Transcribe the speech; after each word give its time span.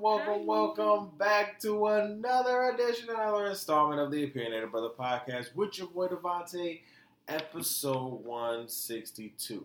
welcome, 0.00 0.46
welcome, 0.46 0.76
welcome 0.76 1.10
back 1.18 1.60
to 1.60 1.86
another 1.86 2.70
edition, 2.74 3.08
another 3.10 3.46
installment 3.46 4.00
of 4.00 4.10
the 4.10 4.24
Opinionated 4.24 4.72
Brother 4.72 4.88
Podcast 4.88 5.54
with 5.54 5.78
your 5.78 5.86
boy 5.86 6.08
DeVonta, 6.08 6.80
episode 7.28 8.24
162, 8.24 9.64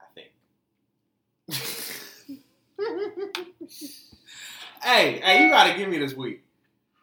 I 0.00 0.04
think. 0.14 0.30
hey, 4.82 5.20
hey, 5.20 5.44
you 5.44 5.50
gotta 5.50 5.76
give 5.76 5.88
me 5.90 5.98
this 5.98 6.14
week. 6.14 6.42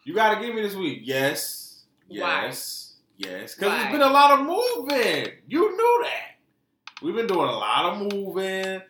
You 0.04 0.16
gotta 0.16 0.44
give 0.44 0.56
me 0.56 0.62
this 0.64 0.74
week. 0.76 1.02
Yes, 1.04 1.84
Why? 2.08 2.46
yes, 2.46 2.96
yes. 3.18 3.54
Because 3.56 3.84
it's 3.84 3.92
been 3.92 4.02
a 4.02 4.10
lot 4.10 4.40
of 4.40 4.46
moving. 4.48 5.28
You 5.48 5.72
knew 5.78 6.04
that. 6.04 7.04
We've 7.04 7.16
been 7.16 7.28
doing 7.28 7.50
a 7.50 7.58
lot 7.58 7.94
of 7.94 8.14
moving, 8.14 8.82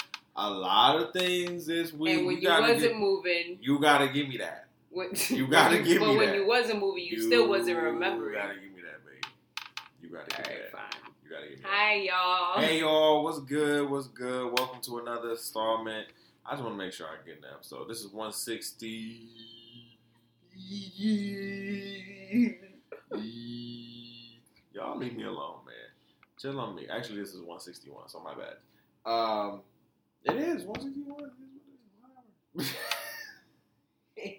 a 0.44 0.50
lot 0.50 1.00
of 1.02 1.14
things 1.14 1.66
this 1.66 1.94
week. 1.94 2.18
and 2.18 2.26
when 2.28 2.38
you 2.38 2.50
you 2.50 2.62
wasn't 2.62 2.80
get- 2.82 2.96
moving, 2.98 3.58
you 3.62 3.80
gotta 3.80 4.08
give 4.08 4.28
me 4.28 4.38
that. 4.38 4.66
what, 4.90 5.30
You 5.30 5.48
gotta 5.58 5.78
give 5.78 5.86
me 5.88 5.94
that. 5.94 6.00
but 6.06 6.16
when 6.18 6.34
you 6.34 6.48
wasn't 6.48 6.80
moving, 6.80 7.06
you, 7.06 7.22
still 7.22 7.48
wasn't 7.48 7.78
remembering. 7.82 8.34
You 8.34 8.40
gotta 8.40 8.54
give 8.56 8.64
me 8.76 8.82
that, 8.82 9.06
baby. 9.06 9.22
You 10.02 10.10
gotta 10.10 10.36
All 10.38 10.44
give 10.44 10.54
me 10.54 10.62
that. 10.64 10.72
fine. 10.72 11.12
You 11.24 11.30
gotta 11.30 11.48
give 11.50 11.58
me 11.60 11.66
Hi, 11.68 11.94
y'all. 11.96 12.60
Hey 12.64 12.80
y'all, 12.80 13.24
what's 13.24 13.40
good? 13.40 13.90
What's 13.90 14.08
good? 14.08 14.52
Welcome 14.58 14.82
to 14.82 14.98
another 15.00 15.32
installment. 15.32 16.08
I 16.46 16.52
just 16.54 16.64
want 16.64 16.74
to 16.74 16.78
make 16.84 16.92
sure 16.94 17.06
I 17.08 17.24
get 17.26 17.38
an 17.38 17.46
episode. 17.54 17.88
This 17.88 18.00
is 18.00 18.08
160. 18.08 19.28
Y'all 24.74 24.98
leave 24.98 25.16
me 25.16 25.24
alone, 25.24 25.58
man. 25.66 25.76
Chill 26.40 26.60
on 26.60 26.76
me. 26.76 26.88
Actually, 26.90 27.20
this 27.20 27.30
is 27.30 27.42
161, 27.42 28.10
so 28.10 28.20
my 28.22 28.34
bad. 28.34 28.56
Um, 29.06 29.62
it 30.24 30.36
is 30.36 30.64
161. 30.64 31.20
It 31.24 31.32
is 31.66 31.88
what 32.00 32.12
it 34.18 34.22
is. 34.22 34.34
Whatever. 34.36 34.38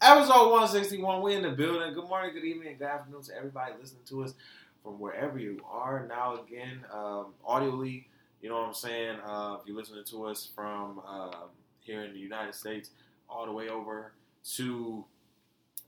Episode 0.02 0.50
161. 0.50 1.22
We 1.22 1.34
in 1.34 1.42
the 1.42 1.50
building. 1.50 1.94
Good 1.94 2.08
morning, 2.08 2.34
good 2.34 2.44
evening, 2.44 2.76
good 2.78 2.86
afternoon 2.86 3.22
to 3.22 3.36
everybody 3.36 3.72
listening 3.80 4.02
to 4.08 4.24
us 4.24 4.34
from 4.82 5.00
wherever 5.00 5.38
you 5.38 5.60
are. 5.68 6.06
Now 6.06 6.42
again, 6.42 6.84
um, 6.92 7.34
audibly, 7.44 8.08
you 8.42 8.48
know 8.48 8.56
what 8.56 8.68
I'm 8.68 8.74
saying? 8.74 9.16
Uh, 9.24 9.56
if 9.60 9.66
you're 9.66 9.76
listening 9.76 10.04
to 10.04 10.26
us 10.26 10.50
from 10.54 11.00
um, 11.08 11.48
here 11.80 12.04
in 12.04 12.12
the 12.12 12.18
United 12.18 12.54
States, 12.54 12.90
all 13.28 13.46
the 13.46 13.52
way 13.52 13.68
over 13.68 14.12
to 14.56 15.04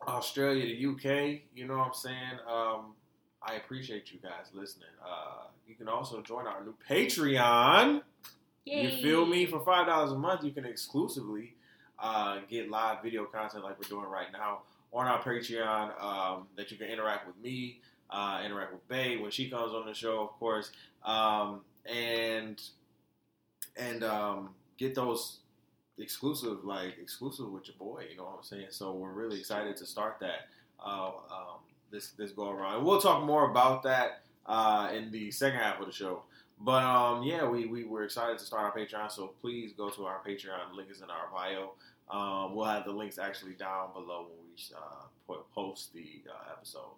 Australia, 0.06 0.64
the 0.64 0.86
UK, 0.86 1.40
you 1.54 1.66
know 1.66 1.76
what 1.76 1.88
I'm 1.88 1.94
saying? 1.94 2.38
Um, 2.50 2.94
I 3.42 3.54
appreciate 3.54 4.10
you 4.12 4.18
guys 4.20 4.46
listening. 4.52 4.88
Uh, 5.04 5.48
you 5.66 5.74
can 5.74 5.88
also 5.88 6.22
join 6.22 6.46
our 6.46 6.64
new 6.64 6.74
Patreon. 6.88 8.02
You 8.66 8.90
feel 8.90 9.24
me? 9.24 9.46
For 9.46 9.60
five 9.60 9.86
dollars 9.86 10.10
a 10.10 10.18
month, 10.18 10.42
you 10.42 10.50
can 10.50 10.64
exclusively 10.64 11.54
uh, 12.00 12.40
get 12.50 12.68
live 12.68 13.02
video 13.02 13.24
content 13.24 13.62
like 13.62 13.78
we're 13.78 13.88
doing 13.88 14.10
right 14.10 14.26
now 14.32 14.62
on 14.92 15.06
our 15.06 15.22
Patreon. 15.22 16.02
Um, 16.02 16.48
that 16.56 16.70
you 16.72 16.76
can 16.76 16.88
interact 16.88 17.28
with 17.28 17.36
me, 17.38 17.80
uh, 18.10 18.42
interact 18.44 18.72
with 18.72 18.86
Bay 18.88 19.18
when 19.18 19.30
she 19.30 19.48
comes 19.48 19.72
on 19.72 19.86
the 19.86 19.94
show, 19.94 20.20
of 20.22 20.30
course, 20.40 20.72
um, 21.04 21.60
and 21.86 22.60
and 23.76 24.02
um, 24.02 24.50
get 24.78 24.96
those 24.96 25.38
exclusive, 25.98 26.64
like 26.64 26.98
exclusive 27.00 27.48
with 27.48 27.68
your 27.68 27.76
boy. 27.78 28.06
You 28.10 28.16
know 28.16 28.24
what 28.24 28.38
I'm 28.38 28.42
saying? 28.42 28.66
So 28.70 28.92
we're 28.92 29.12
really 29.12 29.38
excited 29.38 29.76
to 29.76 29.86
start 29.86 30.18
that 30.20 30.48
uh, 30.84 31.10
um, 31.30 31.60
this 31.92 32.10
this 32.10 32.32
go 32.32 32.50
around, 32.50 32.78
and 32.78 32.84
we'll 32.84 33.00
talk 33.00 33.22
more 33.22 33.48
about 33.48 33.84
that 33.84 34.22
uh, 34.44 34.90
in 34.92 35.12
the 35.12 35.30
second 35.30 35.60
half 35.60 35.78
of 35.78 35.86
the 35.86 35.92
show. 35.92 36.22
But 36.58 36.82
um, 36.84 37.22
yeah, 37.22 37.46
we, 37.46 37.66
we 37.66 37.84
were 37.84 38.04
excited 38.04 38.38
to 38.38 38.44
start 38.44 38.64
our 38.64 38.72
Patreon, 38.76 39.10
so 39.10 39.34
please 39.40 39.72
go 39.72 39.90
to 39.90 40.04
our 40.06 40.20
Patreon. 40.26 40.74
Link 40.74 40.90
is 40.90 41.02
in 41.02 41.10
our 41.10 41.28
bio. 41.32 41.72
Um, 42.10 42.54
we'll 42.54 42.66
have 42.66 42.84
the 42.84 42.92
links 42.92 43.18
actually 43.18 43.52
down 43.52 43.92
below 43.92 44.28
when 44.28 44.46
we 44.54 45.34
uh, 45.34 45.38
post 45.54 45.92
the 45.92 46.22
uh, 46.30 46.52
episode. 46.52 46.94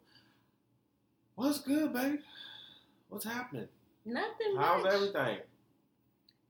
What's 1.34 1.60
good, 1.60 1.92
babe? 1.92 2.20
What's 3.08 3.24
happening? 3.24 3.68
Nothing 4.04 4.56
How's 4.56 4.84
much. 4.84 4.92
everything? 4.92 5.38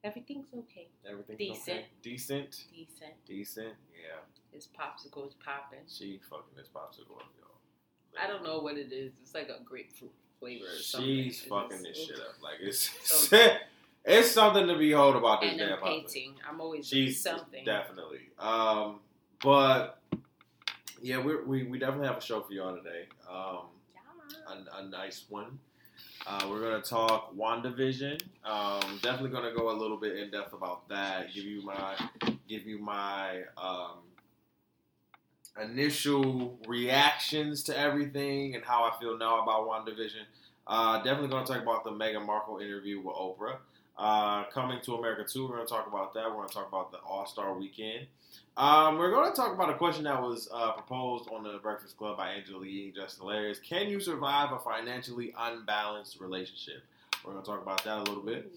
Everything's 0.04 0.46
okay. 0.56 0.88
Everything 1.08 1.36
Decent. 1.36 1.68
Okay? 1.68 1.86
Decent. 2.02 2.64
Decent. 2.72 3.26
Decent. 3.26 3.74
Yeah. 3.92 4.20
His 4.52 4.68
popsicle's 4.68 5.34
popping. 5.44 5.80
She 5.88 6.20
fucking 6.30 6.56
this 6.56 6.68
popsicle 6.74 7.18
yo. 7.18 7.46
I 8.20 8.26
don't 8.26 8.42
know 8.42 8.60
what 8.60 8.76
it 8.76 8.92
is. 8.92 9.12
It's 9.22 9.34
like 9.34 9.48
a 9.48 9.62
grapefruit 9.64 10.12
flavor. 10.40 10.64
She's 10.80 11.40
fucking 11.42 11.82
this 11.82 11.96
shit 12.06 12.16
up. 12.16 12.34
Like 12.42 12.56
it's 12.60 12.90
So- 13.04 13.36
it's 14.04 14.30
something 14.30 14.66
to 14.66 14.76
behold 14.76 15.16
about 15.16 15.40
this 15.42 15.50
And 15.50 15.58
damn 15.60 15.78
painting. 15.80 16.34
I'm 16.48 16.60
always 16.60 16.86
She's 16.86 17.20
something. 17.20 17.64
definitely. 17.64 18.20
Um, 18.38 19.00
but 19.42 19.98
yeah, 21.02 21.18
we 21.20 21.36
we 21.42 21.62
we 21.64 21.78
definitely 21.78 22.06
have 22.08 22.18
a 22.18 22.20
show 22.22 22.40
for 22.40 22.52
y'all 22.52 22.74
today. 22.76 23.04
Um, 23.30 23.66
a, 24.48 24.78
a 24.78 24.88
nice 24.88 25.24
one. 25.28 25.58
Uh, 26.26 26.46
we're 26.50 26.60
gonna 26.60 26.82
talk 26.82 27.34
WandaVision. 27.36 28.20
Um, 28.44 28.80
definitely 29.02 29.30
gonna 29.30 29.54
go 29.54 29.70
a 29.70 29.76
little 29.78 29.96
bit 29.96 30.16
in 30.18 30.30
depth 30.30 30.52
about 30.52 30.88
that. 30.88 31.32
Give 31.34 31.44
you 31.44 31.62
my 31.62 31.94
give 32.48 32.66
you 32.66 32.78
my 32.78 33.42
um, 33.56 33.98
initial 35.62 36.58
reactions 36.66 37.62
to 37.64 37.78
everything 37.78 38.54
and 38.54 38.64
how 38.64 38.84
I 38.84 38.98
feel 39.00 39.18
now 39.18 39.42
about 39.42 39.68
WandaVision. 39.68 40.24
Uh, 40.66 40.98
definitely 40.98 41.28
gonna 41.28 41.46
talk 41.46 41.62
about 41.62 41.84
the 41.84 41.90
Meghan 41.90 42.26
Markle 42.26 42.58
interview 42.58 43.00
with 43.00 43.14
Oprah. 43.14 43.58
Uh, 43.98 44.44
coming 44.44 44.78
to 44.82 44.94
America 44.94 45.24
2, 45.28 45.48
we're 45.48 45.56
going 45.56 45.66
to 45.66 45.72
talk 45.72 45.88
about 45.88 46.14
that. 46.14 46.28
We're 46.28 46.36
going 46.36 46.48
to 46.48 46.54
talk 46.54 46.68
about 46.68 46.92
the 46.92 46.98
All 46.98 47.26
Star 47.26 47.52
weekend. 47.58 48.06
Um, 48.56 48.96
we're 48.96 49.10
going 49.10 49.28
to 49.28 49.36
talk 49.36 49.52
about 49.52 49.70
a 49.70 49.74
question 49.74 50.04
that 50.04 50.22
was 50.22 50.48
uh, 50.54 50.70
proposed 50.72 51.28
on 51.30 51.42
the 51.42 51.58
Breakfast 51.58 51.96
Club 51.96 52.16
by 52.16 52.30
Angela 52.30 52.64
Yee 52.64 52.86
and 52.86 52.94
Justin 52.94 53.22
Hilarious. 53.22 53.58
Can 53.58 53.88
you 53.88 53.98
survive 53.98 54.52
a 54.52 54.58
financially 54.60 55.34
unbalanced 55.36 56.20
relationship? 56.20 56.84
We're 57.24 57.32
going 57.32 57.44
to 57.44 57.50
talk 57.50 57.60
about 57.60 57.82
that 57.84 57.98
a 57.98 58.02
little 58.04 58.22
bit. 58.22 58.52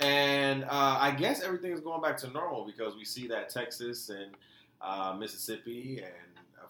And 0.00 0.64
uh, 0.64 0.98
I 0.98 1.10
guess 1.10 1.42
everything 1.42 1.72
is 1.72 1.80
going 1.80 2.00
back 2.00 2.16
to 2.18 2.30
normal 2.30 2.64
because 2.64 2.96
we 2.96 3.04
see 3.04 3.26
that 3.28 3.50
Texas 3.50 4.08
and 4.08 4.32
uh, 4.80 5.14
Mississippi 5.18 6.02
and, 6.02 6.12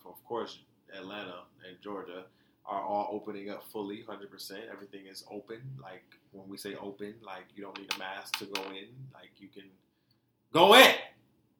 of 0.08 0.22
course, 0.24 0.60
Atlanta 0.96 1.40
and 1.68 1.76
Georgia 1.82 2.24
are 2.66 2.82
all 2.82 3.08
opening 3.12 3.50
up 3.50 3.64
fully, 3.72 4.04
100%. 4.08 4.52
Everything 4.70 5.06
is 5.10 5.24
open. 5.30 5.60
Like, 5.80 6.04
when 6.32 6.48
we 6.48 6.56
say 6.56 6.74
open, 6.74 7.14
like, 7.24 7.44
you 7.54 7.62
don't 7.62 7.78
need 7.78 7.92
a 7.94 7.98
mask 7.98 8.38
to 8.38 8.46
go 8.46 8.62
in. 8.70 8.88
Like, 9.14 9.30
you 9.38 9.48
can 9.48 9.64
go 10.52 10.74
in. 10.74 10.94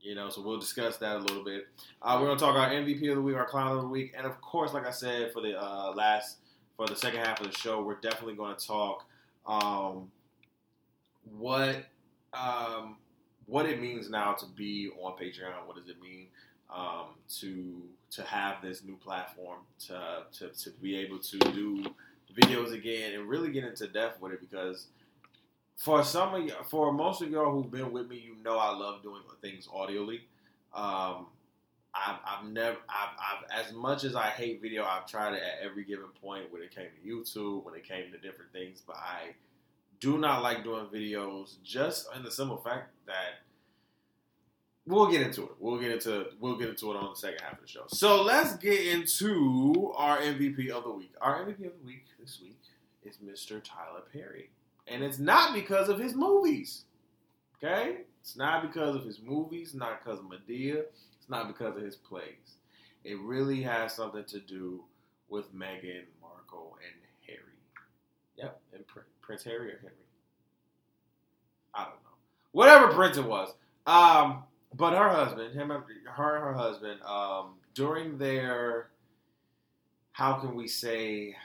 You 0.00 0.14
know, 0.14 0.28
so 0.28 0.42
we'll 0.42 0.60
discuss 0.60 0.98
that 0.98 1.16
a 1.16 1.18
little 1.18 1.44
bit. 1.44 1.66
Uh, 2.02 2.18
we're 2.20 2.26
going 2.26 2.38
to 2.38 2.44
talk 2.44 2.56
our 2.56 2.70
MVP 2.70 3.08
of 3.10 3.16
the 3.16 3.22
week, 3.22 3.36
our 3.36 3.46
clown 3.46 3.76
of 3.76 3.82
the 3.82 3.88
week. 3.88 4.14
And, 4.16 4.26
of 4.26 4.40
course, 4.40 4.72
like 4.72 4.86
I 4.86 4.90
said, 4.90 5.32
for 5.32 5.40
the 5.40 5.60
uh, 5.60 5.92
last, 5.94 6.38
for 6.76 6.86
the 6.86 6.96
second 6.96 7.20
half 7.20 7.40
of 7.40 7.50
the 7.50 7.56
show, 7.56 7.82
we're 7.82 8.00
definitely 8.00 8.34
going 8.34 8.54
to 8.56 8.66
talk 8.66 9.06
um, 9.46 10.10
what 11.38 11.86
um, 12.34 12.96
what 13.46 13.66
it 13.66 13.80
means 13.80 14.10
now 14.10 14.32
to 14.34 14.46
be 14.46 14.90
on 15.00 15.12
Patreon. 15.12 15.66
What 15.66 15.76
does 15.76 15.88
it 15.88 16.00
mean 16.00 16.26
um, 16.74 17.14
to 17.40 17.82
to 18.10 18.22
have 18.22 18.62
this 18.62 18.84
new 18.84 18.96
platform 18.96 19.58
to, 19.86 20.24
to 20.32 20.48
to 20.48 20.70
be 20.82 20.96
able 20.96 21.18
to 21.18 21.38
do 21.38 21.84
videos 22.34 22.72
again 22.72 23.14
and 23.14 23.28
really 23.28 23.50
get 23.50 23.64
into 23.64 23.86
depth 23.86 24.20
with 24.20 24.32
it 24.32 24.40
because 24.40 24.86
for 25.76 26.02
some 26.02 26.34
of 26.34 26.42
y- 26.42 26.50
for 26.68 26.92
most 26.92 27.22
of 27.22 27.30
y'all 27.30 27.52
who've 27.52 27.70
been 27.70 27.92
with 27.92 28.08
me, 28.08 28.16
you 28.16 28.36
know 28.42 28.58
I 28.58 28.74
love 28.74 29.02
doing 29.02 29.22
things 29.40 29.68
audioly. 29.68 30.20
Um, 30.74 31.26
I've, 31.94 32.18
I've 32.26 32.44
never, 32.46 32.76
I've, 32.88 33.16
I've, 33.18 33.66
as 33.66 33.72
much 33.72 34.04
as 34.04 34.14
I 34.14 34.26
hate 34.26 34.60
video, 34.60 34.84
I've 34.84 35.06
tried 35.06 35.34
it 35.34 35.42
at 35.42 35.64
every 35.64 35.84
given 35.84 36.08
point 36.22 36.52
when 36.52 36.62
it 36.62 36.74
came 36.74 36.86
to 36.86 37.08
YouTube, 37.08 37.64
when 37.64 37.74
it 37.74 37.88
came 37.88 38.12
to 38.12 38.18
different 38.18 38.52
things. 38.52 38.82
But 38.86 38.96
I 38.96 39.34
do 40.00 40.18
not 40.18 40.42
like 40.42 40.62
doing 40.62 40.86
videos 40.86 41.56
just 41.62 42.08
in 42.14 42.22
the 42.22 42.30
simple 42.30 42.58
fact 42.58 42.90
that 43.06 43.40
we'll 44.86 45.10
get 45.10 45.22
into 45.22 45.42
it. 45.44 45.50
We'll 45.58 45.78
get 45.78 45.90
into 45.90 46.26
we'll 46.40 46.56
get 46.56 46.68
into 46.68 46.92
it 46.92 46.96
on 46.96 47.10
the 47.10 47.16
second 47.16 47.40
half 47.42 47.54
of 47.54 47.60
the 47.60 47.68
show. 47.68 47.84
So 47.88 48.22
let's 48.22 48.56
get 48.56 48.80
into 48.86 49.92
our 49.96 50.18
MVP 50.18 50.70
of 50.70 50.84
the 50.84 50.90
week. 50.90 51.14
Our 51.20 51.44
MVP 51.44 51.66
of 51.66 51.72
the 51.78 51.84
week 51.86 52.04
this 52.20 52.40
week 52.40 52.60
is 53.02 53.18
Mr. 53.18 53.60
Tyler 53.62 54.02
Perry, 54.12 54.50
and 54.86 55.02
it's 55.02 55.18
not 55.18 55.54
because 55.54 55.88
of 55.88 55.98
his 55.98 56.14
movies. 56.14 56.84
Okay, 57.62 57.98
it's 58.20 58.36
not 58.36 58.62
because 58.62 58.94
of 58.94 59.04
his 59.04 59.20
movies. 59.20 59.74
Not 59.74 60.02
because 60.02 60.18
of 60.20 60.26
Madea. 60.26 60.84
It's 61.18 61.28
not 61.28 61.48
because 61.48 61.76
of 61.76 61.82
his 61.82 61.96
plays. 61.96 62.56
It 63.04 63.18
really 63.20 63.62
has 63.62 63.94
something 63.94 64.24
to 64.24 64.40
do 64.40 64.82
with 65.28 65.54
Meghan 65.54 66.04
Markle 66.20 66.76
and 66.84 66.94
Harry. 67.26 67.38
Yep, 68.36 68.60
and 68.74 68.86
Prin- 68.86 69.04
Prince 69.22 69.44
Harry 69.44 69.72
or 69.72 69.78
Henry. 69.78 69.94
I 71.74 71.84
don't 71.84 71.92
know. 71.92 72.16
Whatever 72.52 72.88
prince 72.88 73.16
it 73.16 73.24
was. 73.24 73.52
Um, 73.86 74.42
but 74.76 74.92
her 74.92 75.08
husband, 75.08 75.54
him, 75.54 75.68
her 75.70 75.82
her 76.40 76.52
husband, 76.54 77.00
um, 77.02 77.54
during 77.74 78.18
their, 78.18 78.88
how 80.12 80.34
can 80.34 80.54
we 80.54 80.68
say, 80.68 81.36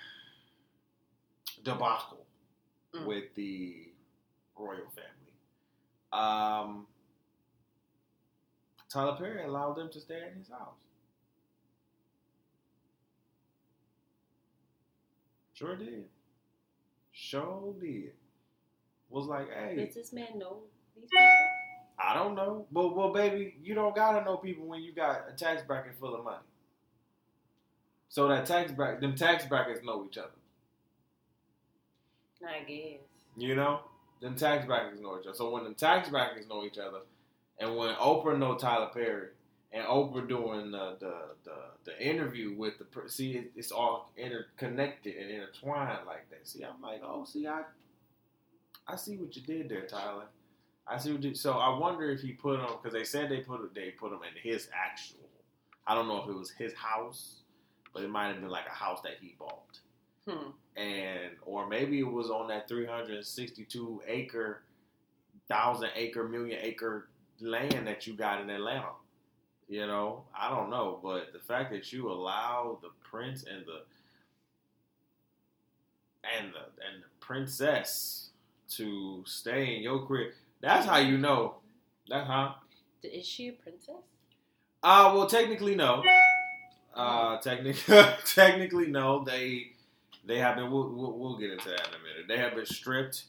debacle 1.63 2.17
Mm. 2.93 3.05
with 3.05 3.33
the 3.35 3.87
royal 4.57 4.89
family. 4.89 5.33
Um, 6.11 6.87
Tyler 8.89 9.15
Perry 9.17 9.45
allowed 9.45 9.75
them 9.77 9.89
to 9.91 10.01
stay 10.01 10.21
at 10.21 10.33
his 10.33 10.49
house. 10.49 10.75
Sure 15.53 15.77
did. 15.77 16.09
Sure 17.13 17.73
did. 17.79 18.11
Was 19.09 19.27
like, 19.27 19.47
hey, 19.53 19.85
Does 19.85 19.95
this 19.95 20.11
man 20.11 20.37
know 20.37 20.63
these 20.95 21.09
people? 21.09 21.60
I 22.03 22.13
don't 22.13 22.35
know, 22.35 22.65
but 22.71 22.95
well, 22.95 23.13
baby, 23.13 23.55
you 23.63 23.75
don't 23.75 23.95
gotta 23.95 24.23
know 24.25 24.37
people 24.37 24.65
when 24.65 24.81
you 24.81 24.93
got 24.93 25.25
a 25.29 25.33
tax 25.33 25.61
bracket 25.63 25.95
full 25.99 26.15
of 26.15 26.23
money. 26.23 26.37
So 28.09 28.27
that 28.27 28.45
tax 28.45 28.71
bracket, 28.71 29.01
them 29.01 29.15
tax 29.15 29.45
brackets 29.45 29.83
know 29.83 30.05
each 30.05 30.17
other. 30.17 30.29
I 32.45 32.63
guess. 32.63 32.99
You 33.37 33.55
know, 33.55 33.81
them 34.21 34.35
tax 34.35 34.65
brackets 34.65 34.99
know 34.99 35.19
each 35.19 35.27
other. 35.27 35.35
So 35.35 35.49
when 35.51 35.63
them 35.63 35.75
tax 35.75 36.09
brackets 36.09 36.47
know 36.49 36.65
each 36.65 36.77
other, 36.77 36.99
and 37.59 37.77
when 37.77 37.95
Oprah 37.95 38.37
know 38.37 38.55
Tyler 38.55 38.89
Perry, 38.93 39.27
and 39.71 39.85
Oprah 39.85 40.27
doing 40.27 40.71
the 40.71 40.97
the 40.99 41.15
the, 41.43 41.55
the 41.85 42.05
interview 42.05 42.53
with 42.57 42.73
the 42.79 43.09
see, 43.09 43.33
it, 43.33 43.51
it's 43.55 43.71
all 43.71 44.11
interconnected 44.17 45.15
and 45.15 45.29
intertwined 45.29 46.05
like 46.05 46.29
that. 46.31 46.47
See, 46.47 46.63
I'm 46.63 46.81
like, 46.81 47.01
oh, 47.03 47.25
see, 47.25 47.47
I 47.47 47.61
I 48.87 48.95
see 48.95 49.17
what 49.17 49.35
you 49.35 49.41
did 49.43 49.69
there, 49.69 49.85
Tyler. 49.85 50.25
I 50.91 50.97
see 50.97 51.13
what 51.13 51.23
you. 51.23 51.33
So 51.33 51.53
I 51.53 51.77
wonder 51.77 52.11
if 52.11 52.21
he 52.21 52.33
put 52.33 52.59
them 52.59 52.69
because 52.81 52.93
they 52.93 53.05
said 53.05 53.29
they 53.29 53.39
put 53.39 53.73
they 53.73 53.91
put 53.91 54.11
him 54.11 54.19
in 54.23 54.51
his 54.51 54.67
actual. 54.73 55.29
I 55.87 55.95
don't 55.95 56.07
know 56.07 56.21
if 56.21 56.29
it 56.29 56.35
was 56.35 56.51
his 56.51 56.73
house, 56.73 57.41
but 57.93 58.03
it 58.03 58.09
might 58.09 58.27
have 58.27 58.41
been 58.41 58.49
like 58.49 58.67
a 58.67 58.73
house 58.73 59.01
that 59.03 59.13
he 59.21 59.35
bought 59.39 59.79
Hmm. 60.27 60.51
and 60.75 61.31
or 61.41 61.67
maybe 61.67 61.97
it 61.99 62.03
was 62.11 62.29
on 62.29 62.47
that 62.49 62.67
362 62.67 64.01
acre, 64.05 64.61
thousand 65.47 65.89
acre, 65.95 66.27
million 66.27 66.59
acre 66.61 67.07
land 67.39 67.87
that 67.87 68.05
you 68.05 68.13
got 68.13 68.39
in 68.41 68.49
Atlanta. 68.49 68.91
You 69.67 69.87
know, 69.87 70.25
I 70.37 70.49
don't 70.49 70.69
know, 70.69 70.99
but 71.01 71.33
the 71.33 71.39
fact 71.39 71.71
that 71.71 71.91
you 71.91 72.11
allow 72.11 72.77
the 72.81 72.89
prince 73.01 73.43
and 73.43 73.65
the 73.65 73.81
and 76.37 76.53
the 76.53 76.59
and 76.85 77.01
the 77.03 77.07
princess 77.19 78.29
to 78.75 79.23
stay 79.25 79.75
in 79.75 79.81
your 79.81 80.05
crib, 80.05 80.33
that's 80.61 80.85
how 80.85 80.97
you 80.97 81.17
know. 81.17 81.55
That's 82.07 82.27
how. 82.27 82.55
Is 83.03 83.25
she 83.25 83.49
a 83.49 83.53
princess? 83.53 83.95
Uh, 84.83 85.11
well, 85.15 85.27
technically 85.27 85.75
no. 85.75 86.03
Uh, 86.93 87.37
technically, 87.37 87.95
technically 88.25 88.87
no. 88.87 89.23
They 89.23 89.71
they 90.25 90.39
have 90.39 90.55
been. 90.55 90.71
We'll, 90.71 90.89
we'll, 90.89 91.17
we'll 91.17 91.37
get 91.37 91.51
into 91.51 91.69
that 91.69 91.87
in 91.87 91.93
a 91.95 92.03
minute. 92.03 92.27
They 92.27 92.37
have 92.37 92.55
been 92.55 92.65
stripped 92.65 93.25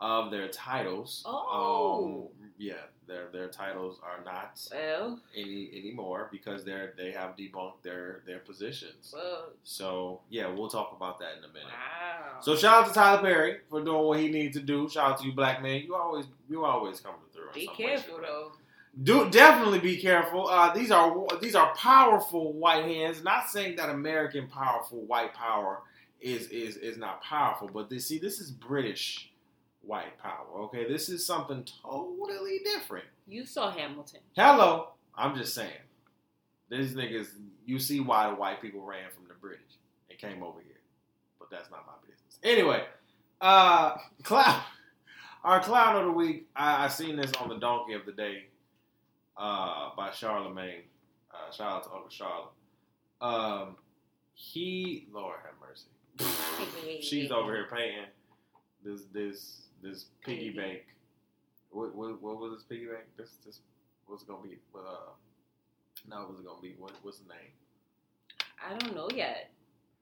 of 0.00 0.30
their 0.30 0.48
titles. 0.48 1.22
Oh. 1.26 2.28
Um, 2.32 2.46
yeah, 2.58 2.74
their 3.06 3.28
their 3.32 3.48
titles 3.48 4.00
are 4.02 4.24
not 4.24 4.58
Well, 4.72 5.20
any 5.36 5.70
anymore 5.74 6.28
because 6.32 6.64
they're 6.64 6.94
they 6.96 7.10
have 7.12 7.36
debunked 7.36 7.82
their 7.82 8.22
their 8.26 8.38
positions. 8.38 9.12
well, 9.14 9.50
So 9.62 10.20
yeah, 10.30 10.48
we'll 10.48 10.68
talk 10.70 10.94
about 10.96 11.18
that 11.20 11.32
in 11.38 11.44
a 11.44 11.48
minute. 11.48 11.66
wow. 11.68 12.40
So 12.40 12.56
shout 12.56 12.82
out 12.84 12.88
to 12.88 12.94
Tyler 12.94 13.20
Perry 13.20 13.58
for 13.68 13.84
doing 13.84 14.02
what 14.06 14.20
he 14.20 14.28
needs 14.28 14.56
to 14.56 14.62
do. 14.62 14.88
Shout 14.88 15.12
out 15.12 15.18
to 15.20 15.26
you, 15.26 15.32
black 15.34 15.62
man. 15.62 15.82
You 15.82 15.94
always 15.96 16.24
you 16.48 16.64
always 16.64 16.98
coming 17.00 17.20
through. 17.34 17.52
be 17.54 17.68
way, 17.68 17.74
careful 17.76 18.20
though. 18.22 18.52
do 19.02 19.28
definitely 19.28 19.80
be 19.80 19.98
careful. 19.98 20.48
Uh, 20.48 20.72
these 20.72 20.90
are 20.90 21.26
these 21.42 21.54
are 21.54 21.74
powerful 21.74 22.54
white 22.54 22.84
hands. 22.86 23.22
Not 23.22 23.50
saying 23.50 23.76
that 23.76 23.90
American 23.90 24.48
powerful 24.48 25.02
white 25.04 25.34
power 25.34 25.82
is 26.22 26.48
is 26.48 26.78
is 26.78 26.96
not 26.96 27.22
powerful, 27.22 27.68
but 27.72 27.90
this 27.90 28.06
see 28.06 28.18
this 28.18 28.40
is 28.40 28.50
British 28.50 29.30
white 29.86 30.18
power. 30.18 30.46
Okay, 30.64 30.86
this 30.88 31.08
is 31.08 31.24
something 31.24 31.64
totally 31.82 32.60
different. 32.64 33.06
You 33.26 33.46
saw 33.46 33.70
Hamilton. 33.70 34.20
Hello, 34.36 34.88
I'm 35.14 35.36
just 35.36 35.54
saying. 35.54 35.70
These 36.68 36.94
niggas, 36.94 37.28
you 37.64 37.78
see 37.78 38.00
why 38.00 38.28
the 38.28 38.34
white 38.34 38.60
people 38.60 38.80
ran 38.80 39.10
from 39.14 39.28
the 39.28 39.34
British 39.34 39.60
and 40.10 40.18
came 40.18 40.42
over 40.42 40.60
here, 40.60 40.80
but 41.38 41.50
that's 41.50 41.70
not 41.70 41.86
my 41.86 41.92
business. 42.02 42.38
Anyway, 42.42 42.84
uh, 43.40 43.96
clown. 44.22 44.62
Our 45.44 45.60
clown 45.60 45.96
of 45.96 46.06
the 46.06 46.12
week. 46.12 46.48
I, 46.56 46.86
I 46.86 46.88
seen 46.88 47.16
this 47.16 47.32
on 47.40 47.48
the 47.48 47.58
Donkey 47.58 47.92
of 47.92 48.04
the 48.04 48.12
Day, 48.12 48.46
uh, 49.36 49.90
by 49.96 50.08
Charlamagne. 50.08 50.82
Uh, 51.32 51.52
shout 51.52 51.72
out 51.72 51.84
to 51.84 51.90
Uncle 51.90 52.10
Charlotte. 52.10 52.50
Um, 53.20 53.76
he, 54.34 55.06
Lord 55.12 55.36
have 55.44 55.54
mercy. 55.60 57.00
She's 57.00 57.30
over 57.30 57.54
here 57.54 57.68
painting 57.70 58.06
this 58.86 59.02
this 59.12 59.65
this 59.82 60.06
piggy 60.24 60.50
bank. 60.50 60.80
What 61.70 61.94
what, 61.94 62.20
what 62.22 62.38
was 62.38 62.52
this 62.54 62.62
piggy 62.64 62.86
bank? 62.86 63.04
This 63.16 63.30
this 63.44 63.60
what's 64.06 64.22
it 64.22 64.28
gonna 64.28 64.42
be? 64.42 64.58
What 64.72 64.84
uh? 64.86 65.10
No, 66.08 66.26
what's 66.26 66.40
it 66.40 66.46
gonna 66.46 66.60
be? 66.62 66.74
What 66.78 66.92
what's 67.02 67.18
the 67.18 67.28
name? 67.28 67.52
I 68.64 68.76
don't 68.78 68.94
know 68.94 69.08
yet. 69.14 69.50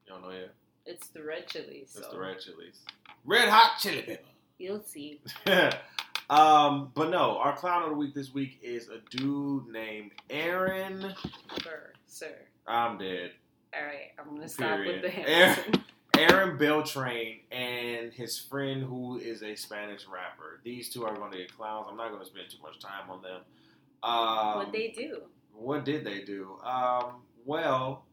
You 0.07 0.13
don't 0.13 0.23
know 0.23 0.31
yet. 0.31 0.55
It's 0.87 1.09
the 1.09 1.23
red 1.23 1.47
chilies. 1.49 1.95
It's 1.97 2.07
So 2.07 2.13
the 2.13 2.19
red 2.21 2.39
chilies. 2.41 2.81
Red 3.25 3.49
hot 3.49 3.79
chili 3.81 4.03
pepper. 4.03 4.21
You'll 4.59 4.83
see. 4.85 5.21
um, 6.31 6.93
but 6.95 7.11
no, 7.11 7.39
our 7.39 7.57
clown 7.57 7.83
of 7.83 7.91
the 7.91 7.97
week 7.97 8.15
this 8.15 8.33
week 8.35 8.59
is 8.63 8.89
a 8.89 8.99
dude 9.17 9.67
named 9.69 10.13
Aaron. 10.31 11.15
Sir, 11.63 11.93
sir. 12.07 12.35
I'm 12.67 12.99
dead. 12.99 13.33
All 13.77 13.85
right, 13.85 14.13
I'm 14.19 14.35
gonna 14.37 14.49
stop 14.49 14.79
with 14.79 15.03
the 15.03 15.09
Period. 15.09 15.29
Hamilton. 15.29 15.85
Aaron 16.19 16.57
Beltran 16.57 17.41
and 17.51 18.13
his 18.13 18.39
friend 18.39 18.83
who 18.83 19.19
is 19.19 19.43
a 19.43 19.55
Spanish 19.57 20.07
rapper. 20.07 20.61
These 20.65 20.91
two 20.91 21.05
are 21.05 21.15
going 21.15 21.33
to 21.33 21.39
get 21.39 21.57
clowns. 21.57 21.87
I'm 21.91 21.97
not 21.97 22.09
going 22.11 22.21
to 22.21 22.27
spend 22.27 22.49
too 22.51 22.63
much 22.63 22.79
time 22.79 23.11
on 23.11 23.23
them. 23.23 23.41
Um, 24.03 24.59
what 24.59 24.73
they 24.73 24.89
do? 24.89 25.23
What 25.55 25.85
did 25.85 26.05
they 26.05 26.23
do? 26.23 26.59
Um, 26.65 27.23
well, 27.45 28.05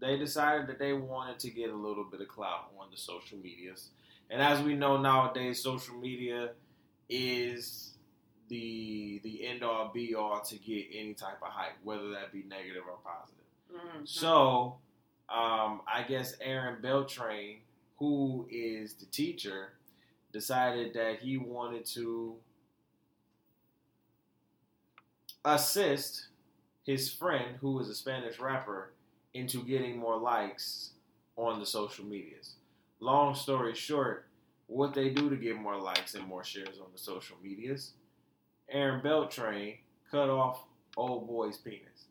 they 0.00 0.16
decided 0.16 0.66
that 0.68 0.78
they 0.78 0.92
wanted 0.92 1.38
to 1.40 1.50
get 1.50 1.70
a 1.70 1.74
little 1.76 2.04
bit 2.04 2.20
of 2.20 2.28
clout 2.28 2.70
on 2.78 2.88
the 2.90 2.96
social 2.96 3.38
medias. 3.38 3.88
And 4.30 4.40
as 4.40 4.62
we 4.62 4.74
know 4.74 4.96
nowadays, 4.96 5.62
social 5.62 5.96
media 5.96 6.50
is 7.08 7.94
the 8.48 9.20
the 9.22 9.46
end 9.46 9.62
all 9.62 9.90
be 9.92 10.14
all 10.14 10.40
to 10.40 10.56
get 10.56 10.86
any 10.94 11.14
type 11.14 11.38
of 11.42 11.48
hype, 11.48 11.72
whether 11.82 12.10
that 12.10 12.32
be 12.32 12.44
negative 12.48 12.82
or 12.88 12.98
positive. 13.04 13.44
Mhm. 13.72 14.08
So, 14.08 14.78
um, 15.30 15.82
I 15.86 16.04
guess 16.08 16.34
Aaron 16.40 16.80
Beltran, 16.82 17.58
who 17.98 18.46
is 18.50 18.94
the 18.94 19.06
teacher, 19.06 19.70
decided 20.32 20.94
that 20.94 21.20
he 21.20 21.36
wanted 21.36 21.84
to 21.86 22.36
assist 25.44 26.26
his 26.84 27.12
friend, 27.12 27.56
who 27.60 27.78
is 27.80 27.88
a 27.88 27.94
Spanish 27.94 28.38
rapper, 28.38 28.92
into 29.34 29.62
getting 29.62 29.96
more 29.96 30.18
likes 30.18 30.90
on 31.36 31.60
the 31.60 31.66
social 31.66 32.04
medias. 32.04 32.54
Long 32.98 33.34
story 33.34 33.74
short, 33.74 34.26
what 34.66 34.94
they 34.94 35.10
do 35.10 35.30
to 35.30 35.36
get 35.36 35.56
more 35.56 35.78
likes 35.78 36.14
and 36.14 36.26
more 36.26 36.44
shares 36.44 36.78
on 36.80 36.88
the 36.92 36.98
social 36.98 37.36
medias, 37.42 37.92
Aaron 38.68 39.02
Beltran 39.02 39.74
cut 40.10 40.28
off 40.28 40.64
old 40.96 41.26
boy's 41.26 41.56
penis 41.56 42.06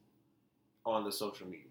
on 0.86 1.04
the 1.04 1.12
social 1.12 1.48
medias. 1.48 1.69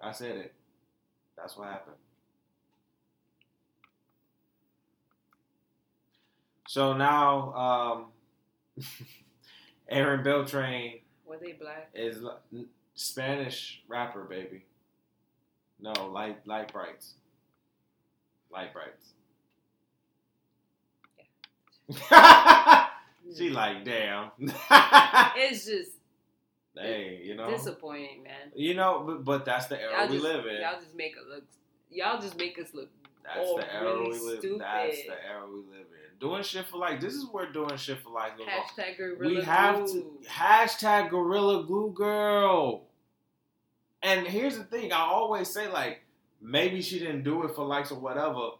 I 0.00 0.12
said 0.12 0.36
it. 0.36 0.54
That's 1.36 1.56
what 1.56 1.68
happened. 1.68 1.96
So 6.68 6.92
now, 6.94 8.06
um, 8.78 8.84
Aaron 9.88 10.22
Beltran 10.22 10.92
Were 11.26 11.38
they 11.38 11.52
black? 11.52 11.90
is 11.94 12.18
Spanish 12.94 13.82
rapper, 13.88 14.24
baby. 14.24 14.64
No, 15.80 15.92
light 16.10 16.46
light 16.46 16.72
brights, 16.72 17.14
light 18.50 18.72
brights. 18.72 19.12
she 23.36 23.50
like, 23.50 23.84
damn. 23.84 24.30
It's 25.36 25.64
just 25.66 25.92
hey, 26.80 27.20
you 27.24 27.34
know, 27.34 27.50
disappointing, 27.50 28.22
man. 28.22 28.52
you 28.54 28.74
know, 28.74 29.02
but, 29.06 29.24
but 29.24 29.44
that's 29.44 29.66
the 29.66 29.80
era 29.80 29.92
Y'all 29.92 30.08
we 30.08 30.14
just, 30.14 30.24
live 30.24 30.46
in. 30.46 30.60
y'all 30.60 30.80
just 30.80 30.94
make 30.94 31.12
it 31.12 31.28
look. 31.28 31.44
Y'all 31.90 32.20
just 32.20 32.36
make 32.38 32.58
us 32.58 32.68
look. 32.74 32.88
That's 33.24 33.54
the 33.54 33.74
era 33.74 33.84
really 33.84 34.10
we 34.10 34.26
live. 34.26 34.38
stupid. 34.38 34.60
That's 34.60 35.02
the 35.02 35.26
era 35.26 35.46
we 35.46 35.56
live 35.56 35.86
in. 35.92 36.18
Doing 36.20 36.42
shit 36.42 36.66
for 36.66 36.78
like 36.78 37.00
this 37.00 37.14
is 37.14 37.26
where 37.30 37.50
doing 37.52 37.76
shit 37.76 37.98
for 38.02 38.10
like. 38.10 38.32
Hashtag 38.38 38.96
gorilla 38.96 39.34
we 39.34 39.42
have 39.42 39.84
glue. 39.84 40.02
to 40.22 40.28
hashtag 40.28 41.10
gorilla 41.10 41.64
glue 41.64 41.92
girl. 41.94 42.84
And 44.02 44.26
here's 44.26 44.56
the 44.56 44.64
thing: 44.64 44.92
I 44.92 45.00
always 45.00 45.48
say 45.48 45.68
like 45.68 46.02
maybe 46.40 46.82
she 46.82 46.98
didn't 46.98 47.22
do 47.24 47.44
it 47.44 47.54
for 47.54 47.64
likes 47.64 47.90
or 47.92 47.98
whatever, 47.98 48.50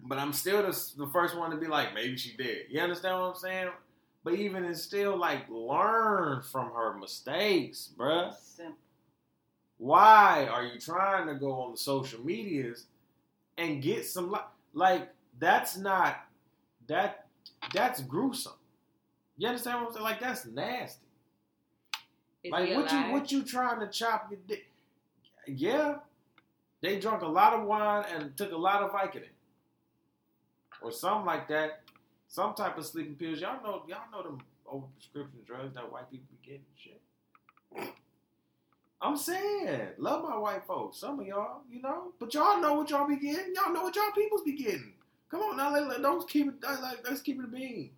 but 0.00 0.18
I'm 0.18 0.32
still 0.32 0.62
the, 0.62 0.92
the 0.96 1.06
first 1.12 1.36
one 1.36 1.50
to 1.50 1.56
be 1.56 1.66
like 1.66 1.94
maybe 1.94 2.16
she 2.16 2.36
did. 2.36 2.66
You 2.70 2.80
understand 2.80 3.20
what 3.20 3.26
I'm 3.28 3.34
saying? 3.36 3.68
But 4.24 4.34
even 4.34 4.64
and 4.64 4.76
still 4.76 5.16
like 5.16 5.48
learn 5.48 6.42
from 6.42 6.70
her 6.72 6.96
mistakes, 6.96 7.90
bruh. 7.96 8.34
Simple. 8.36 8.76
Why 9.78 10.46
are 10.50 10.64
you 10.64 10.78
trying 10.78 11.26
to 11.26 11.34
go 11.34 11.52
on 11.52 11.72
the 11.72 11.76
social 11.76 12.24
medias 12.24 12.86
and 13.58 13.82
get 13.82 14.06
some 14.06 14.30
like 14.30 14.44
like 14.74 15.08
that's 15.38 15.76
not 15.76 16.24
that 16.86 17.26
that's 17.74 18.00
gruesome. 18.02 18.52
You 19.36 19.48
understand 19.48 19.80
what 19.80 19.88
I'm 19.88 19.92
saying? 19.94 20.04
Like 20.04 20.20
that's 20.20 20.46
nasty. 20.46 21.06
Is 22.44 22.52
like 22.52 22.74
what 22.74 22.92
you 22.92 22.98
what 23.12 23.32
you 23.32 23.42
trying 23.42 23.80
to 23.80 23.88
chop 23.88 24.28
your 24.30 24.40
dick? 24.46 24.66
Yeah, 25.46 25.96
they 26.80 26.98
drank 26.98 27.22
a 27.22 27.26
lot 27.26 27.54
of 27.54 27.66
wine 27.66 28.04
and 28.14 28.36
took 28.36 28.52
a 28.52 28.56
lot 28.56 28.82
of 28.82 28.92
Vicodin 28.92 29.28
or 30.80 30.92
something 30.92 31.26
like 31.26 31.48
that. 31.48 31.81
Some 32.32 32.54
type 32.54 32.78
of 32.78 32.86
sleeping 32.86 33.14
pills. 33.14 33.42
Y'all 33.42 33.62
know 33.62 33.82
y'all 33.86 34.10
know 34.10 34.22
them 34.22 34.38
over 34.66 34.86
prescription 34.94 35.40
drugs 35.46 35.74
that 35.74 35.92
white 35.92 36.10
people 36.10 36.24
be 36.30 36.38
getting 36.42 36.64
shit. 36.78 37.92
I'm 39.02 39.18
saying, 39.18 39.88
love 39.98 40.26
my 40.26 40.38
white 40.38 40.64
folks. 40.66 40.96
Some 40.96 41.20
of 41.20 41.26
y'all, 41.26 41.60
you 41.70 41.82
know, 41.82 42.12
but 42.18 42.32
y'all 42.32 42.58
know 42.58 42.72
what 42.72 42.88
y'all 42.88 43.06
be 43.06 43.16
getting. 43.16 43.54
Y'all 43.54 43.70
know 43.70 43.82
what 43.82 43.94
y'all 43.94 44.12
peoples 44.14 44.40
be 44.46 44.54
getting. 44.54 44.94
Come 45.30 45.40
on 45.40 45.58
now, 45.58 45.74
let, 45.74 45.86
let, 45.86 46.00
don't 46.00 46.26
keep 46.26 46.46
it 46.46 46.54
like 46.62 47.06
let's 47.06 47.20
keep 47.20 47.38
it 47.38 47.44
a 47.44 47.48
bean. 47.48 47.90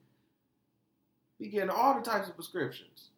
Be 1.38 1.46
getting 1.46 1.70
all 1.70 1.94
the 1.94 2.00
types 2.00 2.28
of 2.28 2.34
prescriptions. 2.34 3.10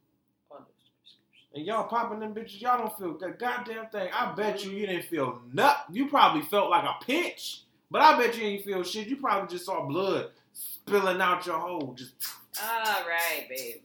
All 0.50 0.58
those 0.58 0.66
prescriptions. 1.00 1.48
And 1.54 1.64
y'all 1.64 1.88
popping 1.88 2.20
them 2.20 2.34
bitches, 2.34 2.60
y'all 2.60 2.76
don't 2.76 2.98
feel 2.98 3.16
the 3.16 3.34
goddamn 3.34 3.86
thing. 3.86 4.10
I 4.12 4.34
bet 4.34 4.62
you 4.62 4.68
mm-hmm. 4.68 4.80
you 4.80 4.86
didn't 4.86 5.06
feel 5.06 5.40
nut. 5.50 5.78
You 5.90 6.10
probably 6.10 6.42
felt 6.42 6.68
like 6.68 6.84
a 6.84 7.02
pinch, 7.02 7.62
but 7.90 8.02
I 8.02 8.18
bet 8.18 8.36
you 8.36 8.44
ain't 8.44 8.66
feel 8.66 8.82
shit. 8.82 9.08
You 9.08 9.16
probably 9.16 9.48
just 9.48 9.64
saw 9.64 9.86
blood 9.86 10.32
spilling 10.56 11.20
out 11.20 11.46
your 11.46 11.58
hole. 11.58 11.94
Just. 11.96 12.14
All 12.62 13.04
right, 13.06 13.46
baby. 13.48 13.82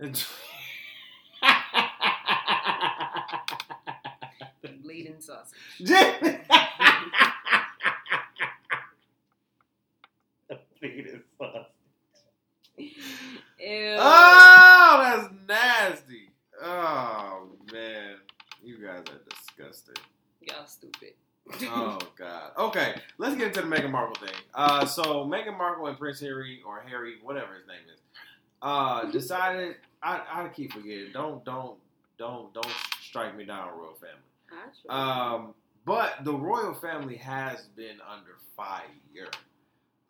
Bleeding 4.82 5.20
sausage. 5.20 5.58
Ew. 13.60 13.96
oh, 13.98 15.00
that's 15.02 15.28
nasty. 15.46 16.30
Oh 16.62 17.48
man, 17.72 18.16
you 18.62 18.78
guys 18.84 19.00
are 19.00 19.20
disgusting. 19.28 19.96
Y'all 20.40 20.66
stupid. 20.66 21.12
oh 21.64 21.98
God. 22.16 22.50
Okay, 22.58 22.94
let's 23.18 23.36
get 23.36 23.37
into 23.48 23.62
the 23.62 23.66
Meghan 23.66 23.90
Markle 23.90 24.26
thing. 24.26 24.36
Uh, 24.54 24.86
so 24.86 25.24
Meghan 25.24 25.56
Markle 25.56 25.86
and 25.86 25.98
Prince 25.98 26.20
Harry 26.20 26.60
or 26.66 26.80
Harry, 26.80 27.16
whatever 27.22 27.54
his 27.54 27.66
name 27.66 27.76
is, 27.92 28.00
uh, 28.62 29.10
decided. 29.10 29.76
I, 30.02 30.22
I 30.30 30.48
keep 30.48 30.72
forgetting. 30.72 31.10
Don't 31.12 31.44
don't 31.44 31.76
don't 32.18 32.54
don't 32.54 32.74
strike 33.02 33.36
me 33.36 33.44
down, 33.44 33.76
royal 33.76 33.94
family. 33.94 34.14
Sure 34.82 34.92
Um, 34.92 35.54
but 35.84 36.24
the 36.24 36.34
royal 36.34 36.74
family 36.74 37.16
has 37.16 37.62
been 37.76 37.96
under 38.08 38.36
fire. 38.56 38.84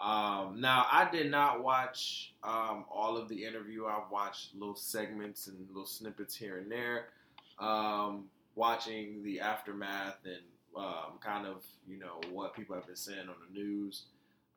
Um, 0.01 0.61
now 0.61 0.87
I 0.91 1.09
did 1.11 1.31
not 1.31 1.63
watch 1.63 2.35
um, 2.45 2.85
all 2.91 3.17
of 3.17 3.29
the 3.29 3.45
interview. 3.45 3.87
I 3.87 4.01
watched 4.11 4.55
little 4.55 4.77
segments 4.77 5.49
and 5.49 5.67
little 5.69 5.87
snippets 5.87 6.37
here 6.37 6.59
and 6.59 6.71
there. 6.71 7.07
Um, 7.59 8.27
watching 8.55 9.23
the 9.25 9.41
aftermath 9.41 10.19
and 10.25 10.43
um, 10.77 11.19
kind 11.21 11.47
of 11.47 11.65
you 11.89 11.99
know 11.99 12.21
what 12.31 12.55
people 12.55 12.75
have 12.75 12.87
been 12.87 12.97
saying 12.97 13.29
on 13.29 13.35
the 13.47 13.59
news 13.61 14.05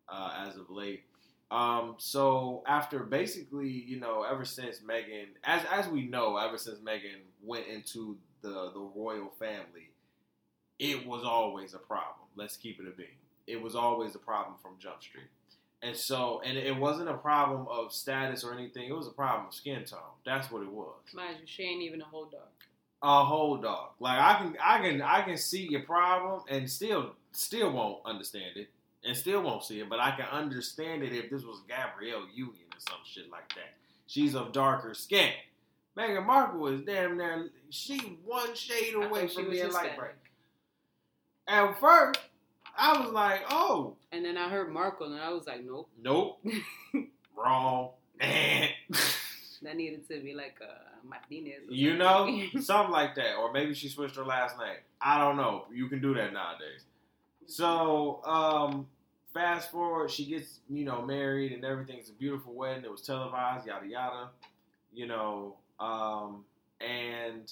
uh, 0.09 0.45
as 0.47 0.55
of 0.55 0.69
late. 0.69 1.03
Um, 1.49 1.95
so 1.97 2.63
after 2.65 2.99
basically, 2.99 3.67
you 3.69 3.99
know, 3.99 4.23
ever 4.23 4.45
since 4.45 4.81
Megan, 4.81 5.27
as 5.43 5.63
as 5.71 5.87
we 5.87 6.07
know, 6.07 6.37
ever 6.37 6.57
since 6.57 6.79
Megan 6.81 7.19
went 7.43 7.67
into 7.67 8.17
the 8.41 8.71
the 8.73 8.89
royal 8.95 9.31
family, 9.37 9.89
it 10.79 11.05
was 11.05 11.23
always 11.23 11.73
a 11.73 11.79
problem. 11.79 12.27
Let's 12.35 12.55
keep 12.55 12.79
it 12.79 12.87
a 12.87 12.91
being. 12.91 13.09
It 13.47 13.61
was 13.61 13.75
always 13.75 14.15
a 14.15 14.19
problem 14.19 14.55
from 14.61 14.73
Jump 14.79 15.01
Street. 15.03 15.25
And 15.83 15.95
so, 15.95 16.41
and 16.45 16.57
it 16.57 16.77
wasn't 16.77 17.09
a 17.09 17.15
problem 17.15 17.67
of 17.67 17.91
status 17.91 18.43
or 18.43 18.53
anything. 18.53 18.87
It 18.87 18.95
was 18.95 19.07
a 19.07 19.11
problem 19.11 19.47
of 19.47 19.53
skin 19.53 19.83
tone. 19.83 19.99
That's 20.23 20.51
what 20.51 20.61
it 20.61 20.71
was. 20.71 20.93
Mind 21.13 21.37
you, 21.41 21.47
she 21.47 21.63
ain't 21.63 21.81
even 21.81 22.01
a 22.01 22.05
whole 22.05 22.25
dog. 22.25 22.41
A 23.03 23.25
whole 23.25 23.57
dog. 23.57 23.91
Like 23.99 24.19
I 24.19 24.39
can, 24.39 24.57
I 24.63 24.79
can, 24.79 25.01
I 25.01 25.21
can 25.23 25.37
see 25.37 25.67
your 25.69 25.81
problem 25.81 26.41
and 26.49 26.69
still, 26.69 27.13
still 27.31 27.71
won't 27.71 28.05
understand 28.05 28.57
it, 28.57 28.69
and 29.03 29.17
still 29.17 29.41
won't 29.41 29.63
see 29.63 29.79
it. 29.79 29.89
But 29.89 29.99
I 29.99 30.11
can 30.11 30.25
understand 30.31 31.03
it 31.03 31.13
if 31.13 31.29
this 31.29 31.43
was 31.43 31.61
Gabrielle 31.67 32.27
Union 32.33 32.65
or 32.73 32.79
some 32.79 32.99
shit 33.05 33.31
like 33.31 33.49
that. 33.55 33.73
She's 34.05 34.35
of 34.35 34.51
darker 34.51 34.93
skin. 34.93 35.31
Meghan 35.97 36.25
Markle 36.25 36.67
is 36.67 36.81
damn 36.85 37.17
near. 37.17 37.49
She 37.69 37.97
one 38.25 38.55
shade 38.55 38.93
away 38.95 39.27
from 39.27 39.49
being 39.49 39.71
light 39.71 39.97
bright. 39.97 40.15
At 41.47 41.79
first, 41.79 42.19
I 42.77 42.99
was 43.01 43.11
like, 43.11 43.41
oh, 43.49 43.95
And 44.11 44.23
then 44.23 44.37
I 44.37 44.49
heard 44.49 44.71
Markle, 44.71 45.11
and 45.11 45.21
I 45.21 45.29
was 45.29 45.47
like, 45.47 45.65
nope. 45.65 45.89
nope, 46.01 46.45
wrong. 47.35 47.91
That 48.19 49.75
needed 49.75 50.07
to 50.07 50.19
be 50.21 50.33
like 50.33 50.57
a 50.61 50.90
Martinez. 51.07 51.61
you 51.69 51.97
know, 51.97 52.27
something 52.59 52.91
like 52.91 53.15
that, 53.15 53.35
or 53.35 53.51
maybe 53.51 53.73
she 53.73 53.89
switched 53.89 54.15
her 54.15 54.25
last 54.25 54.57
name. 54.57 54.77
I 55.01 55.17
don't 55.17 55.37
know. 55.37 55.65
You 55.73 55.87
can 55.87 56.01
do 56.01 56.13
that 56.13 56.33
nowadays. 56.33 56.85
So, 57.47 58.21
um, 58.23 58.87
fast 59.33 59.71
forward, 59.71 60.11
she 60.11 60.25
gets 60.25 60.59
you 60.69 60.85
know 60.85 61.01
married 61.01 61.51
and 61.51 61.65
everything's 61.65 62.09
a 62.09 62.13
beautiful 62.13 62.53
wedding. 62.53 62.85
It 62.85 62.91
was 62.91 63.01
televised, 63.01 63.67
yada 63.67 63.87
yada. 63.87 64.29
You 64.93 65.07
know, 65.07 65.55
um, 65.79 66.43
and 66.79 67.51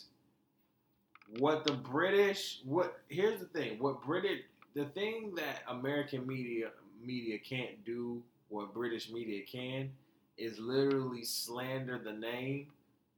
what 1.37 1.63
the 1.65 1.73
British 1.73 2.61
what 2.63 3.01
here's 3.07 3.39
the 3.39 3.45
thing 3.45 3.77
what 3.79 4.03
British 4.03 4.39
the 4.73 4.85
thing 4.85 5.33
that 5.35 5.61
American 5.67 6.25
media 6.25 6.69
media 7.03 7.37
can't 7.37 7.83
do 7.85 8.21
what 8.49 8.73
British 8.73 9.11
media 9.11 9.43
can 9.45 9.91
is 10.37 10.57
literally 10.57 11.23
slander 11.23 11.99
the 12.03 12.13
name 12.13 12.67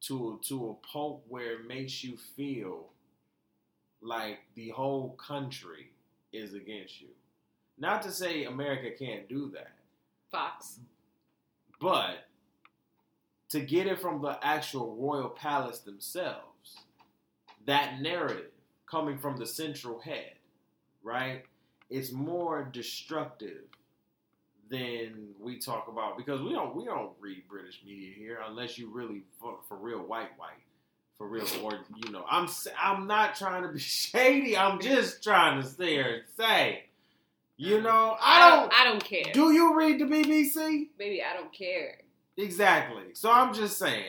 to 0.01 0.39
to 0.47 0.69
a 0.69 0.87
point 0.87 1.21
where 1.27 1.53
it 1.53 1.67
makes 1.67 2.03
you 2.03 2.17
feel 2.35 2.87
like 4.01 4.39
the 4.55 4.69
whole 4.69 5.11
country 5.11 5.91
is 6.33 6.53
against 6.53 7.01
you. 7.01 7.09
Not 7.77 8.01
to 8.03 8.11
say 8.11 8.45
America 8.45 8.91
can't 8.97 9.27
do 9.29 9.51
that, 9.51 9.73
Fox. 10.31 10.79
but 11.79 12.27
to 13.49 13.59
get 13.59 13.87
it 13.87 13.99
from 13.99 14.21
the 14.21 14.39
actual 14.41 14.95
royal 14.95 15.29
palace 15.29 15.79
themselves, 15.79 16.77
that 17.65 18.01
narrative 18.01 18.51
coming 18.89 19.17
from 19.17 19.37
the 19.37 19.45
central 19.45 19.99
head, 19.99 20.33
right? 21.03 21.43
It's 21.89 22.11
more 22.11 22.63
destructive 22.63 23.63
than 24.71 25.27
we 25.39 25.59
talk 25.59 25.87
about 25.87 26.17
because 26.17 26.41
we 26.41 26.53
don't 26.53 26.75
we 26.75 26.85
don't 26.85 27.11
read 27.19 27.43
British 27.49 27.81
media 27.85 28.09
here 28.17 28.39
unless 28.47 28.77
you 28.77 28.89
really 28.89 29.21
for, 29.39 29.57
for 29.67 29.75
real 29.77 29.99
white 29.99 30.29
white 30.37 30.51
for 31.17 31.27
real 31.27 31.45
or 31.63 31.73
you 32.03 32.11
know 32.11 32.23
I'm 32.29 32.47
I'm 32.81 33.05
not 33.05 33.35
trying 33.35 33.63
to 33.63 33.69
be 33.69 33.79
shady 33.79 34.57
I'm 34.57 34.79
just 34.79 35.21
trying 35.23 35.61
to 35.61 35.67
say 35.67 35.97
and 35.97 36.21
say 36.37 36.85
you 37.57 37.77
um, 37.77 37.83
know 37.83 38.17
I 38.21 38.49
don't 38.49 38.73
I 38.73 38.83
don't 38.85 39.03
care. 39.03 39.31
do 39.33 39.51
you 39.51 39.75
read 39.77 39.99
the 39.99 40.05
BBC 40.05 40.87
Baby, 40.97 41.21
I 41.21 41.35
don't 41.37 41.51
care. 41.53 41.97
exactly 42.37 43.03
so 43.13 43.29
I'm 43.31 43.53
just 43.53 43.77
saying 43.77 44.05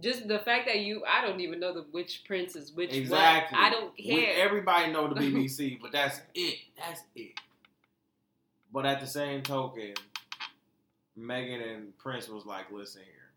Just 0.00 0.28
the 0.28 0.38
fact 0.40 0.66
that 0.66 0.80
you, 0.80 1.02
I 1.04 1.24
don't 1.26 1.40
even 1.40 1.60
know 1.60 1.72
the 1.72 1.86
which 1.92 2.22
prince 2.26 2.56
is 2.56 2.72
which. 2.72 2.90
what. 2.90 2.98
exactly 2.98 3.58
I 3.60 3.70
don't 3.70 3.92
We- 3.98 4.04
care. 4.22 4.34
everybody 4.36 4.92
know 4.92 5.12
the 5.12 5.20
BBC 5.20 5.80
but 5.80 5.92
that's 5.92 6.20
it 6.34 6.58
that's 6.76 7.00
it 7.16 7.32
but 8.74 8.84
at 8.84 9.00
the 9.00 9.06
same 9.06 9.40
token 9.42 9.94
Megan 11.16 11.60
and 11.62 11.96
Prince 11.98 12.28
was 12.28 12.44
like 12.44 12.70
listen 12.72 13.02
here 13.04 13.30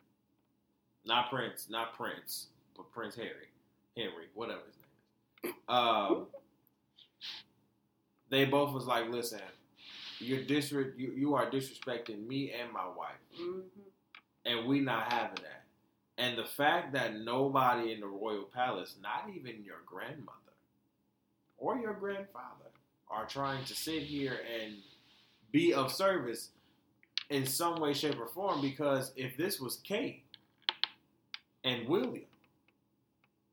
not 1.06 1.30
Prince 1.30 1.68
not 1.70 1.94
Prince 1.96 2.48
but 2.76 2.92
Prince 2.92 3.16
Harry 3.16 3.50
Henry 3.96 4.26
whatever 4.34 4.62
his 4.66 4.76
name 5.46 5.54
is 5.54 5.56
um 5.70 6.26
they 8.30 8.46
both 8.46 8.74
was 8.74 8.86
like 8.86 9.10
listen 9.10 9.40
you're 10.20 10.42
disre- 10.42 10.98
you, 10.98 11.12
you 11.16 11.36
are 11.36 11.50
disrespecting 11.50 12.28
me 12.28 12.52
and 12.52 12.72
my 12.74 12.88
wife 12.88 13.16
Mhm. 13.40 13.62
and 14.46 14.68
we 14.68 14.80
not 14.80 15.14
having 15.14 15.44
that. 15.44 15.64
And 16.18 16.36
the 16.36 16.46
fact 16.46 16.94
that 16.94 17.16
nobody 17.18 17.92
in 17.94 18.00
the 18.00 18.08
royal 18.08 18.46
palace, 18.46 18.96
not 19.00 19.30
even 19.36 19.64
your 19.64 19.82
grandmother 19.86 20.56
or 21.60 21.78
your 21.78 21.94
grandfather, 21.94 22.72
are 23.10 23.28
trying 23.28 23.64
to 23.66 23.76
sit 23.76 24.02
here 24.02 24.40
and 24.60 24.78
be 25.52 25.74
of 25.74 25.92
service 25.92 26.50
in 27.30 27.46
some 27.46 27.80
way, 27.80 27.94
shape, 27.94 28.20
or 28.20 28.28
form. 28.28 28.62
Because 28.62 29.12
if 29.16 29.38
this 29.38 29.60
was 29.60 29.78
Kate 29.84 30.24
and 31.64 31.88
William, 31.88 32.26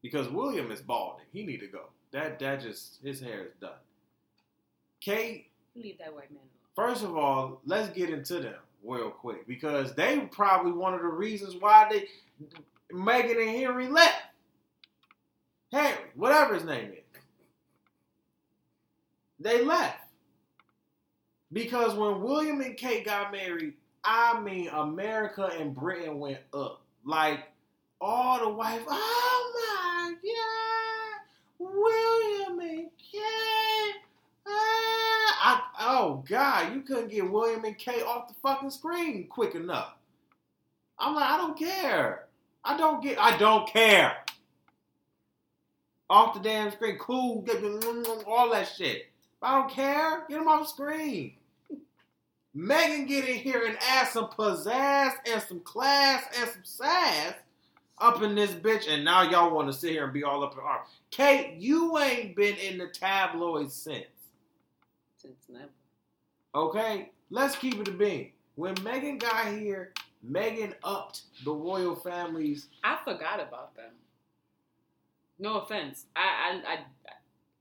because 0.03 0.29
William 0.29 0.71
is 0.71 0.81
balding, 0.81 1.27
he 1.33 1.45
need 1.45 1.61
to 1.61 1.67
go. 1.67 1.87
That 2.13 2.39
that 2.39 2.61
just 2.61 3.01
his 3.03 3.21
hair 3.21 3.45
is 3.47 3.55
done. 3.61 3.73
Kate 5.01 5.49
Leave 5.75 5.99
that 5.99 6.15
white 6.15 6.31
man 6.31 6.39
alone. 6.39 6.49
First 6.77 7.03
of 7.03 7.17
all, 7.17 7.61
let's 7.67 7.89
get 7.91 8.11
into 8.11 8.41
them 8.41 8.55
real 8.85 9.11
quick 9.11 9.47
because 9.47 9.95
they 9.95 10.21
probably 10.31 10.73
one 10.73 10.95
of 10.95 11.01
the 11.01 11.09
reasons 11.09 11.57
why 11.59 11.89
they 11.91 12.09
Meghan 12.93 13.41
and 13.41 13.57
Henry 13.57 13.89
left. 13.89 14.23
Harry, 15.73 16.11
whatever 16.15 16.55
his 16.55 16.65
name 16.65 16.93
is. 16.93 17.21
They 19.41 19.65
left. 19.65 20.04
Because 21.55 21.95
when 21.95 22.21
William 22.21 22.61
and 22.61 22.77
Kate 22.77 23.05
got 23.05 23.31
married, 23.31 23.75
I 24.03 24.41
mean, 24.41 24.69
America 24.69 25.51
and 25.59 25.73
Britain 25.73 26.19
went 26.19 26.41
up. 26.53 26.83
Like 27.07 27.45
all 28.01 28.41
the 28.41 28.49
wives. 28.49 28.85
Oh 28.89 29.53
my 29.55 30.15
God, 31.61 31.71
William 31.73 32.59
and 32.59 32.91
Kate. 32.99 34.01
Ah, 34.47 34.51
I, 35.41 35.63
oh 35.81 36.25
God, 36.29 36.75
you 36.75 36.81
couldn't 36.81 37.09
get 37.09 37.31
William 37.31 37.65
and 37.65 37.79
Kate 37.79 38.03
off 38.03 38.27
the 38.27 38.35
fucking 38.43 38.71
screen 38.71 39.29
quick 39.29 39.55
enough. 39.55 39.95
I'm 40.99 41.15
like, 41.15 41.31
I 41.31 41.37
don't 41.37 41.57
care. 41.57 42.27
I 42.65 42.77
don't 42.77 43.01
get. 43.01 43.17
I 43.21 43.37
don't 43.39 43.69
care. 43.69 44.17
Off 46.11 46.35
the 46.35 46.41
damn 46.41 46.73
screen, 46.73 46.99
cool, 46.99 47.47
all 48.27 48.51
that 48.51 48.73
shit. 48.77 49.07
I 49.41 49.61
don't 49.61 49.71
care. 49.71 50.25
Get 50.29 50.39
them 50.39 50.49
off 50.49 50.63
the 50.63 50.69
screen. 50.69 51.35
Megan 52.55 53.07
get 53.07 53.29
in 53.29 53.37
here 53.37 53.65
and 53.67 53.77
add 53.81 54.09
some 54.09 54.27
pizzazz 54.27 55.13
and 55.31 55.43
some 55.43 55.61
class 55.61 56.25
and 56.39 56.49
some 56.51 56.63
sass 56.65 57.35
up 57.99 58.23
in 58.23 58.35
this 58.35 58.53
bitch, 58.53 58.89
and 58.89 59.05
now 59.05 59.23
y'all 59.23 59.55
want 59.55 59.69
to 59.69 59.73
sit 59.73 59.91
here 59.91 60.05
and 60.05 60.13
be 60.13 60.25
all 60.25 60.45
up 60.45 60.53
in 60.55 60.61
arms. 60.61 60.89
Kate, 61.11 61.55
you 61.59 61.99
ain't 61.99 62.37
been 62.37 62.57
in 62.57 62.79
the 62.79 62.89
tabloids 62.89 63.75
since. 63.75 64.07
Since 65.17 65.47
never. 65.49 65.69
Okay, 66.55 67.11
let's 67.31 67.57
keep 67.57 67.81
it 67.81 67.89
a 67.89 67.93
bean. 67.93 68.31
When 68.57 68.75
Megan 68.83 69.19
got 69.19 69.47
here, 69.47 69.93
Megan 70.23 70.75
upped 70.85 71.23
the 71.45 71.53
royal 71.53 71.97
families. 71.97 72.69
I 72.83 72.99
forgot 73.05 73.41
about 73.41 73.75
them. 73.75 73.91
No 75.39 75.61
offense. 75.61 76.07
I 76.15 76.21
I 76.21 76.73
I, 76.73 76.79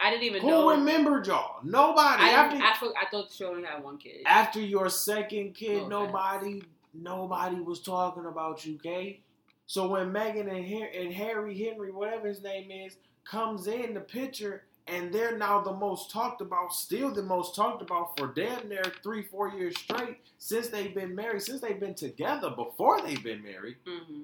I 0.04 0.10
didn't 0.10 0.24
even 0.24 0.42
Who 0.42 0.50
know. 0.50 0.70
remembered 0.72 1.28
y'all? 1.28 1.60
Nobody. 1.64 2.24
I, 2.24 2.30
after, 2.32 2.58
I, 2.58 2.74
for, 2.78 2.88
I 2.98 3.06
thought 3.10 3.32
she 3.32 3.46
only 3.46 3.64
had 3.64 3.82
one 3.84 3.98
kid. 3.98 4.24
after 4.26 4.60
your 4.60 4.90
second 4.90 5.54
kid, 5.56 5.88
No 5.88 6.06
nobody 6.06 6.62
nobody 6.94 7.56
was 7.62 7.80
talking 7.82 8.26
about 8.26 8.66
you, 8.66 8.78
Kate. 8.84 9.22
So 9.66 9.88
when 9.88 10.12
Megan 10.12 10.50
and, 10.50 10.68
Har- 10.68 10.90
and 10.94 11.14
Harry 11.14 11.58
Henry, 11.58 11.92
whatever 11.92 12.28
his 12.28 12.44
name 12.44 12.70
is, 12.70 12.98
comes 13.24 13.68
in 13.68 13.94
the 13.94 14.02
picture, 14.02 14.64
and 14.88 15.12
they're 15.14 15.38
now 15.38 15.62
the 15.62 15.72
most 15.72 16.12
talked 16.12 16.42
about, 16.42 16.74
still 16.74 17.10
the 17.12 17.24
most 17.24 17.56
talked 17.56 17.82
about 17.82 18.18
for 18.20 18.28
damn 18.28 18.68
near 18.68 18.84
three, 19.02 19.24
four 19.24 19.50
years 19.50 19.74
straight 19.80 20.18
since 20.38 20.68
they've 20.68 20.94
been 20.94 21.16
married, 21.16 21.42
since 21.42 21.62
they've 21.62 21.80
been 21.80 21.96
together 21.96 22.50
before 22.50 23.02
they've 23.02 23.24
been 23.24 23.42
married. 23.42 23.78
hmm 23.88 24.24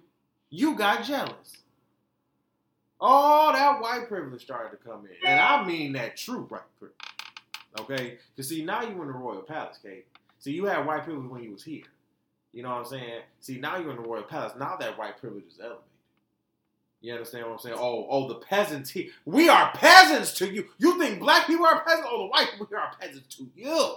you 0.51 0.75
got 0.75 1.03
jealous. 1.03 1.57
All 2.99 3.53
that 3.53 3.81
white 3.81 4.07
privilege 4.07 4.41
started 4.41 4.77
to 4.77 4.83
come 4.83 5.05
in. 5.05 5.27
And 5.27 5.39
I 5.39 5.63
mean 5.65 5.93
that 5.93 6.17
true 6.17 6.43
white 6.43 6.61
privilege. 6.77 6.97
Okay? 7.79 8.17
Because 8.35 8.49
see, 8.49 8.63
now 8.63 8.81
you're 8.81 9.01
in 9.01 9.07
the 9.07 9.13
royal 9.13 9.41
palace, 9.41 9.79
Kate. 9.81 10.05
See, 10.39 10.51
you 10.51 10.65
had 10.65 10.85
white 10.85 11.03
privilege 11.03 11.29
when 11.29 11.43
you 11.43 11.51
was 11.51 11.63
here. 11.63 11.83
You 12.53 12.63
know 12.63 12.69
what 12.69 12.79
I'm 12.79 12.85
saying? 12.85 13.21
See, 13.39 13.59
now 13.59 13.77
you're 13.77 13.91
in 13.91 14.01
the 14.01 14.07
royal 14.07 14.23
palace. 14.23 14.53
Now 14.57 14.75
that 14.77 14.97
white 14.97 15.19
privilege 15.19 15.45
is 15.45 15.59
elevated. 15.59 15.83
You 17.01 17.13
understand 17.13 17.45
what 17.45 17.53
I'm 17.53 17.59
saying? 17.59 17.77
Oh, 17.79 18.07
oh, 18.09 18.27
the 18.27 18.35
peasants 18.35 18.89
here. 18.89 19.09
We 19.25 19.47
are 19.47 19.71
peasants 19.73 20.33
to 20.33 20.51
you. 20.51 20.65
You 20.77 20.99
think 20.99 21.19
black 21.19 21.47
people 21.47 21.65
are 21.65 21.81
peasants? 21.81 22.07
Oh, 22.11 22.23
the 22.23 22.27
white 22.27 22.49
people 22.51 22.67
are 22.77 22.91
peasants 22.99 23.35
to 23.37 23.47
you. 23.55 23.95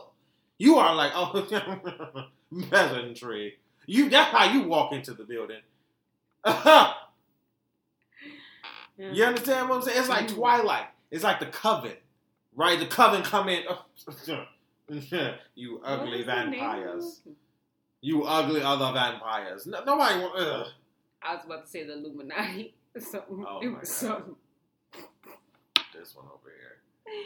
You 0.58 0.76
are 0.76 0.94
like, 0.94 1.10
oh, 1.14 2.26
peasantry. 2.70 3.58
You 3.86 4.08
that's 4.08 4.30
how 4.30 4.52
you 4.52 4.62
walk 4.62 4.92
into 4.92 5.14
the 5.14 5.24
building. 5.24 5.62
Yeah. 8.98 9.10
You 9.12 9.24
understand 9.24 9.68
what 9.68 9.76
I'm 9.76 9.82
saying? 9.82 9.98
It's 10.00 10.08
like 10.08 10.26
Mhm. 10.28 10.34
Twilight. 10.34 10.86
It's 11.10 11.24
like 11.24 11.40
the 11.40 11.46
Coven, 11.46 11.96
right? 12.54 12.78
The 12.78 12.86
Coven 12.86 13.22
come 13.22 13.48
in. 13.48 13.64
you 15.54 15.80
ugly 15.84 16.18
was 16.18 16.26
the 16.26 16.34
name 16.44 16.52
of 16.52 16.60
vampires. 16.60 17.20
You 18.00 18.24
ugly 18.24 18.62
other 18.62 18.92
vampires. 18.92 19.66
No, 19.66 19.82
nobody. 19.84 20.24
Ugh. 20.36 20.66
I 21.22 21.34
was 21.36 21.44
about 21.44 21.64
to 21.64 21.70
say 21.70 21.84
the 21.84 21.94
Illuminati. 21.94 22.74
Something. 22.98 23.44
Oh 23.48 23.60
it 23.60 23.66
my 23.68 23.78
was 23.80 23.88
God. 23.88 24.08
something. 24.08 24.36
This 25.94 26.14
one 26.16 26.26
over 26.26 26.50
here. 26.50 27.22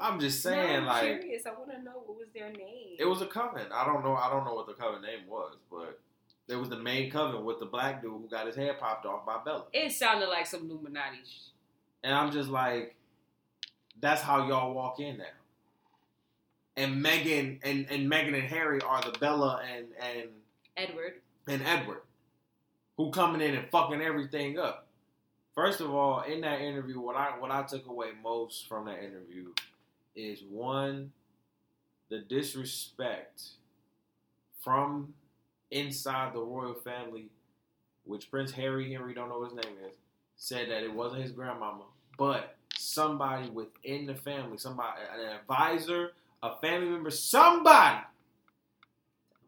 I'm 0.00 0.20
just 0.20 0.44
No, 0.44 0.52
saying, 0.52 0.76
I'm 0.76 0.86
like 0.86 1.20
curious. 1.22 1.44
I 1.46 1.50
want 1.52 1.70
to 1.72 1.82
know 1.82 2.02
what 2.06 2.18
was 2.18 2.28
their 2.34 2.50
name. 2.52 2.96
it 2.98 3.04
was 3.04 3.20
a 3.22 3.26
coven. 3.26 3.66
I 3.72 3.84
don't 3.84 4.04
know. 4.04 4.14
I 4.14 4.30
don't 4.30 4.44
know 4.44 4.54
what 4.54 4.66
the 4.68 4.74
coven 4.74 5.02
name 5.02 5.26
was, 5.28 5.56
but 5.70 5.98
there 6.48 6.58
was 6.58 6.70
the 6.70 6.78
main 6.78 7.10
coven 7.10 7.44
with 7.44 7.60
the 7.60 7.66
black 7.66 8.02
dude 8.02 8.10
who 8.10 8.26
got 8.28 8.46
his 8.46 8.56
head 8.56 8.80
popped 8.80 9.06
off 9.06 9.24
by 9.24 9.36
Bella. 9.44 9.64
It 9.72 9.92
sounded 9.92 10.28
like 10.28 10.46
some 10.46 10.68
Illuminati. 10.68 11.18
And 12.02 12.14
I'm 12.14 12.32
just 12.32 12.48
like, 12.48 12.96
that's 14.00 14.22
how 14.22 14.48
y'all 14.48 14.72
walk 14.74 14.98
in 14.98 15.18
now. 15.18 15.24
And 16.76 17.02
Megan 17.02 17.60
and, 17.62 17.86
and 17.90 18.08
Megan 18.08 18.34
and 18.34 18.44
Harry 18.44 18.80
are 18.80 19.02
the 19.02 19.18
Bella 19.18 19.60
and 19.76 19.86
and 20.00 20.28
Edward. 20.76 21.14
and 21.46 21.60
Edward, 21.62 22.02
who 22.96 23.10
coming 23.10 23.40
in 23.40 23.54
and 23.54 23.68
fucking 23.70 24.00
everything 24.00 24.58
up. 24.58 24.86
First 25.54 25.80
of 25.80 25.92
all, 25.92 26.22
in 26.22 26.40
that 26.42 26.60
interview, 26.60 27.00
what 27.00 27.16
I 27.16 27.30
what 27.38 27.50
I 27.50 27.64
took 27.64 27.88
away 27.88 28.10
most 28.22 28.68
from 28.68 28.86
that 28.86 29.02
interview 29.02 29.52
is 30.14 30.40
one, 30.48 31.12
the 32.10 32.20
disrespect 32.20 33.42
from 34.62 35.14
inside 35.70 36.34
the 36.34 36.40
royal 36.40 36.74
family, 36.74 37.26
which 38.04 38.30
Prince 38.30 38.52
Harry 38.52 38.92
Henry 38.92 39.14
don't 39.14 39.28
know 39.28 39.44
his 39.44 39.54
name 39.54 39.74
is, 39.84 39.92
said 40.36 40.70
that 40.70 40.82
it 40.82 40.92
wasn't 40.92 41.22
his 41.22 41.32
grandmama, 41.32 41.84
but 42.16 42.56
somebody 42.76 43.50
within 43.50 44.06
the 44.06 44.14
family, 44.14 44.56
somebody 44.56 45.00
an 45.14 45.36
advisor, 45.40 46.12
a 46.42 46.56
family 46.60 46.88
member, 46.88 47.10
somebody 47.10 47.98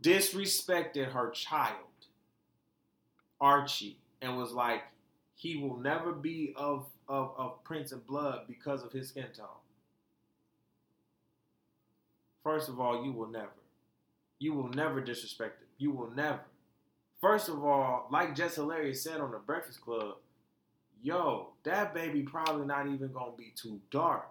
disrespected 0.02 1.12
her 1.12 1.30
child, 1.30 1.76
Archie, 3.40 3.98
and 4.20 4.36
was 4.36 4.52
like, 4.52 4.82
he 5.34 5.56
will 5.56 5.78
never 5.78 6.12
be 6.12 6.52
of, 6.56 6.86
of, 7.08 7.32
of 7.38 7.64
Prince 7.64 7.92
of 7.92 8.06
Blood 8.06 8.42
because 8.46 8.82
of 8.84 8.92
his 8.92 9.08
skin 9.08 9.26
tone. 9.34 9.46
First 12.42 12.68
of 12.68 12.80
all, 12.80 13.04
you 13.04 13.12
will 13.12 13.28
never. 13.28 13.48
You 14.38 14.54
will 14.54 14.68
never 14.68 15.00
disrespect 15.00 15.60
him. 15.62 15.68
You 15.80 15.92
will 15.92 16.10
never. 16.14 16.40
First 17.22 17.48
of 17.48 17.64
all, 17.64 18.06
like 18.12 18.36
Jess 18.36 18.56
Hilarious 18.56 19.02
said 19.02 19.20
on 19.20 19.32
the 19.32 19.38
Breakfast 19.38 19.80
Club, 19.80 20.16
yo, 21.02 21.48
that 21.64 21.94
baby 21.94 22.22
probably 22.22 22.66
not 22.66 22.86
even 22.86 23.10
gonna 23.12 23.32
be 23.36 23.52
too 23.56 23.80
dark 23.90 24.28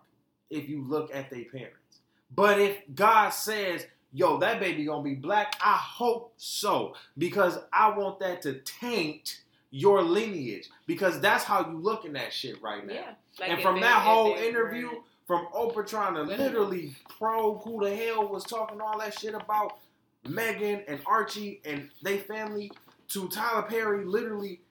if 0.52 0.70
you 0.70 0.84
look 0.84 1.14
at 1.14 1.32
their 1.32 1.46
parents. 1.46 2.00
But 2.36 2.60
if 2.60 2.78
God 2.94 3.30
says, 3.30 3.88
yo, 4.14 4.38
that 4.38 4.60
baby 4.60 4.86
gonna 4.86 5.04
be 5.04 5.16
black, 5.16 5.56
I 5.60 5.74
hope 5.74 6.34
so. 6.38 6.94
Because 7.18 7.58
I 7.74 7.98
want 7.98 8.20
that 8.20 8.44
to 8.44 8.60
taint 8.60 9.42
your 9.72 10.04
lineage. 10.04 10.70
Because 10.86 11.20
that's 11.20 11.44
how 11.44 11.68
you 11.68 11.80
looking 11.80 12.16
at 12.16 12.32
shit 12.32 12.62
right 12.62 12.86
now. 12.86 12.94
Yeah. 12.94 13.12
Like 13.40 13.50
and 13.50 13.62
from 13.62 13.82
that 13.82 14.04
whole 14.04 14.36
interview, 14.36 14.90
from 15.26 15.48
Oprah 15.48 15.88
trying 15.88 16.14
to 16.14 16.24
literally 16.24 16.96
probe 17.18 17.64
who 17.64 17.84
the 17.84 17.96
hell 17.96 18.28
was 18.28 18.44
talking 18.44 18.82
all 18.82 19.00
that 19.00 19.18
shit 19.18 19.34
about 19.34 19.78
Megan 20.28 20.84
and 20.88 21.02
Archie 21.06 21.62
and 21.66 21.90
they 22.04 22.18
family, 22.20 22.72
to 23.10 23.28
Tyler 23.30 23.64
Perry 23.64 24.06
literally 24.06 24.62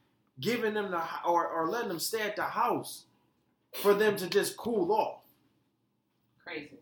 giving 0.40 0.74
them 0.74 0.90
the 0.90 1.02
or, 1.26 1.46
or 1.48 1.68
letting 1.68 1.88
them 1.88 1.98
stay 1.98 2.20
at 2.20 2.36
the 2.36 2.42
house 2.42 3.04
for 3.82 3.94
them 3.94 4.16
to 4.16 4.28
just 4.28 4.56
cool 4.56 4.92
off 4.92 5.22
Crazy. 6.44 6.78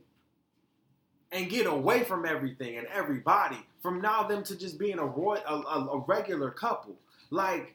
and 1.32 1.48
get 1.48 1.66
away 1.66 2.04
from 2.04 2.26
everything 2.26 2.76
and 2.76 2.86
everybody. 2.88 3.56
From 3.82 4.00
now 4.00 4.24
them 4.24 4.42
to 4.44 4.56
just 4.56 4.78
being 4.78 4.98
a 4.98 5.06
roy, 5.06 5.38
a, 5.46 5.54
a, 5.54 5.86
a 5.92 6.04
regular 6.06 6.50
couple. 6.50 6.96
Like, 7.30 7.74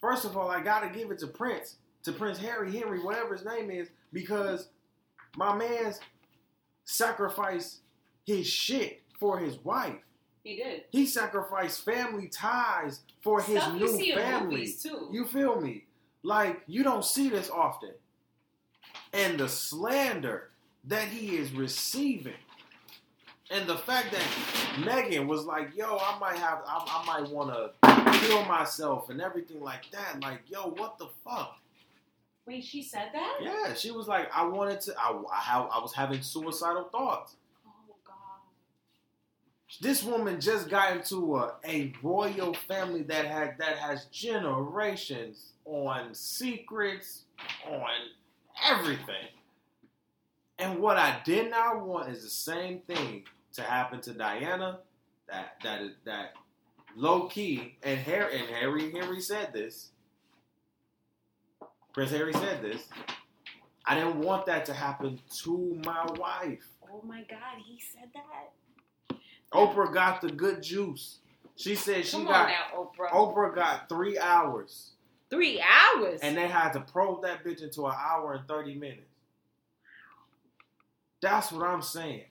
first 0.00 0.24
of 0.24 0.36
all, 0.36 0.48
I 0.48 0.62
gotta 0.62 0.88
give 0.88 1.10
it 1.10 1.18
to 1.20 1.26
Prince, 1.26 1.76
to 2.04 2.12
Prince 2.12 2.38
Harry 2.38 2.70
Henry, 2.76 3.00
whatever 3.00 3.34
his 3.34 3.44
name 3.44 3.70
is, 3.70 3.88
because 4.12 4.68
my 5.36 5.54
man's 5.56 6.00
sacrificed 6.84 7.78
his 8.24 8.46
shit 8.46 9.02
for 9.18 9.38
his 9.38 9.58
wife. 9.64 9.96
He 10.42 10.56
did. 10.56 10.84
He 10.90 11.06
sacrificed 11.06 11.84
family 11.84 12.28
ties 12.28 13.00
for 13.20 13.42
his 13.42 13.60
Stuff 13.60 13.74
you 13.74 13.80
new 13.80 13.96
see 13.96 14.12
family. 14.12 14.74
You 15.12 15.26
feel 15.26 15.60
me? 15.60 15.84
Like 16.22 16.62
you 16.66 16.82
don't 16.82 17.04
see 17.04 17.28
this 17.28 17.50
often. 17.50 17.92
And 19.12 19.38
the 19.38 19.48
slander 19.48 20.50
that 20.84 21.08
he 21.08 21.36
is 21.36 21.52
receiving. 21.52 22.34
And 23.50 23.68
the 23.68 23.76
fact 23.76 24.12
that 24.12 24.84
Megan 24.84 25.26
was 25.26 25.44
like, 25.44 25.76
yo, 25.76 25.98
I 25.98 26.16
might 26.20 26.36
have, 26.36 26.62
I, 26.64 27.02
I 27.02 27.04
might 27.04 27.30
want 27.30 27.52
to 27.52 28.20
kill 28.20 28.44
myself 28.44 29.10
and 29.10 29.20
everything 29.20 29.60
like 29.60 29.90
that. 29.90 30.22
Like, 30.22 30.42
yo, 30.48 30.70
what 30.70 30.98
the 30.98 31.08
fuck? 31.24 31.56
Wait, 32.46 32.64
she 32.64 32.82
said 32.82 33.08
that? 33.12 33.38
Yeah, 33.40 33.74
she 33.74 33.90
was 33.90 34.06
like, 34.06 34.30
I 34.34 34.44
wanted 34.44 34.80
to, 34.82 34.94
I, 34.96 35.10
I, 35.32 35.60
I 35.60 35.82
was 35.82 35.92
having 35.92 36.22
suicidal 36.22 36.84
thoughts. 36.84 37.34
This 39.78 40.02
woman 40.02 40.40
just 40.40 40.68
got 40.68 40.96
into 40.96 41.36
a, 41.36 41.54
a 41.64 41.92
royal 42.02 42.54
family 42.54 43.02
that 43.04 43.26
had 43.26 43.56
that 43.58 43.76
has 43.76 44.06
generations 44.06 45.52
on 45.64 46.14
secrets, 46.14 47.22
on 47.68 47.88
everything. 48.66 49.28
And 50.58 50.80
what 50.80 50.96
I 50.96 51.20
did 51.24 51.50
not 51.50 51.86
want 51.86 52.10
is 52.10 52.22
the 52.22 52.30
same 52.30 52.80
thing 52.80 53.24
to 53.54 53.62
happen 53.62 54.00
to 54.02 54.12
Diana, 54.12 54.80
that 55.28 55.56
that 55.62 55.82
is 55.82 55.92
that 56.04 56.34
low 56.96 57.28
key, 57.28 57.76
and 57.82 57.98
Harry 57.98 58.40
and 58.40 58.48
Harry 58.48 58.90
Henry 58.90 59.20
said 59.20 59.52
this. 59.52 59.90
Prince 61.92 62.10
Harry 62.10 62.32
said 62.32 62.62
this. 62.62 62.88
I 63.86 63.94
didn't 63.94 64.20
want 64.20 64.46
that 64.46 64.64
to 64.66 64.74
happen 64.74 65.20
to 65.42 65.80
my 65.84 66.06
wife. 66.16 66.66
Oh 66.92 67.02
my 67.06 67.22
God, 67.22 67.58
he 67.64 67.80
said 67.80 68.10
that. 68.14 68.52
Oprah 69.52 69.92
got 69.92 70.20
the 70.20 70.30
good 70.30 70.62
juice. 70.62 71.18
She 71.56 71.74
said 71.74 72.06
she 72.06 72.16
Come 72.18 72.26
got 72.26 72.48
now, 72.48 72.78
Oprah. 72.98 73.10
Oprah 73.10 73.54
got 73.54 73.88
three 73.88 74.18
hours, 74.18 74.92
Three 75.28 75.60
hours. 75.60 76.20
and 76.22 76.36
they 76.36 76.48
had 76.48 76.72
to 76.72 76.80
probe 76.80 77.22
that 77.22 77.44
bitch 77.44 77.62
into 77.62 77.86
an 77.86 77.94
hour 77.98 78.34
and 78.34 78.46
thirty 78.48 78.74
minutes. 78.74 79.02
That's 81.20 81.52
what 81.52 81.66
I'm 81.66 81.82
saying. 81.82 82.24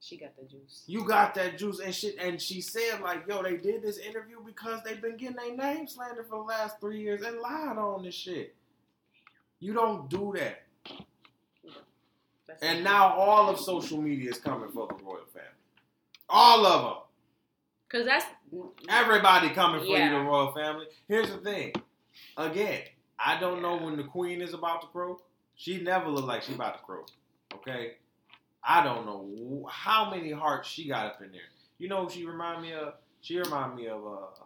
she 0.00 0.16
got 0.18 0.36
the 0.36 0.44
juice. 0.44 0.82
You 0.86 1.04
got 1.04 1.34
that 1.36 1.56
juice 1.58 1.80
and 1.80 1.94
shit. 1.94 2.16
And 2.20 2.40
she 2.40 2.60
said, 2.60 3.00
like, 3.02 3.24
yo, 3.26 3.42
they 3.42 3.56
did 3.56 3.82
this 3.82 3.96
interview 3.98 4.36
because 4.44 4.80
they've 4.84 5.00
been 5.00 5.16
getting 5.16 5.36
their 5.36 5.56
name 5.56 5.86
slandered 5.88 6.26
for 6.28 6.36
the 6.38 6.44
last 6.44 6.78
three 6.80 7.00
years 7.00 7.22
and 7.22 7.38
lied 7.40 7.78
on 7.78 8.02
this 8.02 8.14
shit. 8.14 8.54
You 9.60 9.72
don't 9.72 10.10
do 10.10 10.34
that. 10.36 10.62
That's 12.46 12.62
And 12.62 12.84
now 12.84 13.14
all 13.14 13.48
of 13.48 13.58
social 13.58 14.00
media 14.00 14.30
is 14.30 14.38
coming 14.38 14.68
for 14.70 14.86
the 14.88 14.94
royal 15.02 15.24
family. 15.32 15.48
All 16.28 16.66
of 16.66 16.82
them. 16.82 17.02
Cause 17.90 18.04
that's 18.04 18.26
Everybody 18.88 19.50
coming 19.50 19.80
for 19.80 19.86
you, 19.86 20.10
the 20.10 20.20
royal 20.20 20.52
family. 20.52 20.86
Here's 21.08 21.30
the 21.30 21.38
thing. 21.38 21.72
Again, 22.36 22.82
I 23.18 23.38
don't 23.38 23.62
know 23.62 23.76
when 23.76 23.96
the 23.96 24.04
queen 24.04 24.40
is 24.40 24.54
about 24.54 24.82
to 24.82 24.88
croak. 24.88 25.24
She 25.56 25.80
never 25.80 26.08
looked 26.08 26.28
like 26.28 26.42
she 26.42 26.54
about 26.54 26.78
to 26.78 26.84
croak. 26.84 27.08
Okay? 27.54 27.92
I 28.62 28.82
don't 28.84 29.06
know 29.06 29.66
how 29.70 30.10
many 30.10 30.30
hearts 30.32 30.68
she 30.68 30.88
got 30.88 31.06
up 31.06 31.22
in 31.22 31.32
there. 31.32 31.40
You 31.78 31.88
know 31.88 32.04
who 32.04 32.10
she 32.10 32.26
remind 32.26 32.62
me 32.62 32.72
of? 32.72 32.94
She 33.20 33.38
remind 33.38 33.74
me 33.74 33.86
of 33.88 34.06
uh 34.06 34.44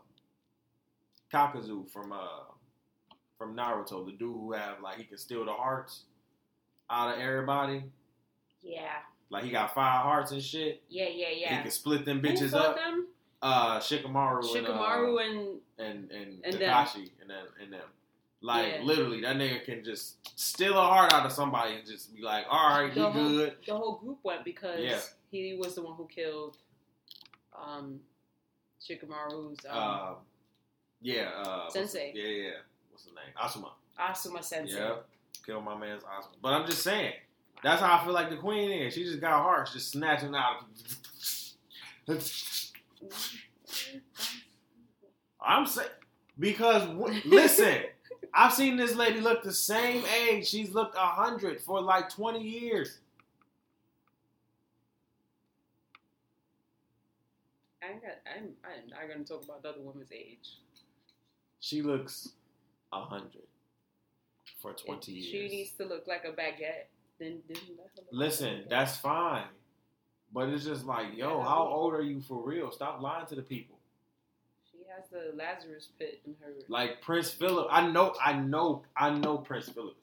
Kakuzu 1.33 1.90
from 1.90 2.12
uh 2.12 2.45
from 3.38 3.57
Naruto, 3.57 4.05
the 4.07 4.12
dude 4.12 4.21
who 4.35 4.53
have 4.53 4.81
like 4.83 4.99
he 4.99 5.05
can 5.05 5.18
steal 5.18 5.45
the 5.45 5.53
hearts 5.53 6.05
out 6.90 7.14
of 7.14 7.21
everybody. 7.21 7.85
yeah, 8.62 8.99
Like 9.33 9.45
he 9.45 9.51
got 9.51 9.75
five 9.75 10.03
hearts 10.03 10.31
and 10.33 10.42
shit. 10.42 10.83
yeah, 10.88 11.09
yeah, 11.09 11.29
yeah. 11.35 11.57
He 11.57 11.62
can 11.62 11.71
split 11.71 12.05
them 12.05 12.21
Who 12.21 12.29
bitches 12.29 12.51
fought 12.51 12.66
up. 12.66 12.77
them? 12.77 13.07
Uh 13.40 13.79
Shikamaru, 13.81 14.42
Shikamaru 14.45 15.25
and, 15.27 15.38
and 15.38 15.49
uh, 15.79 15.83
and 15.85 16.11
and 16.12 16.45
and 16.45 16.55
Kakashi 16.57 17.11
and 17.21 17.31
them 17.31 17.47
and 17.61 17.73
them. 17.73 17.88
Like 18.42 18.66
Yeah. 18.75 18.83
literally, 18.83 19.21
that 19.23 19.37
nigga 19.37 19.64
can 19.64 19.83
just 19.85 20.16
steal 20.38 20.77
a 20.79 20.83
heart 20.83 21.12
out 21.12 21.25
of 21.25 21.33
somebody 21.33 21.75
and 21.77 21.87
just 21.87 22.14
be 22.14 22.23
like, 22.23 22.45
"All 22.51 22.71
right, 22.79 22.95
The 22.95 23.11
whole- 23.11 23.12
good." 23.31 23.57
the 23.66 23.75
whole 23.77 23.97
group 23.97 24.18
went 24.23 24.45
because 24.45 24.81
Yeah. 24.81 25.01
he 25.31 25.55
was 25.55 25.75
the 25.77 25.83
one 25.83 25.95
who 25.97 26.07
killed 26.09 26.57
um 27.57 28.01
Shikamaru's 28.81 29.64
um, 29.68 29.79
Uh, 29.79 30.14
yeah, 31.01 31.31
uh, 31.45 31.71
Sensei. 31.71 32.12
Yeah, 32.14 32.25
yeah. 32.27 32.51
What's 32.90 33.05
the 33.05 33.12
name? 33.12 33.33
Asuma. 33.40 33.71
Asuma 33.99 34.42
Sensei. 34.42 34.75
Yeah, 34.77 34.97
kill 35.47 35.61
my 35.61 35.77
man's 35.77 36.03
Asuma. 36.05 36.35
But 36.42 36.53
I'm 36.55 36.66
just 36.66 36.83
saying, 36.83 37.14
that's 37.62 37.81
how 37.81 37.98
I 37.98 38.05
feel 38.05 38.12
like 38.12 38.31
the 38.31 38.37
queen 38.37 38.70
is. 38.70 38.94
She 38.94 39.05
just 39.05 39.20
got 39.20 39.42
hearts, 39.42 39.72
just 39.72 39.92
snatching 39.92 40.35
out. 40.35 40.64
I'm 45.40 45.66
saying 45.66 45.88
because 46.38 46.88
listen, 47.25 47.83
I've 48.35 48.53
seen 48.53 48.77
this 48.77 48.94
lady 48.94 49.20
look 49.20 49.42
the 49.42 49.53
same 49.53 50.05
age. 50.07 50.48
She's 50.48 50.75
looked 50.75 50.96
hundred 50.96 51.61
for 51.61 51.81
like 51.81 52.11
twenty 52.11 52.42
years. 52.42 52.98
I 57.83 57.94
got, 57.94 58.18
I'm, 58.37 58.51
I'm 58.64 58.88
not 58.88 59.09
gonna 59.12 59.25
talk 59.25 59.44
about 59.44 59.62
the 59.62 59.70
other 59.70 59.81
woman's 59.81 60.12
age. 60.12 60.59
She 61.61 61.83
looks 61.83 62.31
hundred 62.92 63.42
for 64.61 64.72
twenty 64.72 65.12
years. 65.12 65.27
She 65.27 65.57
needs 65.57 65.70
to 65.72 65.85
look 65.85 66.07
like 66.07 66.25
a 66.25 66.33
baguette. 66.33 66.87
Then, 67.23 67.41
then 67.47 67.57
let 67.79 67.87
her 67.97 68.03
Listen, 68.11 68.65
that's 68.69 68.97
fine. 68.97 69.45
But 70.35 70.49
it's 70.49 70.65
just 70.65 70.85
like, 70.85 71.17
yo, 71.17 71.39
Yeah. 71.39 71.45
how 71.45 71.69
old 71.69 71.95
are 71.95 72.03
you 72.03 72.21
for 72.21 72.43
real? 72.43 72.73
Stop 72.73 73.01
lying 73.01 73.27
to 73.27 73.37
the 73.37 73.43
people. 73.43 73.79
She 74.69 74.79
has 74.89 75.09
the 75.09 75.37
Lazarus 75.37 75.91
pit 76.01 76.21
in 76.27 76.35
her. 76.43 76.53
Like 76.67 77.01
Prince 77.01 77.31
Philip, 77.31 77.69
I 77.71 77.89
know, 77.89 78.13
I 78.21 78.33
know, 78.33 78.83
I 78.97 79.11
know 79.11 79.39
Prince 79.39 79.69
Philip. 79.69 79.97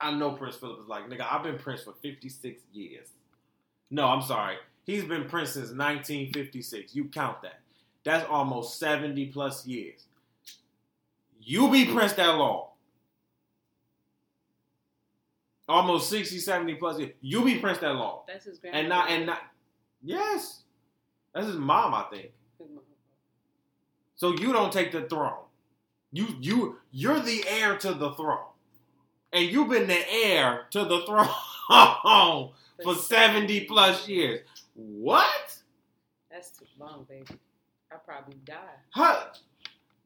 I 0.00 0.12
know 0.12 0.30
Prince 0.32 0.54
Philip 0.54 0.80
is 0.82 0.86
like, 0.86 1.08
nigga, 1.08 1.26
I've 1.28 1.42
been 1.42 1.58
Prince 1.58 1.82
for 1.82 1.94
56 2.00 2.62
years. 2.72 3.08
No, 3.90 4.06
I'm 4.06 4.22
sorry. 4.22 4.56
He's 4.84 5.04
been 5.04 5.28
Prince 5.28 5.50
since 5.50 5.70
1956. 5.70 6.94
You 6.94 7.06
count 7.06 7.42
that. 7.42 7.60
That's 8.04 8.24
almost 8.30 8.78
70 8.78 9.26
plus 9.26 9.66
years. 9.66 10.06
You 11.40 11.70
be 11.72 11.86
Prince 11.86 12.12
that 12.14 12.36
long. 12.36 12.68
Almost 15.70 16.10
60, 16.10 16.38
70 16.38 16.74
plus 16.74 16.98
years. 16.98 17.12
You 17.20 17.44
be 17.44 17.58
Prince 17.58 17.78
that 17.78 17.94
long. 17.94 18.22
That's 18.26 18.44
his 18.44 18.58
grandma. 18.58 18.78
And 18.78 18.88
not, 18.88 19.10
and 19.10 19.26
not, 19.26 19.38
yes. 20.02 20.64
That's 21.32 21.46
his 21.46 21.56
mom, 21.56 21.94
I 21.94 22.04
think. 22.10 22.32
So 24.16 24.32
you 24.32 24.52
don't 24.52 24.72
take 24.72 24.90
the 24.90 25.02
throne. 25.02 25.44
You 26.12 26.26
you 26.40 26.76
you're 26.90 27.20
the 27.20 27.44
heir 27.48 27.76
to 27.78 27.94
the 27.94 28.10
throne. 28.14 28.48
And 29.32 29.48
you've 29.48 29.68
been 29.70 29.86
the 29.86 30.12
heir 30.12 30.66
to 30.72 30.84
the 30.84 31.02
throne 31.06 32.50
for 32.82 32.94
70 32.96 33.64
plus 33.66 34.08
years. 34.08 34.40
What? 34.74 35.56
That's 36.32 36.50
too 36.50 36.66
long, 36.80 37.06
baby. 37.08 37.26
I 37.92 37.96
probably 38.04 38.38
die. 38.44 38.56
Huh? 38.90 39.26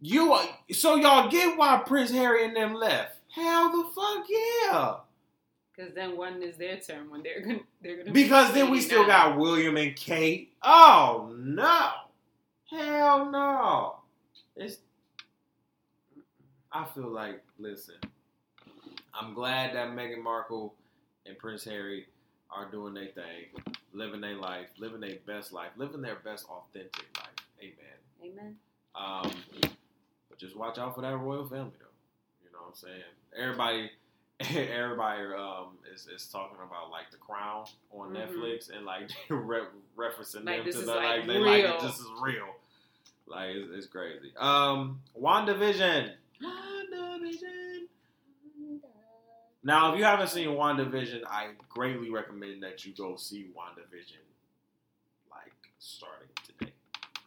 You 0.03 0.35
are, 0.35 0.47
so 0.73 0.97
y'all 0.97 1.31
get 1.31 1.57
why 1.57 1.83
Prince 1.87 2.11
Harry 2.11 2.45
and 2.45 2.55
them 2.55 2.75
left. 2.75 3.17
Hell 3.35 3.71
the 3.73 3.91
fuck 3.95 4.27
yeah. 4.29 4.95
Because 5.77 5.95
then 5.95 6.17
when 6.17 6.43
is 6.43 6.57
their 6.57 6.79
turn? 6.79 7.11
When 7.11 7.23
they're 7.23 7.41
gonna 7.41 7.61
they're 7.83 7.99
gonna. 7.99 8.13
Because 8.13 8.49
be 8.53 8.61
then 8.61 8.71
we 8.71 8.81
still 8.81 9.03
89. 9.03 9.09
got 9.09 9.39
William 9.39 9.77
and 9.77 9.97
Kate. 9.97 10.53
Oh 10.63 11.35
no. 11.37 11.91
Hell 12.71 13.31
no. 13.31 13.97
It's 14.57 14.79
I 16.73 16.85
feel 16.85 17.09
like 17.09 17.43
listen. 17.59 17.95
I'm 19.15 19.33
glad 19.35 19.75
that 19.77 19.89
Meghan 19.91 20.23
Markle 20.23 20.75
and 21.25 21.39
Prince 21.39 21.65
Harry 21.65 22.07
are 22.51 22.71
doing 22.71 22.95
their 22.95 23.07
thing, 23.09 23.75
living 23.93 24.21
their 24.21 24.37
life, 24.37 24.67
living 24.79 25.01
their 25.01 25.17
best 25.27 25.53
life, 25.53 25.71
living 25.77 26.03
their 26.03 26.17
best 26.25 26.47
authentic 26.49 27.07
life. 27.17 27.29
Amen. 27.61 28.33
Amen. 28.33 28.57
Um, 28.95 29.31
but 30.29 30.39
just 30.39 30.57
watch 30.57 30.79
out 30.79 30.95
for 30.95 31.01
that 31.03 31.17
royal 31.17 31.47
family, 31.47 31.73
though. 31.79 31.87
You 32.45 32.53
know 32.53 32.59
what 32.63 32.69
I'm 32.71 32.75
saying? 32.75 33.03
Everybody, 33.37 33.91
everybody 34.41 35.23
um, 35.35 35.79
is, 35.95 36.07
is 36.09 36.27
talking 36.27 36.57
about 36.67 36.91
like 36.91 37.11
the 37.11 37.17
Crown 37.17 37.65
on 37.93 38.11
Mhm. 38.11 38.17
Netflix 38.29 38.71
and 38.75 38.85
like 38.85 39.11
re- 39.31 39.63
referencing 39.97 40.45
Like, 40.45 40.65
them 40.65 40.73
to 40.73 40.79
the 40.81 40.87
like, 40.95 41.19
like 41.19 41.27
they 41.27 41.39
like 41.39 41.65
real. 41.65 41.75
it 41.77 41.81
just 41.81 42.01
is 42.01 42.07
real. 42.21 42.49
Like 43.27 43.51
it's, 43.55 43.71
it's 43.73 43.87
crazy. 43.87 44.33
Um, 44.37 45.01
WandaVision. 45.21 46.13
WandaVision. 46.43 47.87
Now, 49.67 49.93
if 49.93 49.99
you 49.99 50.05
haven't 50.05 50.29
seen 50.29 50.49
WandaVision, 50.49 51.23
I 51.27 51.51
greatly 51.71 52.11
recommend 52.11 52.63
that 52.65 52.85
you 52.85 52.93
go 52.93 53.17
see 53.17 53.47
WandaVision, 53.57 54.19
like 55.31 55.53
starting 55.79 56.29
today. 56.47 56.73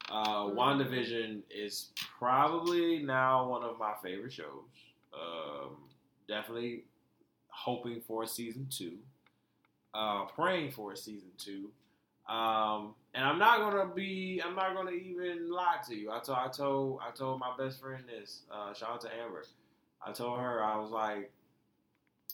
Uh, 0.09 0.43
Mhm. 0.45 0.55
WandaVision 0.55 1.41
is 1.49 1.91
probably 1.97 2.99
now 2.99 3.47
one 3.49 3.63
of 3.63 3.79
my 3.79 3.95
favorite 4.03 4.31
shows. 4.33 4.65
Um, 5.13 5.77
definitely 6.27 6.83
hoping 7.57 8.01
for 8.07 8.23
a 8.23 8.27
season 8.27 8.67
two. 8.69 8.93
Uh, 9.93 10.25
praying 10.25 10.71
for 10.71 10.91
a 10.93 10.97
season 10.97 11.29
two. 11.37 11.69
Um, 12.31 12.93
and 13.13 13.25
I'm 13.25 13.39
not 13.39 13.59
gonna 13.59 13.91
be. 13.93 14.41
I'm 14.45 14.55
not 14.55 14.75
gonna 14.75 14.91
even 14.91 15.49
lie 15.49 15.77
to 15.87 15.95
you. 15.95 16.11
I 16.11 16.19
told. 16.19 16.37
I 16.37 16.47
told. 16.49 16.99
I 17.07 17.11
told 17.11 17.39
my 17.39 17.55
best 17.57 17.79
friend 17.79 18.03
this. 18.07 18.41
Uh, 18.51 18.73
shout 18.73 18.89
out 18.91 19.01
to 19.01 19.09
Amber. 19.23 19.43
I 20.05 20.11
told 20.11 20.39
her 20.39 20.61
I 20.63 20.77
was 20.77 20.91
like, 20.91 21.31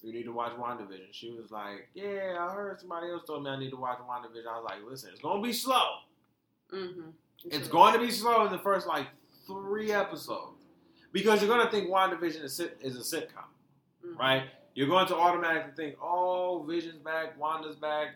"You 0.01 0.12
need 0.12 0.23
to 0.23 0.31
watch 0.33 0.53
WandaVision." 0.53 1.07
She 1.12 1.31
was 1.31 1.51
like, 1.51 1.88
"Yeah, 1.93 2.38
I 2.39 2.53
heard 2.53 2.79
somebody 2.79 3.09
else 3.12 3.23
told 3.25 3.43
me 3.43 3.51
I 3.51 3.59
need 3.59 3.69
to 3.69 3.77
watch 3.77 3.99
WandaVision." 3.99 4.47
I 4.47 4.55
was 4.59 4.65
like, 4.65 4.79
"Listen, 4.89 5.12
it's 5.13 5.21
gonna 5.21 5.41
be 5.43 5.53
slow. 5.53 5.86
Mm-hmm. 6.73 7.09
It's 7.45 7.67
going 7.67 7.93
to 7.93 7.99
be 7.99 8.09
slow 8.09 8.45
in 8.47 8.51
the 8.51 8.57
first 8.59 8.88
like 8.88 9.07
three 9.45 9.91
episodes 9.91 10.63
because 11.12 11.41
you're 11.41 11.55
gonna 11.55 11.69
think 11.69 11.89
WandaVision 11.89 12.43
is, 12.43 12.59
is 12.81 12.95
a 13.13 13.17
sitcom, 13.17 13.45
Mm-hmm. 14.05 14.17
right? 14.19 14.43
You're 14.75 14.88
going 14.88 15.07
to 15.07 15.15
automatically 15.15 15.71
think, 15.75 15.95
"Oh, 16.01 16.65
Vision's 16.67 16.97
back, 16.99 17.39
Wanda's 17.39 17.75
back. 17.75 18.09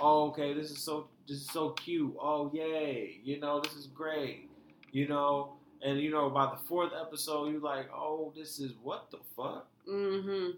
Oh, 0.00 0.28
okay, 0.28 0.54
this 0.54 0.70
is 0.70 0.78
so 0.78 1.08
this 1.26 1.38
is 1.38 1.46
so 1.50 1.70
cute. 1.70 2.14
Oh, 2.20 2.50
yay! 2.54 3.20
You 3.24 3.40
know, 3.40 3.60
this 3.60 3.74
is 3.74 3.86
great. 3.88 4.48
You 4.92 5.08
know." 5.08 5.54
And 5.82 6.00
you 6.00 6.10
know, 6.10 6.30
by 6.30 6.46
the 6.46 6.56
fourth 6.66 6.92
episode, 6.98 7.50
you're 7.52 7.60
like, 7.60 7.90
"Oh, 7.92 8.32
this 8.36 8.58
is 8.60 8.72
what 8.82 9.10
the 9.10 9.18
fuck." 9.36 9.66
Mm-hmm. 9.88 10.56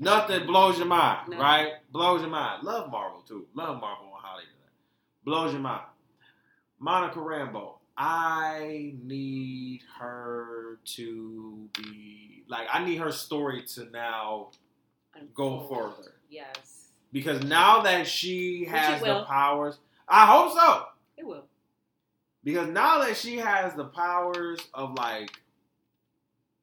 Nothing 0.00 0.46
blows 0.46 0.78
your 0.78 0.86
mind, 0.86 1.30
No. 1.30 1.38
right? 1.38 1.72
Blows 1.90 2.20
your 2.20 2.30
mind. 2.30 2.62
Love 2.62 2.90
Marvel 2.90 3.20
too. 3.22 3.46
Love 3.54 3.80
Marvel 3.80 4.06
on 4.14 4.22
how 4.22 4.36
they 4.36 4.44
do 4.44 4.48
that. 4.64 5.24
Blows 5.24 5.52
your 5.52 5.60
mind. 5.60 5.82
Monica 6.78 7.18
Rambeau. 7.18 7.77
I 8.00 8.94
need 9.02 9.80
her 9.98 10.78
to 10.84 11.68
be 11.74 12.44
like 12.48 12.68
I 12.72 12.84
need 12.84 12.98
her 12.98 13.10
story 13.10 13.62
to 13.74 13.86
now 13.90 14.50
go 15.34 15.66
further 15.68 16.12
Yes, 16.30 16.90
because 17.12 17.42
now 17.42 17.82
that 17.82 18.06
she 18.06 18.64
has 18.66 19.02
the 19.02 19.24
powers, 19.24 19.78
I 20.06 20.26
hope 20.26 20.52
so. 20.52 20.84
it 21.16 21.26
will. 21.26 21.44
Because 22.44 22.68
now 22.68 23.00
that 23.00 23.16
she 23.16 23.36
has 23.38 23.74
the 23.74 23.86
powers 23.86 24.60
of 24.72 24.94
like 24.94 25.30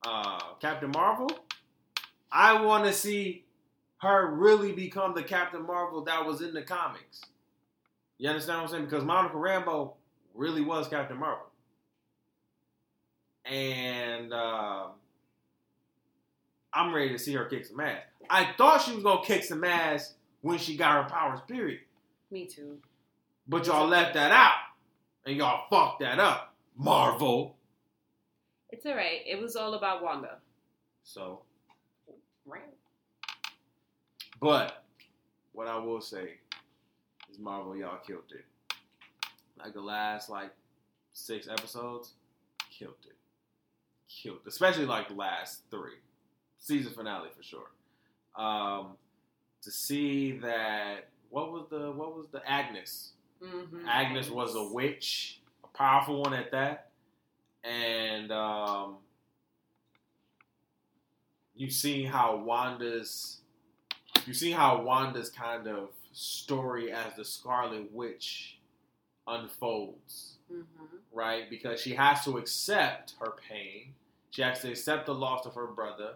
uh, 0.08 0.40
Captain 0.62 0.92
Marvel, 0.92 1.30
I 2.32 2.62
want 2.62 2.86
to 2.86 2.94
see 2.94 3.44
her 3.98 4.34
really 4.36 4.72
become 4.72 5.14
the 5.16 5.24
Captain 5.24 5.66
Marvel 5.66 6.04
that 6.06 6.26
was 6.26 6.42
in 6.42 6.54
the 6.54 6.62
comics. 6.62 7.22
You 8.20 8.30
understand 8.30 8.60
what 8.60 8.64
I'm 8.66 8.72
saying? 8.72 8.86
Because 8.86 9.04
Monica 9.04 9.36
Rambeau 9.36 9.94
really 10.36 10.62
was 10.62 10.88
Captain 10.88 11.18
Marvel, 11.18 11.48
and 13.46 14.34
uh, 14.34 14.88
I'm 16.74 16.94
ready 16.94 17.10
to 17.10 17.20
see 17.20 17.34
her 17.34 17.46
kick 17.46 17.66
some 17.66 17.80
ass. 17.80 18.02
I 18.30 18.50
thought 18.58 18.82
she 18.82 18.94
was 18.94 19.04
gonna 19.04 19.26
kick 19.26 19.44
some 19.44 19.64
ass 19.64 20.14
when 20.42 20.58
she 20.58 20.76
got 20.76 21.04
her 21.04 21.10
powers. 21.10 21.40
Period. 21.48 21.80
Me 22.32 22.46
too. 22.46 22.78
But 23.48 23.66
y'all 23.68 23.88
left 23.88 24.16
that 24.16 24.32
out. 24.32 24.56
And 25.28 25.38
y'all 25.38 25.66
fucked 25.70 26.02
that 26.02 26.20
up. 26.20 26.54
Marvel. 26.78 27.56
It's 28.72 28.86
all 28.86 28.96
right. 28.96 29.22
It 29.26 29.42
was 29.42 29.56
all 29.56 29.74
about 29.76 30.04
Wanda. 30.04 30.38
So, 31.04 31.42
Right. 32.46 32.62
but 34.40 34.84
what 35.54 35.68
I 35.68 35.78
will 35.78 36.02
say 36.02 36.34
is 37.32 37.40
Marvel, 37.40 37.76
y'all 37.76 37.98
killed 38.06 38.24
it. 38.32 38.46
Like 39.58 39.74
the 39.74 39.82
last 39.82 40.30
like 40.30 40.52
six 41.14 41.48
episodes, 41.48 42.14
killed 42.70 42.96
it. 43.08 43.16
Killed 44.10 44.40
it. 44.46 44.50
Especially 44.50 44.86
like 44.86 45.10
the 45.10 45.16
last 45.16 45.62
three. 45.72 46.00
Season 46.60 46.92
finale 46.94 47.30
for 47.36 47.44
sure. 47.44 47.72
Um 48.36 48.98
to 49.62 49.72
see 49.72 50.38
that 50.40 51.10
what 51.30 51.52
was 51.52 51.66
the 51.70 51.92
what 51.92 52.16
was 52.16 52.28
the 52.32 52.42
Agnes? 52.50 53.12
Mm-hmm. 53.44 53.88
Agnes 53.88 54.30
was 54.30 54.56
a 54.56 54.64
witch, 54.74 55.42
a 55.64 55.78
powerful 55.78 56.22
one 56.22 56.34
at 56.34 56.52
that, 56.52 56.92
and 57.64 58.32
um, 58.32 58.98
you 61.56 61.70
see 61.70 62.06
how 62.06 62.38
Wanda's, 62.38 63.42
you 64.26 64.34
see 64.34 64.52
how 64.52 64.82
Wanda's 64.82 65.30
kind 65.30 65.68
of 65.68 65.90
story 66.14 66.92
as 66.92 67.16
the 67.18 67.26
Scarlet 67.26 67.92
Witch 67.92 68.55
unfolds, 69.28 70.32
Mm-hmm. 70.52 70.86
right? 71.12 71.50
Because 71.50 71.82
she 71.82 71.96
has 71.96 72.24
to 72.26 72.38
accept 72.38 73.16
her 73.20 73.34
pain. 73.50 73.94
She 74.30 74.44
has 74.44 74.62
to 74.62 74.70
accept 74.70 75.08
the 75.08 75.14
loss 75.16 75.46
of 75.48 75.56
her 75.56 75.66
brother, 75.68 76.14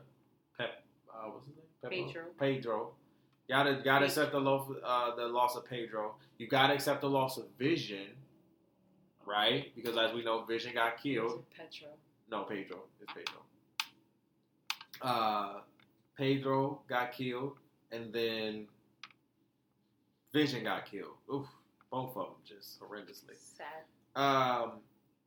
Pep. 0.58 0.84
Uh, 1.12 1.30
what's 1.32 1.48
his 1.48 1.56
name? 1.92 2.06
Pedro. 2.08 2.24
Pedro. 2.40 2.92
Gotta 3.50 3.82
gotta 3.84 4.06
accept 4.06 4.32
the 4.34 4.40
loss 4.40 4.70
uh, 4.86 5.16
the 5.16 5.26
loss 5.28 5.56
of 5.56 5.66
Pedro. 5.66 6.16
You 6.38 6.48
gotta 6.48 6.74
accept 6.76 7.02
the 7.02 7.10
loss 7.10 7.38
of 7.38 7.46
Vision, 7.58 8.06
right? 9.26 9.74
Because 9.76 9.98
as 9.98 10.14
we 10.14 10.24
know, 10.24 10.44
Vision 10.46 10.74
got 10.76 11.02
killed. 11.02 11.44
Pedro. 11.58 11.90
No, 12.30 12.44
Pedro. 12.44 12.78
It's 13.02 13.12
Pedro. 13.12 13.42
Uh, 15.02 15.62
Pedro 16.16 16.82
got 16.88 17.12
killed, 17.14 17.58
and 17.92 18.14
then 18.14 18.68
Vision 20.34 20.64
got 20.64 20.86
killed. 20.86 21.16
Oof, 21.34 21.48
both 21.92 22.16
of 22.16 22.26
them 22.26 22.36
just 22.46 22.80
horrendously. 22.80 23.36
Sad. 23.38 23.66
Um, 24.16 24.74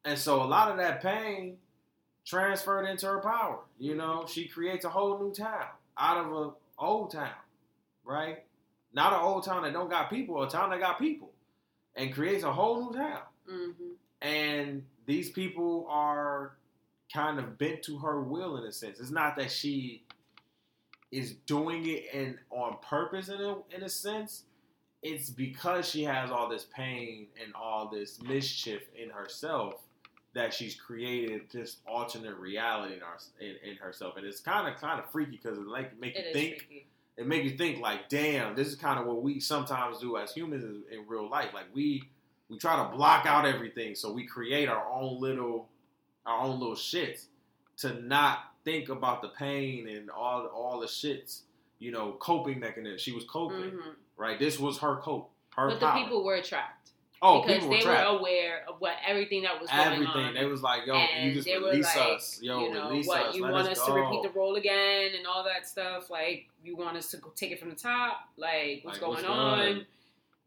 and 0.04 0.18
so 0.18 0.42
a 0.42 0.44
lot 0.44 0.70
of 0.70 0.78
that 0.78 1.02
pain 1.02 1.58
transferred 2.24 2.86
into 2.86 3.06
her 3.06 3.20
power. 3.20 3.60
You 3.78 3.94
know, 3.94 4.26
she 4.28 4.48
creates 4.48 4.84
a 4.84 4.88
whole 4.88 5.18
new 5.18 5.32
town 5.32 5.66
out 5.98 6.24
of 6.24 6.32
a 6.32 6.50
old 6.78 7.12
town, 7.12 7.30
right? 8.04 8.44
Not 8.92 9.12
an 9.12 9.20
old 9.20 9.44
town 9.44 9.62
that 9.62 9.72
don't 9.72 9.90
got 9.90 10.10
people, 10.10 10.42
a 10.42 10.48
town 10.48 10.70
that 10.70 10.80
got 10.80 10.98
people, 10.98 11.32
and 11.96 12.12
creates 12.12 12.44
a 12.44 12.52
whole 12.52 12.84
new 12.84 12.98
town. 12.98 13.22
Mm-hmm. 13.50 14.26
And 14.26 14.84
these 15.06 15.30
people 15.30 15.86
are 15.88 16.56
kind 17.12 17.38
of 17.38 17.58
bent 17.58 17.82
to 17.84 17.98
her 17.98 18.20
will 18.20 18.56
in 18.56 18.64
a 18.64 18.72
sense. 18.72 19.00
It's 19.00 19.10
not 19.10 19.36
that 19.36 19.50
she 19.50 20.04
is 21.10 21.34
doing 21.46 21.86
it 21.86 22.06
in 22.12 22.38
on 22.50 22.76
purpose 22.82 23.28
in 23.28 23.40
a 23.40 23.56
in 23.74 23.82
a 23.82 23.88
sense. 23.88 24.44
It's 25.02 25.30
because 25.30 25.88
she 25.88 26.04
has 26.04 26.30
all 26.30 26.48
this 26.48 26.66
pain 26.74 27.26
and 27.42 27.52
all 27.54 27.88
this 27.88 28.20
mischief 28.22 28.82
in 28.96 29.10
herself 29.10 29.74
that 30.34 30.54
she's 30.54 30.74
created 30.74 31.42
this 31.52 31.76
alternate 31.86 32.36
reality 32.38 32.94
in, 32.94 33.02
our, 33.02 33.18
in, 33.40 33.70
in 33.70 33.76
herself, 33.76 34.16
and 34.16 34.24
it's 34.24 34.40
kind 34.40 34.66
of 34.72 34.80
kind 34.80 34.98
of 34.98 35.10
freaky 35.10 35.32
because 35.42 35.58
it 35.58 35.66
like 35.66 35.98
make 36.00 36.16
It 36.16 36.28
you 36.28 36.32
think 36.32 36.58
freaky. 36.58 36.86
it 37.18 37.26
make 37.26 37.44
you 37.44 37.50
think 37.58 37.80
like, 37.80 38.08
damn, 38.08 38.54
this 38.56 38.68
is 38.68 38.76
kind 38.76 38.98
of 38.98 39.06
what 39.06 39.22
we 39.22 39.40
sometimes 39.40 39.98
do 39.98 40.16
as 40.16 40.32
humans 40.32 40.64
in, 40.64 40.82
in 41.00 41.06
real 41.08 41.28
life. 41.28 41.50
Like 41.52 41.66
we 41.74 42.04
we 42.48 42.56
try 42.58 42.76
to 42.82 42.96
block 42.96 43.26
out 43.26 43.44
everything, 43.44 43.94
so 43.94 44.12
we 44.12 44.24
create 44.26 44.68
our 44.68 44.86
own 44.90 45.20
little 45.20 45.68
our 46.24 46.40
own 46.42 46.60
little 46.60 46.76
shits 46.76 47.26
to 47.78 48.00
not 48.00 48.38
think 48.64 48.88
about 48.88 49.20
the 49.20 49.28
pain 49.28 49.88
and 49.88 50.10
all 50.10 50.46
all 50.46 50.78
the 50.80 50.86
shits. 50.86 51.40
You 51.78 51.90
know, 51.90 52.12
coping 52.20 52.60
mechanism. 52.60 52.96
She 52.98 53.10
was 53.12 53.24
coping, 53.24 53.72
Mm-hmm. 53.72 53.90
Right? 54.22 54.38
This 54.38 54.58
was 54.58 54.78
her 54.78 54.96
cope. 54.96 55.30
Her 55.56 55.68
But 55.68 55.80
power. 55.80 55.98
the 55.98 56.04
people 56.04 56.24
were 56.24 56.40
trapped 56.40 56.90
oh, 57.20 57.42
because 57.42 57.56
people 57.56 57.68
were 57.70 57.76
they 57.76 57.82
trapped. 57.82 58.10
were 58.12 58.18
aware 58.20 58.64
of 58.68 58.76
what 58.80 58.94
everything 59.06 59.42
that 59.42 59.60
was 59.60 59.68
going 59.68 59.80
Everything. 59.82 60.06
on. 60.06 60.34
They 60.34 60.46
was 60.46 60.62
like, 60.62 60.86
yo, 60.86 60.94
and 60.94 61.28
you 61.28 61.34
just 61.34 61.46
were 61.48 61.68
release 61.68 61.94
like, 61.96 62.08
us. 62.16 62.38
Yo, 62.40 62.60
you 62.62 62.72
know, 62.72 62.88
release 62.88 63.06
what 63.06 63.26
us. 63.26 63.34
you 63.36 63.42
Let 63.42 63.52
want 63.52 63.68
us, 63.68 63.78
us 63.78 63.86
to 63.86 63.92
repeat 63.92 64.22
the 64.22 64.30
role 64.30 64.54
again 64.56 65.10
and 65.16 65.26
all 65.26 65.44
that 65.44 65.66
stuff. 65.68 66.08
Like 66.08 66.46
you 66.64 66.74
want 66.76 66.96
us 66.96 67.10
to 67.10 67.18
take 67.36 67.50
it 67.50 67.60
from 67.60 67.68
the 67.70 67.76
top. 67.76 68.28
Like 68.38 68.80
what's 68.82 69.00
Like, 69.00 69.10
what's 69.10 69.22
going 69.22 69.34
on? 69.38 69.58
good? 69.74 69.86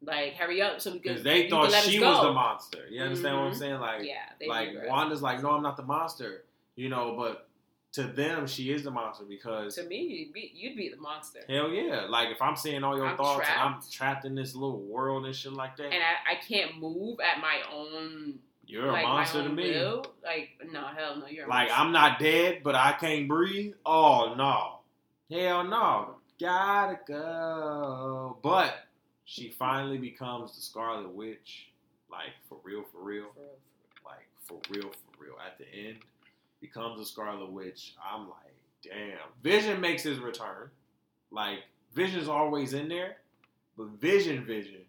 Like 0.02 0.34
hurry 0.34 0.62
up 0.62 0.82
so 0.82 0.92
we 0.92 1.00
can. 1.00 1.12
Because 1.12 1.24
they 1.24 1.50
thought 1.50 1.72
she 1.72 2.00
was 2.00 2.22
the 2.22 2.34
monster. 2.34 2.80
You 2.90 3.02
understand 3.04 3.38
what 3.38 3.44
I'm 3.46 3.52
Mhm. 3.54 3.58
saying? 3.60 3.80
Like, 3.80 4.02
Yeah, 4.04 4.48
like. 4.48 4.70
Wanda's 4.88 5.22
like, 5.22 5.42
no, 5.44 5.52
I'm 5.52 5.62
not 5.64 5.78
the 5.78 5.84
monster. 5.84 6.46
You 6.76 6.90
know, 6.90 7.16
but 7.16 7.48
to 7.96 8.04
them, 8.04 8.48
she 8.48 8.72
is 8.72 8.84
the 8.84 8.92
monster 8.92 9.26
because 9.28 9.76
To 9.76 9.84
me, 9.84 9.98
you'd 10.02 10.34
be, 10.34 10.52
you'd 10.54 10.76
be 10.78 10.90
the 10.90 10.98
monster. 10.98 11.40
hell 11.50 11.70
yeah, 11.70 12.06
like 12.10 12.30
if 12.30 12.42
I'm 12.42 12.56
seeing 12.56 12.84
all 12.84 12.96
your 12.98 13.08
I'm 13.08 13.18
thoughts 13.18 13.48
and 13.50 13.60
I'm 13.60 13.72
trapped. 13.74 13.92
trapped 13.92 14.26
in 14.26 14.36
this 14.36 14.54
little 14.56 14.80
world 14.82 15.26
and 15.26 15.36
shit 15.36 15.54
like 15.54 15.76
that, 15.78 15.86
And 15.86 15.96
I, 15.96 16.34
I 16.34 16.36
can't 16.48 16.80
move 16.80 17.20
at 17.20 17.42
my 17.42 17.60
own 17.74 18.40
you're 18.68 18.92
like 18.92 19.04
a 19.04 19.08
monster 19.08 19.44
to 19.44 19.50
me. 19.50 19.70
will. 19.72 20.06
Like 20.24 20.50
no, 20.72 20.88
hell 20.88 21.18
no, 21.20 21.28
you're 21.28 21.46
a 21.46 21.50
Like. 21.50 21.70
I'm 21.72 21.92
not 21.92 22.18
dead, 22.20 22.62
but 22.64 22.74
I 22.76 22.94
can't 22.94 23.28
breathe. 23.28 23.74
Oh 23.86 24.34
no, 24.36 24.80
hell 25.36 25.64
no, 25.64 26.16
gotta 26.40 27.00
go. 27.08 28.38
But 28.42 28.74
she 29.24 29.50
finally 29.52 29.98
becomes 29.98 30.56
the 30.56 30.62
Scarlet 30.62 31.10
Witch, 31.14 31.68
like 32.12 32.32
for 32.50 32.58
real, 32.64 32.84
for 32.92 33.02
real. 33.04 33.26
For 33.34 33.40
real, 33.40 33.60
like 34.06 34.28
for 34.42 34.60
real, 34.70 34.90
for 34.92 35.24
real. 35.24 35.36
At 35.46 35.58
the 35.58 35.66
end, 35.74 35.98
becomes 36.62 37.00
a 37.00 37.06
Scarlet 37.06 37.52
Witch. 37.52 37.96
I'm 38.04 38.28
like, 38.30 38.56
damn. 38.84 39.18
Vision 39.44 39.80
makes 39.82 40.04
his 40.04 40.20
return. 40.20 40.70
Like 41.32 41.60
Vision's 41.94 42.28
always 42.28 42.74
in 42.74 42.88
there, 42.90 43.18
but 43.78 43.88
Vision, 44.00 44.46
Vision 44.46 44.82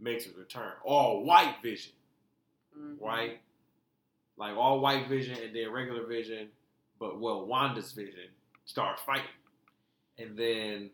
makes 0.00 0.24
his 0.24 0.34
return. 0.36 0.72
All 0.84 1.24
white 1.24 1.56
Vision. 1.62 1.92
Mhm. 2.76 3.00
right? 3.00 3.40
Like 4.36 4.56
all 4.56 4.80
white 4.80 5.08
Vision 5.08 5.38
and 5.40 5.54
then 5.54 5.70
regular 5.70 6.06
Vision, 6.06 6.48
but 6.98 7.20
well, 7.20 7.46
Wanda's 7.46 7.92
Vision 7.92 8.28
starts 8.64 9.00
fighting, 9.02 9.26
and 10.18 10.36
then 10.36 10.90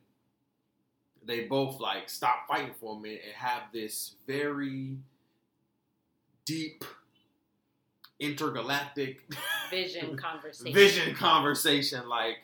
they 1.25 1.45
both 1.45 1.81
like 1.81 2.11
stop 2.11 2.47
fighting 2.49 2.75
for 2.79 2.97
a 2.97 3.01
minute 3.01 3.23
and 3.25 3.35
have 3.35 3.63
this 3.73 4.17
very 4.27 4.99
deep 6.45 6.85
intergalactic 8.21 9.23
Vision 9.71 10.17
conversation. 10.29 10.73
vision 10.75 11.15
conversation 11.15 12.09
like 12.09 12.37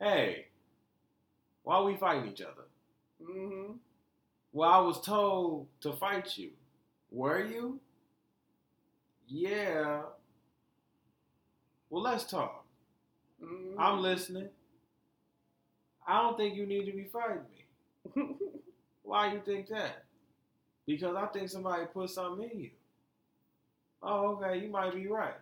hey 0.00 0.46
why 1.64 1.76
are 1.76 1.84
we 1.84 1.96
fighting 1.96 2.30
each 2.30 2.40
other? 2.42 2.62
Hmm 3.24 3.72
well 4.52 4.70
i 4.70 4.78
was 4.78 5.00
told 5.00 5.66
to 5.80 5.92
fight 5.92 6.38
you. 6.38 6.50
Were 7.10 7.44
you? 7.44 7.80
Yeah. 9.28 10.02
Well 11.90 12.02
let's 12.02 12.24
talk. 12.24 12.64
Hmm 13.42 13.74
i'm 13.78 14.00
listening. 14.00 14.48
I 16.06 16.22
don't 16.22 16.36
think 16.36 16.54
you 16.54 16.66
need 16.66 16.86
to 16.86 16.92
be 16.92 17.04
fighting 17.12 17.42
me. 17.50 18.26
Why 19.02 19.32
you 19.32 19.40
think 19.44 19.68
that? 19.68 20.04
Because 20.86 21.16
i 21.16 21.26
think 21.26 21.48
somebody 21.48 21.84
put 21.92 22.10
something 22.10 22.48
in 22.52 22.60
you 22.60 22.70
oh 24.06 24.38
okay 24.42 24.58
you 24.58 24.70
might 24.70 24.94
be 24.94 25.06
right 25.06 25.34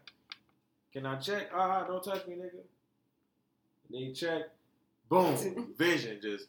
can 0.93 1.07
i 1.07 1.17
check 1.17 1.51
ah 1.55 1.85
don't 1.87 2.03
touch 2.03 2.27
me 2.27 2.35
nigga 2.35 2.51
and 2.53 3.91
then 3.91 4.01
you 4.01 4.15
check 4.15 4.43
boom 5.09 5.75
vision 5.79 6.19
just 6.23 6.47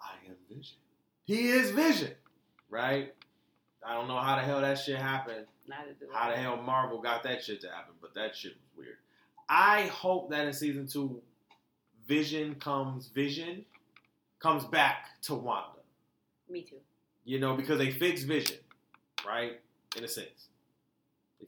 i 0.00 0.12
am 0.26 0.36
vision 0.48 0.76
he 1.24 1.48
is 1.48 1.70
vision 1.70 2.12
right 2.70 3.14
i 3.86 3.94
don't 3.94 4.08
know 4.08 4.18
how 4.18 4.36
the 4.36 4.42
hell 4.42 4.60
that 4.60 4.78
shit 4.78 4.96
happened 4.96 5.46
Neither 5.68 5.92
do 6.00 6.06
How 6.12 6.30
the 6.30 6.36
hell 6.36 6.56
Marvel 6.56 7.00
got 7.00 7.22
that 7.24 7.44
shit 7.44 7.60
to 7.60 7.68
happen? 7.68 7.94
But 8.00 8.14
that 8.14 8.34
shit 8.34 8.52
was 8.52 8.86
weird. 8.86 8.96
I 9.48 9.82
hope 9.86 10.30
that 10.30 10.46
in 10.46 10.52
season 10.52 10.86
two, 10.86 11.20
Vision 12.06 12.54
comes 12.54 13.08
Vision 13.08 13.64
comes 14.40 14.64
back 14.64 15.20
to 15.22 15.34
Wanda. 15.34 15.80
Me 16.48 16.62
too. 16.62 16.76
You 17.24 17.38
know, 17.38 17.54
because 17.54 17.78
they 17.78 17.90
fixed 17.90 18.26
Vision, 18.26 18.56
right? 19.26 19.60
In 19.96 20.04
a 20.04 20.08
sense. 20.08 20.47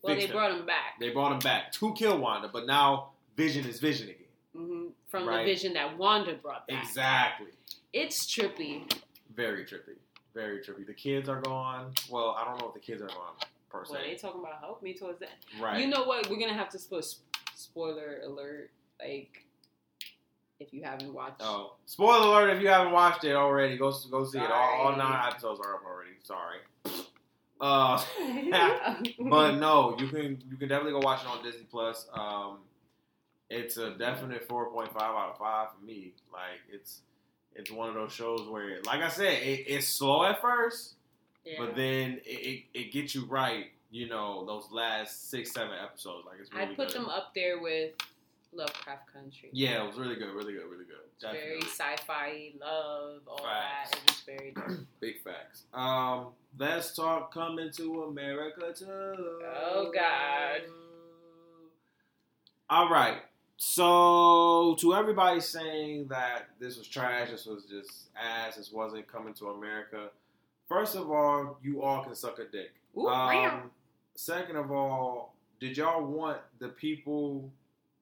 Well, 0.02 0.16
they 0.16 0.26
him. 0.26 0.32
brought 0.32 0.50
him 0.52 0.66
back 0.66 0.98
They 0.98 1.10
brought 1.10 1.32
him 1.32 1.38
back 1.40 1.72
to 1.72 1.92
kill 1.94 2.18
Wanda, 2.18 2.48
but 2.52 2.66
now 2.66 3.10
Vision 3.36 3.66
is 3.66 3.80
Vision 3.80 4.08
again. 4.08 4.16
hmm 4.54 4.86
from 5.08 5.26
Right. 5.28 5.38
the 5.44 5.52
vision 5.52 5.72
that 5.74 5.98
Wanda 5.98 6.34
brought 6.34 6.66
back. 6.68 6.84
Exactly. 6.84 7.48
It's 7.92 8.32
trippy. 8.32 8.90
Very 9.34 9.64
trippy. 9.64 9.96
Very 10.34 10.60
trippy. 10.60 10.86
The 10.86 10.94
kids 10.94 11.28
are 11.28 11.40
gone. 11.40 11.92
Well, 12.08 12.36
I 12.38 12.44
don't 12.44 12.60
know 12.60 12.68
if 12.68 12.74
the 12.74 12.80
kids 12.80 13.02
are 13.02 13.08
gone 13.08 13.34
per 13.68 13.84
Well, 13.90 14.00
they 14.00 14.14
talking 14.14 14.40
about 14.40 14.60
help 14.60 14.82
me 14.82 14.94
towards 14.94 15.18
that. 15.20 15.30
Right. 15.60 15.80
You 15.80 15.88
know 15.88 16.04
what? 16.04 16.28
We're 16.30 16.38
gonna 16.38 16.54
have 16.54 16.68
to 16.70 16.78
put 16.88 17.04
spoiler 17.54 18.20
alert. 18.24 18.70
Like, 19.00 19.44
if 20.60 20.72
you 20.72 20.82
haven't 20.84 21.12
watched. 21.12 21.40
Oh, 21.40 21.74
spoiler 21.86 22.26
alert! 22.28 22.50
If 22.56 22.62
you 22.62 22.68
haven't 22.68 22.92
watched 22.92 23.24
it 23.24 23.34
already, 23.34 23.76
go 23.76 23.92
go 24.10 24.24
see 24.24 24.38
it. 24.38 24.50
All, 24.50 24.86
all 24.86 24.96
nine 24.96 25.26
episodes 25.28 25.58
are 25.60 25.74
up 25.76 25.84
already. 25.84 26.10
Sorry. 26.22 26.58
Uh, 27.60 28.02
but 29.18 29.56
no, 29.56 29.96
you 29.98 30.08
can 30.08 30.42
you 30.50 30.56
can 30.56 30.68
definitely 30.68 30.92
go 30.92 31.00
watch 31.00 31.22
it 31.22 31.28
on 31.28 31.42
Disney 31.42 31.66
Plus. 31.70 32.08
Um, 32.12 32.58
it's 33.48 33.76
a 33.76 33.90
definite 33.90 34.46
four 34.46 34.70
point 34.70 34.92
five 34.92 35.14
out 35.14 35.30
of 35.30 35.38
five 35.38 35.68
for 35.70 35.84
me. 35.84 36.12
Like 36.32 36.60
it's 36.72 37.02
it's 37.54 37.70
one 37.70 37.88
of 37.88 37.94
those 37.94 38.12
shows 38.12 38.48
where, 38.48 38.80
like 38.86 39.02
I 39.02 39.08
said, 39.08 39.42
it, 39.42 39.64
it's 39.66 39.88
slow 39.88 40.24
at 40.24 40.40
first, 40.40 40.94
yeah. 41.44 41.54
but 41.58 41.74
then 41.74 42.20
it, 42.24 42.28
it, 42.74 42.78
it 42.78 42.92
gets 42.92 43.14
you 43.14 43.26
right. 43.26 43.66
You 43.90 44.08
know 44.08 44.46
those 44.46 44.70
last 44.70 45.30
six 45.30 45.52
seven 45.52 45.74
episodes. 45.82 46.24
Like 46.24 46.38
it's 46.40 46.52
really 46.52 46.66
I'd 46.66 46.76
put 46.76 46.88
good. 46.88 46.96
them 46.96 47.08
up 47.08 47.34
there 47.34 47.60
with 47.60 47.92
Lovecraft 48.52 49.12
Country. 49.12 49.50
Yeah, 49.52 49.82
it 49.82 49.86
was 49.86 49.96
really 49.96 50.14
good, 50.14 50.32
really 50.32 50.52
good, 50.52 50.64
really 50.70 50.84
good. 50.84 50.96
It's 51.14 51.24
very 51.24 51.60
sci-fi, 51.62 52.52
love, 52.60 53.22
all 53.26 53.38
Facts. 53.38 53.90
that. 53.90 53.98
It 53.98 54.10
was 54.10 54.20
very 54.20 54.52
dope. 54.52 54.86
Big 55.00 55.22
facts. 55.22 55.64
Um, 55.74 56.28
let's 56.60 56.94
talk 56.94 57.32
coming 57.32 57.70
to 57.72 58.02
America 58.04 58.72
too. 58.76 58.86
Oh, 58.86 59.90
God. 59.92 60.60
All 62.68 62.90
right. 62.90 63.22
So 63.56 64.76
to 64.80 64.94
everybody 64.94 65.40
saying 65.40 66.08
that 66.08 66.50
this 66.60 66.76
was 66.76 66.86
trash, 66.86 67.30
this 67.30 67.46
was 67.46 67.64
just 67.64 68.10
ass, 68.14 68.56
this 68.56 68.70
wasn't 68.70 69.08
coming 69.08 69.34
to 69.34 69.48
America. 69.48 70.10
First 70.68 70.96
of 70.96 71.10
all, 71.10 71.58
you 71.62 71.82
all 71.82 72.04
can 72.04 72.14
suck 72.14 72.38
a 72.38 72.44
dick. 72.44 72.72
Ooh. 72.96 73.08
Um, 73.08 73.70
second 74.14 74.56
of 74.56 74.70
all, 74.70 75.34
did 75.60 75.76
y'all 75.78 76.04
want 76.04 76.38
the 76.58 76.68
people 76.68 77.50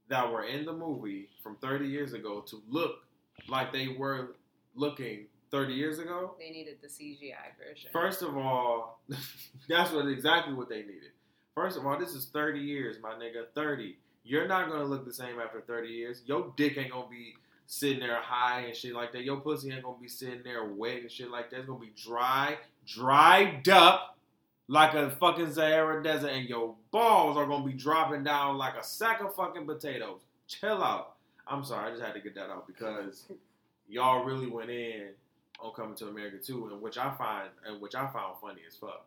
that 0.09 0.31
were 0.31 0.45
in 0.45 0.65
the 0.65 0.73
movie 0.73 1.29
from 1.43 1.57
30 1.57 1.87
years 1.87 2.13
ago 2.13 2.41
to 2.49 2.61
look 2.69 3.05
like 3.49 3.73
they 3.73 3.89
were 3.89 4.35
looking 4.75 5.27
30 5.51 5.75
years 5.75 5.99
ago? 5.99 6.35
They 6.39 6.51
needed 6.51 6.79
the 6.83 6.89
CGI 6.89 7.57
version. 7.59 7.91
First 7.93 8.23
of 8.23 8.37
all, 8.37 9.01
that's 9.69 9.93
what 9.93 10.07
exactly 10.07 10.55
what 10.55 10.69
they 10.69 10.83
needed. 10.83 11.13
First 11.55 11.77
of 11.77 11.87
all, 11.87 11.99
this 11.99 12.15
is 12.15 12.27
30 12.27 12.61
years, 12.61 12.97
my 13.03 13.15
nigga. 13.15 13.47
30. 13.55 13.97
You're 14.25 14.47
not 14.47 14.71
gonna 14.71 14.85
look 14.85 15.05
the 15.05 15.13
same 15.13 15.41
after 15.41 15.61
30 15.61 15.89
years. 15.89 16.23
Your 16.27 16.53
dick 16.57 16.77
ain't 16.77 16.93
gonna 16.93 17.09
be 17.09 17.35
sitting 17.67 18.01
there 18.01 18.21
high 18.21 18.61
and 18.61 18.77
shit 18.77 18.95
like 18.95 19.13
that. 19.13 19.25
Your 19.25 19.41
pussy 19.41 19.73
ain't 19.73 19.83
gonna 19.83 19.99
be 20.01 20.09
sitting 20.09 20.43
there 20.45 20.65
wet 20.65 21.01
and 21.01 21.11
shit 21.11 21.31
like 21.31 21.51
that. 21.51 21.61
It's 21.61 21.67
gonna 21.67 21.81
be 21.81 21.93
dry, 21.97 22.59
dried 22.87 23.69
up 23.69 24.19
like 24.69 24.95
a 24.95 25.11
fucking 25.11 25.53
Sahara 25.53 26.03
desert, 26.03 26.29
and 26.29 26.49
your 26.49 26.75
balls 26.91 27.37
are 27.37 27.47
gonna 27.47 27.65
be 27.67 27.73
dropping 27.73 28.23
down 28.23 28.59
like 28.59 28.75
a 28.75 28.85
sack 28.85 29.21
of 29.21 29.35
fucking 29.35 29.67
potatoes. 29.67 30.21
Chill 30.47 30.83
out. 30.83 31.17
I'm 31.47 31.65
sorry, 31.65 31.89
I 31.89 31.91
just 31.91 32.03
had 32.03 32.15
to 32.15 32.21
get 32.21 32.35
that 32.35 32.51
out 32.51 32.67
because 32.67 33.27
y'all 33.89 34.25
really 34.25 34.47
went 34.47 34.71
in 34.71 35.09
on 35.59 35.73
Coming 35.73 35.97
to 35.97 36.09
America 36.09 36.39
too, 36.39 36.69
and 36.73 36.81
which 36.81 36.99
I 36.99 37.11
find 37.15 37.49
and 37.67 37.81
which 37.81 37.95
I 37.95 38.07
found 38.09 38.37
funny 38.41 38.61
as 38.67 38.77
fuck. 38.77 39.05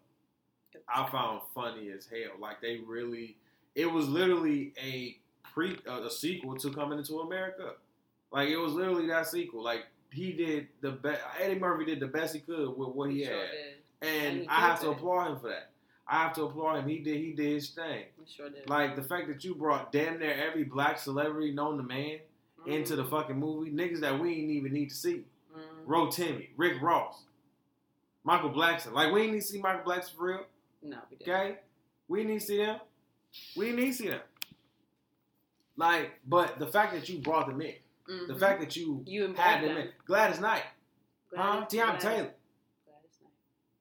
I 0.88 1.10
found 1.10 1.42
funny 1.54 1.90
as 1.92 2.06
hell. 2.08 2.38
Like 2.40 2.62
they 2.62 2.78
really, 2.86 3.38
it 3.76 3.92
was 3.92 4.08
literally 4.08 4.74
a 4.82 5.18
pre 5.54 5.78
uh, 5.88 6.02
a 6.04 6.10
sequel 6.12 6.56
to 6.58 6.72
Coming 6.72 7.00
into 7.00 7.20
America. 7.20 7.74
Like 8.32 8.50
it 8.50 8.58
was 8.58 8.74
literally 8.74 9.08
that 9.08 9.28
sequel. 9.28 9.64
Like 9.64 9.86
he 10.12 10.32
did 10.34 10.68
the 10.82 10.92
best. 10.92 11.22
Eddie 11.42 11.60
Murphy 11.60 11.86
did 11.86 12.00
the 12.00 12.08
best 12.08 12.34
he 12.34 12.40
could 12.42 12.70
with 12.78 12.90
what 12.90 13.10
he 13.12 13.18
He 13.18 13.24
had, 13.24 13.32
sure 13.32 13.42
and 14.02 14.28
And 14.28 14.42
he 14.44 14.48
I 14.48 14.60
have 14.62 14.80
to 14.82 14.90
it. 14.90 14.94
applaud 14.94 15.32
him 15.32 15.40
for 15.40 15.50
that. 15.50 15.70
I 16.08 16.24
have 16.24 16.34
to 16.34 16.44
applaud 16.44 16.80
him. 16.80 16.88
He 16.90 17.00
did 17.00 17.18
he 17.18 17.32
did 17.34 17.54
his 17.54 17.70
thing. 17.70 18.04
Sure 18.28 18.50
did. 18.50 18.70
Like 18.70 18.96
the 18.96 19.04
fact 19.04 19.28
that 19.28 19.44
you 19.44 19.56
brought 19.56 19.92
damn 19.92 20.20
near 20.20 20.34
every 20.34 20.64
black 20.64 21.00
celebrity 21.00 21.52
known 21.52 21.78
to 21.78 21.84
man 21.84 22.20
into 22.66 22.96
the 22.96 23.04
Mhm. 23.04 23.10
fucking 23.10 23.40
movie, 23.40 23.72
niggas 23.72 24.02
that 24.02 24.20
we 24.20 24.34
ain't 24.34 24.52
even 24.52 24.74
need 24.74 24.90
to 24.90 24.96
see. 24.96 25.24
Rotimi, 25.88 26.50
Rick 26.58 26.82
Ross, 26.82 27.24
Michael 28.24 28.52
Blackson. 28.52 28.94
Like 28.94 29.12
we 29.12 29.24
ain't 29.24 29.34
need 29.34 29.41
to 29.41 29.46
see 29.46 29.60
Michael 29.62 29.91
Blackson 29.91 30.15
for 30.15 30.26
real. 30.28 30.46
No, 30.84 30.98
we 31.10 31.17
didn't. 31.17 31.34
Okay, 31.34 31.58
we 32.08 32.24
need 32.24 32.39
to 32.39 32.46
see 32.46 32.58
them. 32.58 32.80
We 33.56 33.72
need 33.72 33.86
to 33.88 33.94
see 33.94 34.08
them. 34.10 34.22
Like, 35.78 36.12
but 36.28 36.60
the 36.60 36.67
fact 36.67 36.94
that 36.94 37.08
you 37.10 37.20
brought 37.20 37.48
them 37.48 37.62
in, 37.62 37.76
the 38.28 38.34
Mhm. 38.34 38.39
fact 38.39 38.60
that 38.60 38.76
you, 38.76 39.04
You 39.08 39.34
had 39.34 39.62
them 39.63 39.76
them. 39.76 39.78
in, 39.78 39.91
Gladys 40.06 40.39
Knight, 40.39 40.63
huh? 41.36 41.65
Gladys- 41.65 41.67
Teyana 41.72 41.86
Gladys- 41.86 42.04
Taylor, 42.04 42.34
Gladys 42.86 43.17
Knight. 43.22 43.32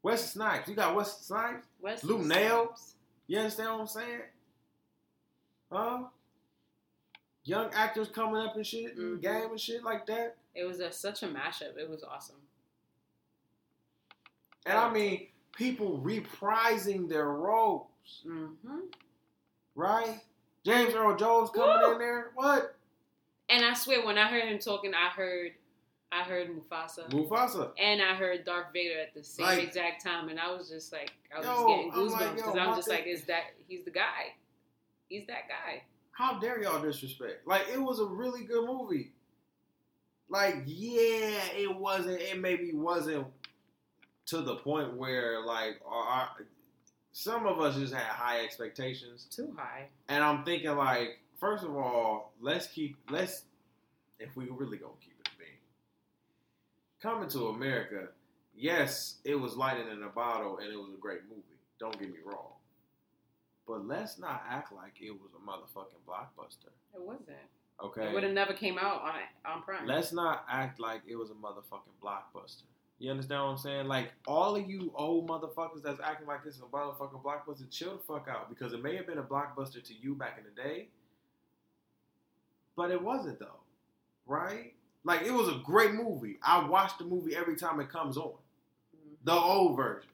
Wesley 0.03 0.27
Snipes. 0.29 0.69
You 0.69 0.75
got 0.77 0.95
Wesley 0.95 1.23
Snipes. 1.25 1.67
Wesley 1.81 2.09
Lou 2.15 2.25
Nail? 2.25 2.77
You 3.27 3.39
understand 3.39 3.73
what 3.73 3.81
I'm 3.81 3.87
saying? 3.89 4.23
Huh? 5.73 6.05
Young 7.45 7.73
actors 7.73 8.09
coming 8.09 8.37
up 8.37 8.55
and 8.57 8.67
shit, 8.67 8.95
the 8.97 9.03
Mhm. 9.03 9.21
game 9.23 9.51
and 9.51 9.61
shit 9.61 9.83
like 9.83 10.07
that. 10.07 10.37
It 10.55 10.65
was 10.65 10.81
a, 10.81 10.91
such 10.93 11.23
a 11.23 11.27
mashup. 11.27 11.77
It 11.79 11.89
was 11.89 12.03
awesome. 12.03 12.37
And 14.67 14.77
I 14.77 14.91
mean, 14.93 15.29
people 15.57 16.01
reprising 16.05 17.09
their 17.09 17.29
roles, 17.29 17.87
hmm 18.25 18.47
right? 19.75 20.21
James 20.65 20.93
Earl 20.95 21.17
Jones 21.17 21.49
coming 21.55 21.77
Woo! 21.87 21.93
in 21.93 21.99
there. 21.99 22.33
What? 22.35 22.77
And 23.49 23.65
I 23.65 23.73
swear, 23.73 24.05
when 24.05 24.19
I 24.19 24.29
heard 24.29 24.45
him 24.45 24.59
talking, 24.59 24.93
I 24.95 25.09
heard, 25.09 25.53
I 26.13 26.23
heard 26.23 26.49
Mufasa, 26.51 27.09
Mufasa. 27.11 27.71
and 27.79 28.03
I 28.03 28.15
heard 28.15 28.45
Darth 28.45 28.67
Vader 28.75 29.01
at 29.01 29.15
the 29.15 29.25
same 29.25 29.47
Like- 29.47 29.63
exact 29.63 30.05
time, 30.05 30.29
and 30.29 30.39
I 30.39 30.53
was 30.53 30.69
just 30.69 30.93
like, 30.93 31.13
I 31.35 31.39
was 31.39 31.47
Yo, 31.47 31.55
just 31.55 31.67
getting 31.69 31.93
I'm 31.93 32.07
like, 32.09 32.21
goosebumps 32.21 32.37
because 32.37 32.57
I'm 32.57 32.77
just 32.77 32.89
like, 32.89 33.07
is 33.07 33.25
that 33.25 33.43
he's 33.67 33.85
the 33.85 33.91
guy? 33.91 34.35
He's 35.09 35.27
that 35.29 35.49
guy. 35.49 35.83
How 36.13 36.39
dare 36.39 36.61
y'all 36.63 36.83
disrespect? 36.83 37.47
Like 37.47 37.63
it 37.73 37.81
was 37.81 37.99
a 38.01 38.05
really 38.05 38.45
good 38.45 38.67
movie. 38.67 39.13
Like 40.31 40.63
yeah, 40.67 41.41
it 41.57 41.77
wasn't. 41.77 42.21
It 42.21 42.41
maybe 42.41 42.73
wasn't 42.73 43.27
to 44.27 44.41
the 44.43 44.57
point 44.57 44.97
where 44.97 45.45
like 45.45 45.81
our, 45.85 46.29
some 47.13 47.47
of 47.47 47.59
us 47.61 47.77
just 47.77 47.93
had 47.93 48.05
high 48.05 48.41
expectations, 48.45 49.27
Too 49.31 49.53
high. 49.59 49.89
and 50.09 50.23
I'm 50.23 50.45
thinking 50.45 50.71
like, 50.77 51.19
first 51.41 51.65
of 51.65 51.77
all, 51.77 52.33
let's 52.41 52.69
keep 52.69 52.97
let's 53.11 53.43
if 54.21 54.37
we 54.37 54.45
really 54.45 54.77
gonna 54.79 54.93
keep 55.01 55.15
it 55.21 55.31
being. 55.37 55.51
Coming 57.03 57.29
to 57.31 57.49
America, 57.49 58.09
yes, 58.57 59.17
it 59.25 59.35
was 59.35 59.57
lightning 59.57 59.89
in 59.91 60.03
a 60.05 60.09
bottle, 60.11 60.59
and 60.59 60.73
it 60.73 60.77
was 60.77 60.93
a 60.95 61.01
great 61.01 61.23
movie. 61.29 61.43
Don't 61.81 61.99
get 61.99 62.09
me 62.11 62.19
wrong. 62.25 62.53
But 63.67 63.87
let's 63.87 64.19
not 64.19 64.43
act 64.49 64.73
like 64.73 64.95
it 65.01 65.11
was 65.11 65.31
a 65.35 65.41
motherfucking 65.49 66.05
blockbuster. 66.07 66.71
It 66.95 67.01
wasn't. 67.01 67.29
Okay. 67.83 68.09
It 68.09 68.13
would 68.15 68.23
have 68.23 68.33
never 68.33 68.53
came 68.53 68.79
out 68.79 69.03
on 69.03 69.15
on 69.45 69.63
Prime. 69.63 69.87
Let's 69.87 70.13
not 70.13 70.45
act 70.49 70.79
like 70.81 71.03
it 71.09 71.17
was 71.17 71.31
a 71.31 71.35
motherfucking 71.35 71.97
blockbuster. 72.03 72.63
You 72.99 73.11
understand 73.11 73.43
what 73.43 73.49
I'm 73.53 73.57
saying? 73.59 73.87
Like 73.87 74.13
all 74.27 74.55
of 74.57 74.69
you 74.69 74.93
old 74.95 75.29
motherfuckers 75.29 75.83
that's 75.83 76.01
acting 76.05 76.27
like 76.27 76.45
this 76.45 76.57
is 76.57 76.61
a 76.61 76.65
motherfucking 76.67 77.23
blockbuster, 77.23 77.71
chill 77.71 77.93
the 77.97 78.03
fuck 78.03 78.29
out 78.31 78.51
because 78.51 78.75
it 78.75 78.83
may 78.83 78.95
have 78.97 79.07
been 79.07 79.17
a 79.19 79.23
blockbuster 79.23 79.83
to 79.83 79.95
you 79.95 80.15
back 80.15 80.37
in 80.39 80.45
the 80.45 80.51
day, 80.63 80.89
but 82.77 82.91
it 82.91 83.03
wasn't 83.03 83.39
though, 83.39 83.61
right? 84.27 84.75
Like 85.05 85.23
it 85.23 85.33
was 85.33 85.49
a 85.49 85.59
great 85.65 85.95
movie. 85.95 86.37
I 86.43 86.67
watch 86.69 86.99
the 86.99 87.05
movie 87.05 87.35
every 87.35 87.57
time 87.57 87.81
it 87.81 87.89
comes 87.89 88.19
on, 88.19 88.35
Mhm. 88.95 89.17
the 89.25 89.33
old 89.33 89.77
version, 89.79 90.11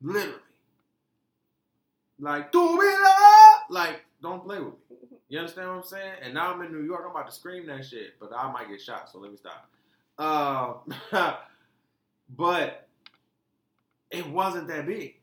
literally. 0.00 0.38
Like 2.20 2.52
do 2.52 2.78
me 2.78 2.86
love, 2.86 3.62
like 3.68 4.04
don't 4.22 4.44
play 4.44 4.60
with 4.60 4.74
me. 4.74 4.80
You 5.32 5.38
understand 5.38 5.68
what 5.68 5.76
I'm 5.76 5.82
saying? 5.82 6.12
And 6.20 6.34
now 6.34 6.52
I'm 6.52 6.60
in 6.60 6.72
New 6.72 6.84
York. 6.84 7.04
I'm 7.06 7.10
about 7.12 7.26
to 7.26 7.34
scream 7.34 7.66
that 7.68 7.86
shit, 7.86 8.20
but 8.20 8.32
I 8.36 8.52
might 8.52 8.68
get 8.68 8.82
shot. 8.82 9.08
So 9.10 9.18
let 9.18 9.30
me 9.30 9.38
stop. 9.38 9.66
Uh, 11.10 11.36
but 12.36 12.86
it 14.10 14.28
wasn't 14.28 14.68
that 14.68 14.86
big, 14.86 15.14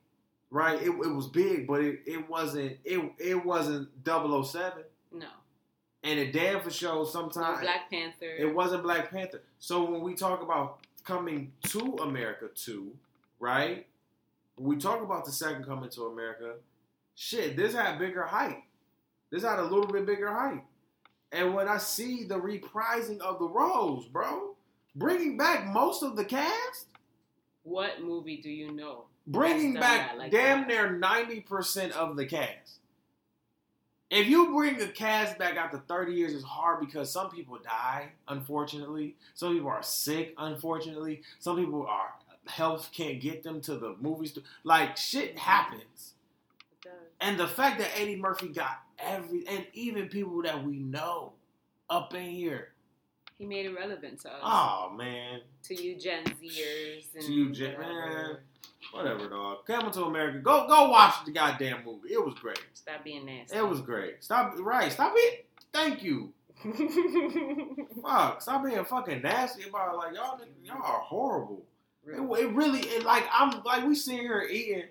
right? 0.49 0.81
It, 0.81 0.89
it 0.89 1.13
was 1.13 1.27
big, 1.27 1.67
but 1.67 1.81
it, 1.81 1.99
it 2.07 2.27
wasn't. 2.27 2.77
It 2.83 3.11
it 3.19 3.45
wasn't 3.45 3.89
007. 4.03 4.83
No. 5.11 5.27
And 6.03 6.19
it 6.19 6.33
damn 6.33 6.61
for 6.61 6.71
sure 6.71 6.95
No 6.95 7.03
sometimes 7.03 7.61
Black 7.61 7.91
Panther. 7.91 8.35
it 8.35 8.51
wasn't 8.51 8.81
Black 8.81 9.11
Panther. 9.11 9.43
So 9.59 9.83
when 9.83 10.01
we 10.01 10.15
talk 10.15 10.41
about 10.41 10.79
coming 11.03 11.51
to 11.67 11.97
America 12.01 12.47
too, 12.55 12.93
right? 13.39 13.85
When 14.55 14.69
we 14.69 14.77
talk 14.77 15.03
about 15.03 15.25
the 15.25 15.31
second 15.31 15.65
coming 15.65 15.91
to 15.91 16.05
America, 16.07 16.55
shit, 17.13 17.55
this 17.55 17.75
had 17.75 17.99
bigger 17.99 18.23
height. 18.23 18.63
This 19.31 19.43
had 19.43 19.59
a 19.59 19.63
little 19.63 19.87
bit 19.87 20.05
bigger 20.05 20.31
height. 20.33 20.63
And 21.31 21.53
when 21.53 21.67
I 21.67 21.77
see 21.77 22.23
the 22.23 22.39
reprising 22.39 23.19
of 23.19 23.37
the 23.39 23.47
roles, 23.47 24.07
bro, 24.07 24.55
bringing 24.95 25.37
back 25.37 25.67
most 25.67 26.01
of 26.01 26.15
the 26.15 26.25
cast, 26.25 26.87
What 27.63 28.01
movie 28.01 28.37
do 28.41 28.49
you 28.49 28.71
know? 28.71 29.05
bringing 29.27 29.75
back 29.75 30.15
like 30.17 30.31
damn 30.31 30.61
that. 30.61 30.67
near 30.67 30.91
ninety 30.91 31.39
percent 31.41 31.93
of 31.93 32.15
the 32.17 32.25
cast. 32.25 32.79
If 34.09 34.25
you 34.27 34.51
bring 34.51 34.79
the 34.79 34.87
cast 34.87 35.37
back 35.37 35.55
after 35.55 35.77
thirty 35.77 36.13
years, 36.13 36.33
it's 36.33 36.43
hard 36.43 36.79
because 36.79 37.11
some 37.11 37.29
people 37.29 37.59
die, 37.63 38.13
unfortunately. 38.27 39.15
Some 39.35 39.53
people 39.53 39.69
are 39.69 39.83
sick, 39.83 40.33
unfortunately. 40.39 41.21
Some 41.37 41.57
people 41.57 41.85
are 41.85 42.13
health 42.47 42.89
can't 42.91 43.21
get 43.21 43.43
them 43.43 43.61
to 43.61 43.75
the 43.75 43.95
movies. 44.01 44.35
Like 44.63 44.97
shit 44.97 45.37
happens. 45.37 46.13
It 46.71 46.85
does. 46.85 46.93
And 47.21 47.39
the 47.39 47.47
fact 47.47 47.77
that 47.77 47.91
Eddie 47.95 48.15
Murphy 48.15 48.47
got 48.47 48.79
every 49.03 49.45
and 49.47 49.65
even 49.73 50.07
people 50.07 50.41
that 50.43 50.63
we 50.63 50.79
know 50.79 51.33
up 51.89 52.13
in 52.13 52.23
here. 52.29 52.69
He 53.37 53.45
made 53.45 53.65
it 53.65 53.73
relevant 53.75 54.19
to 54.21 54.29
us. 54.29 54.39
Oh 54.43 54.91
man. 54.95 55.41
To 55.63 55.81
you 55.81 55.95
Gen 55.97 56.23
Zers 56.25 57.05
and 57.15 57.23
To 57.25 57.31
you, 57.33 57.51
Gen- 57.51 57.77
whatever. 57.77 57.93
man. 58.09 58.37
Whatever, 58.91 59.29
dog. 59.29 59.65
Coming 59.65 59.91
to 59.91 60.03
America. 60.05 60.39
Go 60.39 60.67
go 60.67 60.89
watch 60.89 61.15
the 61.25 61.31
goddamn 61.31 61.83
movie. 61.85 62.09
It 62.13 62.23
was 62.25 62.33
great. 62.35 62.59
Stop 62.73 63.03
being 63.03 63.25
nasty. 63.25 63.55
It 63.57 63.67
was 63.67 63.81
great. 63.81 64.23
Stop 64.23 64.55
right. 64.59 64.91
Stop 64.91 65.13
it. 65.15 65.45
Thank 65.73 66.03
you. 66.03 66.33
Fuck. 68.01 68.41
Stop 68.41 68.65
being 68.65 68.83
fucking 68.85 69.21
nasty 69.21 69.69
about 69.69 69.93
it. 69.93 69.97
like 69.97 70.15
y'all. 70.15 70.39
Y'all 70.63 70.77
are 70.83 70.99
horrible. 71.01 71.63
It, 72.07 72.19
it 72.19 72.51
really. 72.53 72.79
It 72.79 73.03
like 73.03 73.25
I'm 73.31 73.61
like 73.63 73.85
we 73.85 73.95
sitting 73.95 74.21
here 74.21 74.47
eating. 74.49 74.83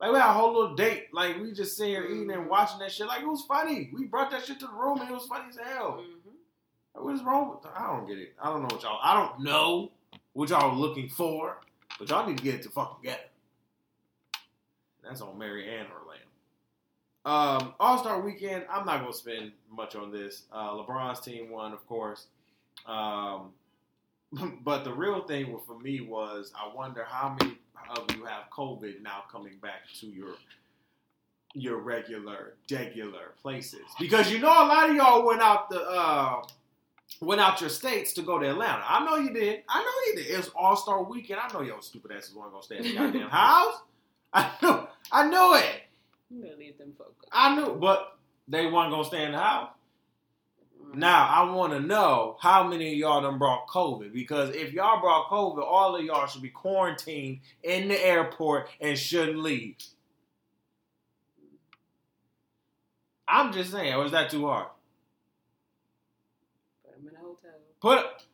Like 0.00 0.12
we 0.12 0.18
had 0.18 0.30
a 0.30 0.32
whole 0.32 0.52
little 0.58 0.74
date. 0.76 1.08
Like 1.12 1.38
we 1.40 1.52
just 1.52 1.76
sitting 1.76 1.92
here 1.94 2.04
eating 2.06 2.30
and 2.30 2.48
watching 2.48 2.78
that 2.78 2.90
shit. 2.92 3.06
Like 3.06 3.20
it 3.22 3.28
was 3.28 3.44
funny. 3.46 3.90
We 3.92 4.06
brought 4.06 4.30
that 4.30 4.44
shit 4.44 4.58
to 4.60 4.66
the 4.66 4.72
room 4.72 5.00
and 5.00 5.10
it 5.10 5.12
was 5.12 5.26
funny 5.26 5.44
as 5.50 5.56
hell. 5.56 6.02
Mhm. 6.02 6.32
Like, 6.94 7.04
What 7.04 7.14
is 7.14 7.22
wrong 7.22 7.50
with? 7.50 7.66
I 7.74 7.86
don't 7.86 8.06
get 8.06 8.18
it. 8.18 8.34
I 8.42 8.46
don't 8.50 8.62
know 8.62 8.68
what 8.74 8.82
y'all. 8.82 8.98
I 9.02 9.14
don't 9.14 9.40
know 9.40 9.92
what 10.32 10.48
y'all 10.48 10.70
are 10.70 10.74
looking 10.74 11.08
for. 11.08 11.60
But 11.98 12.08
y'all 12.08 12.26
need 12.26 12.38
to 12.38 12.42
get 12.42 12.54
it 12.54 12.62
to 12.62 12.70
fucking 12.70 12.96
together. 13.02 13.20
That's 15.02 15.20
on 15.20 15.36
Mary 15.36 15.68
Ann 15.68 15.86
or 15.86 16.08
Lamb. 16.08 16.20
Um, 17.62 17.74
All 17.78 17.98
Star 17.98 18.20
Weekend. 18.20 18.64
I'm 18.70 18.86
not 18.86 19.00
gonna 19.00 19.12
spend 19.12 19.52
much 19.70 19.94
on 19.96 20.10
this. 20.10 20.44
Uh, 20.50 20.70
LeBron's 20.72 21.20
team 21.20 21.50
won, 21.50 21.72
of 21.72 21.86
course. 21.86 22.26
Um, 22.86 23.52
but 24.64 24.84
the 24.84 24.92
real 24.94 25.26
thing 25.26 25.58
for 25.66 25.78
me 25.78 26.00
was 26.00 26.52
I 26.56 26.74
wonder 26.74 27.04
how 27.04 27.36
many 27.38 27.58
of 27.96 28.16
you 28.16 28.24
have 28.24 28.50
COVID 28.50 29.02
now 29.02 29.24
coming 29.30 29.56
back 29.62 29.82
to 30.00 30.06
your 30.06 30.34
your 31.52 31.78
regular, 31.78 32.54
regular 32.70 33.32
places 33.42 33.80
because 33.98 34.30
you 34.30 34.38
know 34.38 34.48
a 34.48 34.66
lot 34.66 34.88
of 34.88 34.94
y'all 34.94 35.26
went 35.26 35.40
out 35.40 35.68
the 35.68 35.80
uh, 35.80 36.42
went 37.20 37.40
out 37.40 37.60
your 37.60 37.70
states 37.70 38.12
to 38.14 38.22
go 38.22 38.38
to 38.38 38.48
Atlanta. 38.48 38.84
I 38.86 39.04
know 39.04 39.16
you 39.16 39.32
did. 39.32 39.62
I 39.68 39.80
know 39.80 40.06
you 40.06 40.16
did. 40.24 40.32
It 40.32 40.36
was 40.36 40.50
All 40.54 40.76
Star 40.76 41.02
Weekend. 41.02 41.40
I 41.40 41.52
know 41.52 41.62
your 41.62 41.82
stupid 41.82 42.12
asses 42.12 42.34
weren't 42.34 42.52
gonna 42.52 42.62
stay 42.62 42.76
in 42.78 42.82
the 42.84 42.94
goddamn 42.94 43.28
house. 43.30 43.80
I 44.32 44.50
know. 44.62 44.88
I 45.10 45.28
knew 45.28 45.54
it. 45.56 45.82
I'm 46.30 46.42
gonna 46.42 46.56
leave 46.56 46.78
them 46.78 46.92
folks. 46.96 47.26
I 47.32 47.56
knew, 47.56 47.74
but 47.74 48.16
they 48.46 48.66
weren't 48.66 48.92
gonna 48.92 49.04
stay 49.04 49.24
in 49.24 49.32
the 49.32 49.38
house. 49.38 49.70
Now 50.94 51.28
I 51.28 51.50
want 51.52 51.72
to 51.72 51.80
know 51.80 52.36
how 52.40 52.66
many 52.66 52.92
of 52.92 52.98
y'all 52.98 53.22
done 53.22 53.38
brought 53.38 53.68
COVID 53.68 54.12
because 54.12 54.54
if 54.54 54.72
y'all 54.72 55.00
brought 55.00 55.28
COVID, 55.28 55.62
all 55.62 55.94
of 55.94 56.04
y'all 56.04 56.26
should 56.26 56.42
be 56.42 56.48
quarantined 56.48 57.40
in 57.62 57.88
the 57.88 58.06
airport 58.06 58.68
and 58.80 58.98
shouldn't 58.98 59.38
leave. 59.38 59.76
I'm 63.28 63.52
just 63.52 63.70
saying, 63.70 63.94
or 63.94 64.04
is 64.04 64.10
that 64.10 64.30
too 64.30 64.46
hard? 64.46 64.66
Put 66.84 66.96
them 66.96 67.08
in 67.08 67.14
a 67.14 67.20
hotel. 67.20 67.50
Put 67.80 68.26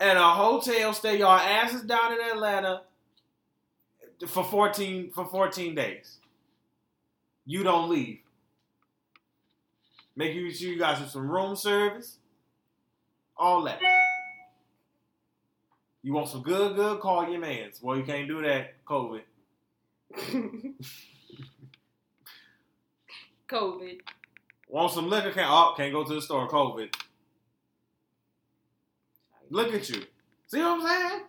in 0.00 0.16
a 0.16 0.34
hotel, 0.34 0.92
stay 0.92 1.18
y'all 1.18 1.38
asses 1.38 1.82
down 1.82 2.12
in 2.12 2.20
Atlanta 2.32 2.82
for 4.26 4.42
14 4.42 5.12
for 5.12 5.24
14 5.26 5.76
days. 5.76 6.16
You 7.46 7.62
don't 7.62 7.88
leave. 7.88 8.21
Make 10.14 10.32
sure 10.32 10.68
you 10.68 10.78
guys 10.78 10.98
some, 10.98 11.08
some 11.08 11.30
room 11.30 11.56
service. 11.56 12.18
All 13.36 13.62
that. 13.64 13.80
You 16.02 16.12
want 16.12 16.28
some 16.28 16.42
good, 16.42 16.76
good, 16.76 17.00
call 17.00 17.28
your 17.28 17.40
mans. 17.40 17.80
Well, 17.80 17.96
you 17.96 18.02
can't 18.02 18.28
do 18.28 18.42
that, 18.42 18.84
COVID. 18.84 19.22
COVID. 23.48 24.00
Want 24.68 24.92
some 24.92 25.08
liquor? 25.08 25.30
Can't, 25.30 25.50
oh, 25.50 25.74
can't 25.76 25.92
go 25.92 26.04
to 26.04 26.14
the 26.14 26.22
store, 26.22 26.48
COVID. 26.48 26.94
Look 29.50 29.72
at 29.74 29.88
you. 29.90 30.02
See 30.46 30.58
what 30.58 30.80
I'm 30.80 30.86
saying? 30.86 31.20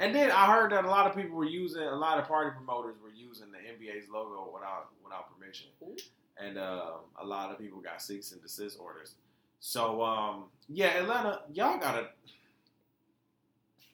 And 0.00 0.14
then 0.14 0.30
I 0.30 0.46
heard 0.46 0.72
that 0.72 0.84
a 0.84 0.88
lot 0.88 1.06
of 1.06 1.14
people 1.14 1.36
were 1.36 1.44
using, 1.44 1.82
a 1.82 1.94
lot 1.94 2.18
of 2.18 2.26
party 2.26 2.50
promoters 2.56 2.96
were 3.02 3.10
using 3.10 3.48
the 3.52 3.58
NBA's 3.58 4.08
logo 4.08 4.50
without 4.52 4.88
without 5.04 5.38
permission, 5.38 5.68
Ooh. 5.82 5.96
And 6.42 6.58
um, 6.58 7.00
a 7.20 7.24
lot 7.24 7.50
of 7.50 7.58
people 7.58 7.80
got 7.80 8.02
cease 8.02 8.32
and 8.32 8.42
desist 8.42 8.78
orders. 8.80 9.14
So 9.60 10.02
um, 10.02 10.44
yeah, 10.68 10.88
Atlanta, 10.98 11.40
y'all 11.52 11.78
gotta. 11.78 12.08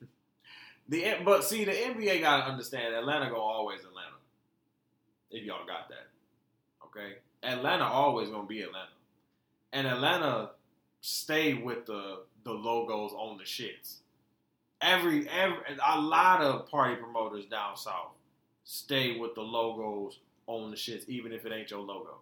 The 0.89 1.17
but 1.25 1.43
see 1.43 1.65
the 1.65 1.73
NBA 1.73 2.21
gotta 2.21 2.45
understand 2.45 2.95
Atlanta 2.95 3.27
gonna 3.27 3.41
always 3.41 3.81
Atlanta. 3.81 4.19
If 5.33 5.45
y'all 5.45 5.67
got 5.67 5.89
that, 5.89 6.07
okay, 6.85 7.17
Atlanta 7.43 7.85
always 7.85 8.29
gonna 8.29 8.47
be 8.47 8.63
Atlanta, 8.63 8.93
and 9.73 9.89
Atlanta 9.89 10.51
stay 11.01 11.55
with 11.55 11.87
the 11.87 12.21
the 12.45 12.53
logos 12.53 13.11
on 13.15 13.37
the 13.37 13.43
shits. 13.43 13.97
Every 14.81 15.29
every 15.29 15.59
a 15.85 16.01
lot 16.01 16.41
of 16.41 16.71
party 16.71 16.95
promoters 16.95 17.47
down 17.47 17.77
south 17.77 18.13
stay 18.67 19.17
with 19.19 19.35
the 19.35 19.41
logos 19.41 20.19
on 20.47 20.71
the 20.71 20.77
shits, 20.77 21.09
even 21.09 21.33
if 21.33 21.47
it 21.47 21.53
ain't 21.53 21.71
your 21.71 21.81
logo. 21.81 22.19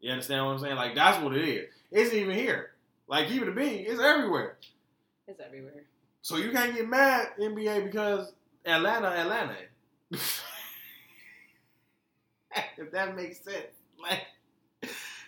You 0.00 0.12
understand 0.12 0.44
what 0.46 0.52
I'm 0.52 0.58
saying? 0.58 0.76
Like 0.76 0.94
that's 0.94 1.22
what 1.22 1.36
it 1.36 1.46
is. 1.48 1.68
It's 1.90 2.14
even 2.14 2.34
here. 2.36 2.70
Like 3.08 3.28
keep 3.28 3.42
it 3.42 3.48
a 3.48 3.52
bean, 3.52 3.84
it's 3.86 4.00
everywhere. 4.00 4.56
It's 5.26 5.40
everywhere. 5.40 5.84
So 6.22 6.36
you 6.36 6.50
can't 6.52 6.74
get 6.74 6.88
mad 6.88 7.28
NBA 7.40 7.84
because 7.84 8.32
Atlanta, 8.64 9.08
Atlanta. 9.08 9.56
if 12.78 12.90
that 12.92 13.14
makes 13.16 13.40
sense, 13.40 13.66
like 14.02 14.22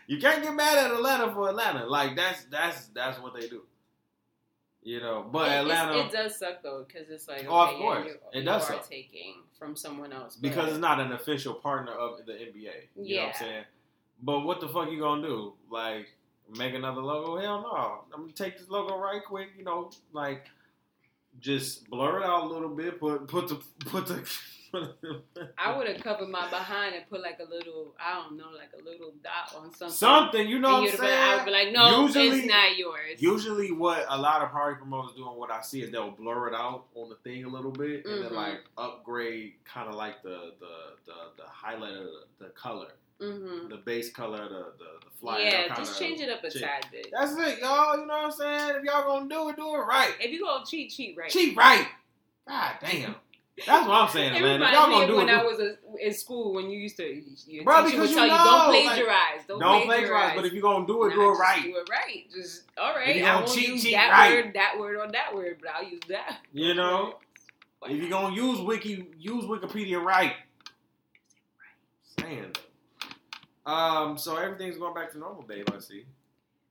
you 0.07 0.19
can't 0.19 0.43
get 0.43 0.55
mad 0.55 0.79
at 0.79 0.91
Atlanta 0.91 1.33
for 1.33 1.49
Atlanta. 1.49 1.87
Like 1.87 2.17
that's 2.17 2.45
that's 2.45 2.87
that's 2.89 3.21
what 3.21 3.35
they 3.35 3.49
do. 3.49 3.63
You 4.85 5.01
know, 5.01 5.25
but 5.31 5.49
It- 5.49 5.55
Atlanta 5.61 5.99
It 6.07 6.11
does 6.13 6.37
suck 6.39 6.61
though, 6.63 6.85
because 6.87 7.09
it's 7.09 7.29
like, 7.29 7.39
okay, 7.41 7.49
Oh, 7.49 7.61
of 7.67 7.71
yeah, 7.73 7.79
course. 7.79 8.07
you, 8.07 8.13
It 8.33 8.39
you 8.41 8.45
does 8.45 8.65
are 8.65 8.73
suck. 8.75 8.89
taking 8.89 9.37
from 9.57 9.77
someone 9.77 10.13
else. 10.13 10.35
because 10.35 10.71
it's 10.71 10.81
not 10.81 10.99
an 10.99 11.13
official 11.13 11.55
partner 11.55 11.93
of 11.93 12.27
the 12.27 12.33
NBA. 12.33 12.55
You 12.55 12.63
know 12.65 12.73
what 12.97 13.07
Yeah. 13.07 13.27
I'm 13.27 13.35
saying? 13.35 13.65
But 14.23 14.41
what 14.41 14.61
the 14.61 14.69
fuck 14.69 14.91
you 14.91 14.99
gonna 15.01 15.27
do? 15.27 15.55
Like 15.71 16.07
make 16.57 16.75
another 16.75 17.01
logo? 17.03 17.39
Hell 17.41 17.63
no. 17.63 18.05
I'm 18.15 18.21
gonna 18.23 18.33
take 18.33 18.59
this 18.59 18.69
logo 18.69 18.97
right 18.99 19.21
quick. 19.25 19.49
You 19.59 19.65
know, 19.65 19.91
like 20.13 20.47
just 21.41 21.89
blur 21.91 22.21
it 22.21 22.25
out 22.25 22.45
a 22.45 22.47
little 22.47 22.69
bit. 22.69 23.01
Put 23.01 23.27
put 23.29 23.49
the 23.49 23.61
put 23.87 24.07
the. 24.07 24.23
I 25.59 25.77
would 25.77 25.87
have 25.87 26.03
covered 26.03 26.31
my 26.31 26.49
behind 26.49 26.95
and 26.95 27.05
put 27.11 27.21
like 27.21 27.39
a 27.47 27.51
little, 27.55 27.95
I 28.01 28.15
don't 28.23 28.39
know, 28.39 28.47
like 28.57 28.71
a 28.73 28.83
little 28.83 29.13
dot 29.23 29.55
on 29.55 29.71
something. 29.75 29.95
Something, 29.95 30.49
you 30.49 30.59
know 30.61 30.81
what 30.81 30.95
I'm 30.95 31.01
been- 31.01 31.11
I 31.11 31.37
would 31.37 31.45
be 31.45 31.51
like, 31.51 31.73
no, 31.73 32.07
Usually- 32.07 32.39
it's 32.39 32.47
not 32.49 32.79
yours. 32.79 33.21
Usually, 33.21 33.71
what 33.71 34.07
a 34.09 34.17
lot 34.19 34.41
of 34.41 34.51
party 34.51 34.79
promoters 34.79 35.15
do 35.15 35.29
and 35.29 35.37
what 35.37 35.51
I 35.51 35.61
see 35.61 35.83
is 35.83 35.91
they'll 35.91 36.13
blur 36.13 36.49
it 36.49 36.55
out 36.55 36.85
on 36.95 37.11
the 37.11 37.17
thing 37.17 37.45
a 37.45 37.49
little 37.49 37.71
bit 37.71 38.07
and 38.07 38.15
Mhm. 38.15 38.23
then 38.23 38.35
like 38.35 38.65
upgrade 38.79 39.57
kind 39.65 39.91
of 39.91 39.95
like 39.95 40.23
the 40.23 40.55
the 40.59 40.97
the, 41.05 41.13
the 41.43 41.49
highlight 41.51 41.93
of 41.93 42.05
the, 42.05 42.25
the 42.45 42.51
color, 42.53 42.89
hmm 43.21 43.69
the 43.69 43.77
base 43.85 44.11
color, 44.13 44.49
the 44.49 44.73
the, 44.79 44.91
the 45.05 45.11
flyer. 45.21 45.43
Yeah, 45.43 45.75
just 45.77 45.99
change 45.99 46.21
it 46.21 46.31
up 46.31 46.45
a 46.45 46.51
shit. 46.51 46.63
tad 46.63 46.87
bit. 46.91 47.09
That's 47.13 47.33
it, 47.33 47.61
y'all. 47.61 47.99
You 47.99 48.07
know 48.07 48.15
what 48.15 48.25
I'm 48.25 48.33
saying? 48.33 48.77
If 48.77 48.85
y'all 48.85 49.05
gonna 49.05 49.29
do 49.29 49.49
it, 49.49 49.57
do 49.57 49.75
it 49.75 49.79
right. 49.79 50.13
If 50.21 50.31
you 50.33 50.45
gonna 50.45 50.65
cheat, 50.67 50.91
cheat 50.91 51.17
right. 51.17 51.31
Cheat 51.31 51.57
right. 51.57 51.87
God 52.49 52.73
damn. 52.81 53.15
That's 53.67 53.87
what 53.87 53.95
I'm 53.95 54.09
saying, 54.09 54.35
It 54.35 54.43
man. 54.43 54.63
If 54.63 54.73
y'all 54.73 54.91
gonna 54.91 55.07
do 55.07 55.17
when 55.17 55.29
it, 55.29 55.33
I 55.33 55.43
was 55.43 55.61
a, 55.61 55.77
in 56.01 56.15
school 56.15 56.55
when 56.55 56.71
you 56.71 56.79
used 56.79 56.97
to, 56.97 57.23
your 57.47 57.65
Bro, 57.65 57.85
because 57.85 58.01
would 58.01 58.11
you 58.11 58.17
tell 58.17 58.25
you, 58.25 58.33
don't 58.33 58.69
like, 58.73 58.85
plagiarize. 58.87 59.45
don't, 59.47 59.61
don't 59.61 59.85
plagiarize. 59.85 60.09
plagiarize. 60.09 60.37
But 60.37 60.45
if 60.47 60.53
you're 60.55 60.63
gonna 60.63 60.87
do 60.87 61.05
it, 61.05 61.11
Nah, 61.11 61.15
do 61.15 61.23
it 61.23 61.35
right. 61.35 61.63
Do 61.63 61.77
it 61.77 61.89
right. 61.91 62.25
Just 62.35 62.63
all 62.79 62.95
right. 62.95 63.09
Right. 63.09 63.23
I 63.23 63.37
won't 63.37 63.49
cheat, 63.49 63.69
use 63.69 63.83
cheat 63.83 63.93
that 63.93 64.11
right. 64.11 64.45
word, 64.45 64.55
that 64.55 64.79
word 64.79 65.01
on 65.01 65.13
that 65.13 65.35
word, 65.35 65.59
but 65.61 65.71
I'll 65.75 65.89
use 65.89 66.01
that. 66.09 66.39
You 66.53 66.75
know? 66.75 67.19
If 67.85 68.01
you're 68.01 68.11
gonna 68.11 68.35
use 68.35 68.61
Wiki, 68.61 69.09
use 69.19 69.45
Wikipedia 69.45 70.03
right. 70.03 70.35
Saying. 72.21 72.53
Um, 73.65 74.19
so 74.19 74.37
everything's 74.37 74.77
going 74.77 74.95
back 74.95 75.13
to 75.13 75.19
normal, 75.19 75.43
babe. 75.43 75.67
I 75.75 75.79
see. 75.79 76.05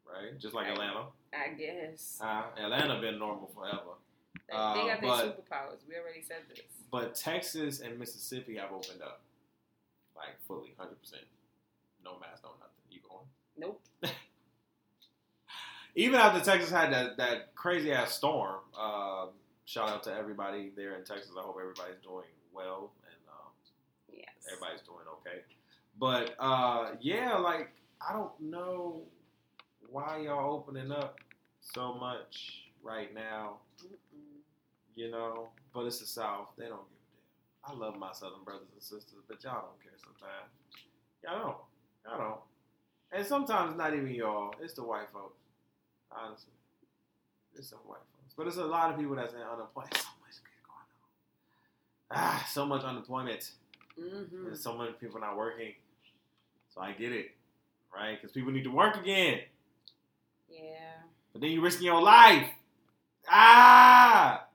Right, 0.06 0.38
just 0.38 0.54
like 0.54 0.66
Right. 0.66 0.74
Atlanta. 0.74 1.06
I 1.34 1.50
guess 1.54 2.20
Uh, 2.22 2.44
Atlanta 2.58 3.00
been 3.00 3.18
normal 3.18 3.48
forever, 3.48 3.96
they, 4.50 4.54
uh, 4.54 4.74
they 4.74 4.80
got 4.88 5.00
their 5.02 5.10
but- 5.10 5.50
superpowers. 5.50 5.78
We 5.88 5.96
already 5.98 6.22
said 6.22 6.44
this. 6.50 6.60
but 6.92 7.16
Texas 7.16 7.80
and 7.80 7.98
Mississippi 7.98 8.58
have 8.58 8.72
opened 8.72 9.02
up. 9.02 9.22
like 10.16 10.40
fully, 10.48 10.76
hundred 10.78 11.00
percent, 11.00 11.24
no 12.04 12.20
mask, 12.20 12.44
no 12.44 12.52
nothing. 12.60 12.76
You 12.92 13.00
going? 13.10 13.26
Nope. 13.58 13.82
Even 15.96 16.20
after 16.20 16.44
Texas 16.44 16.70
had 16.70 16.92
that 16.94 17.18
that 17.18 17.56
crazy 17.56 17.92
ass 17.92 18.12
storm. 18.14 18.60
Um, 18.78 19.30
shout 19.66 19.90
out 19.90 20.04
to 20.04 20.14
everybody 20.14 20.72
there 20.76 20.96
in 20.96 21.04
Texas. 21.06 21.32
I 21.38 21.42
hope 21.42 21.58
everybody's 21.60 22.00
doing 22.04 22.28
well 22.54 22.92
and 23.06 23.16
um, 23.30 23.52
Yes. 24.12 24.28
everybody's 24.52 24.82
doing 24.82 25.06
okay. 25.20 25.42
But 26.00 26.36
uh, 26.40 26.92
yeah, 27.02 27.38
like 27.38 27.70
I 28.08 28.14
don't 28.14 28.32
know 28.40 29.04
why 29.90 30.22
y'all 30.26 30.54
opening 30.54 30.92
up 30.92 31.20
so 31.60 31.94
much 31.94 32.64
right 32.84 33.14
now. 33.14 33.58
You 34.96 35.10
know, 35.10 35.50
but 35.74 35.86
it's 35.86 36.00
the 36.00 36.06
South. 36.06 36.50
They 36.58 36.66
don't 36.66 36.88
give 36.90 37.00
a 37.00 37.70
damn. 37.70 37.76
I 37.76 37.80
love 37.86 37.98
my 37.98 38.12
Southern 38.12 38.44
brothers 38.44 38.68
and 38.74 38.82
sisters, 38.82 39.24
but 39.28 39.44
y'all 39.44 39.62
don't 39.62 39.82
care 39.82 39.94
sometimes. 40.04 40.52
Y'all 41.24 41.40
don't. 41.40 41.58
Y'all 42.06 42.30
don't. 42.30 42.42
And 43.14 43.26
sometimes 43.26 43.78
not 43.78 43.94
even 43.94 44.10
y'all. 44.12 44.54
It's 44.62 44.74
the 44.74 44.84
white 44.84 45.10
folks. 45.14 45.40
Honestly, 46.12 46.54
it's 47.56 47.70
the 47.70 47.78
white 47.78 48.00
folks. 48.16 48.34
But 48.36 48.48
it's 48.48 48.58
a 48.58 48.66
lot 48.66 48.92
of 48.92 49.00
people 49.00 49.16
that's 49.16 49.34
in 49.34 49.40
unemployment. 49.42 49.98
So 50.12 50.18
much 50.22 50.40
going 50.68 52.20
on. 52.22 52.26
Ah, 52.26 52.48
so 52.50 52.66
much 52.66 52.84
unemployment. 52.84 53.52
Mhm. 53.98 54.46
There's 54.46 54.64
so 54.64 54.78
many 54.78 54.94
people 54.94 55.20
not 55.20 55.38
working. 55.38 55.74
So 56.74 56.82
I 56.82 56.94
get 56.94 57.12
it, 57.12 57.36
right? 57.94 58.20
Because 58.20 58.32
people 58.32 58.52
need 58.52 58.64
to 58.64 58.72
work 58.72 58.96
again. 58.98 59.42
Yeah. 60.50 61.02
But 61.34 61.42
then 61.42 61.52
you're 61.52 61.62
risking 61.64 61.86
your 61.86 62.02
life. 62.02 62.50
Ah! 63.30 64.48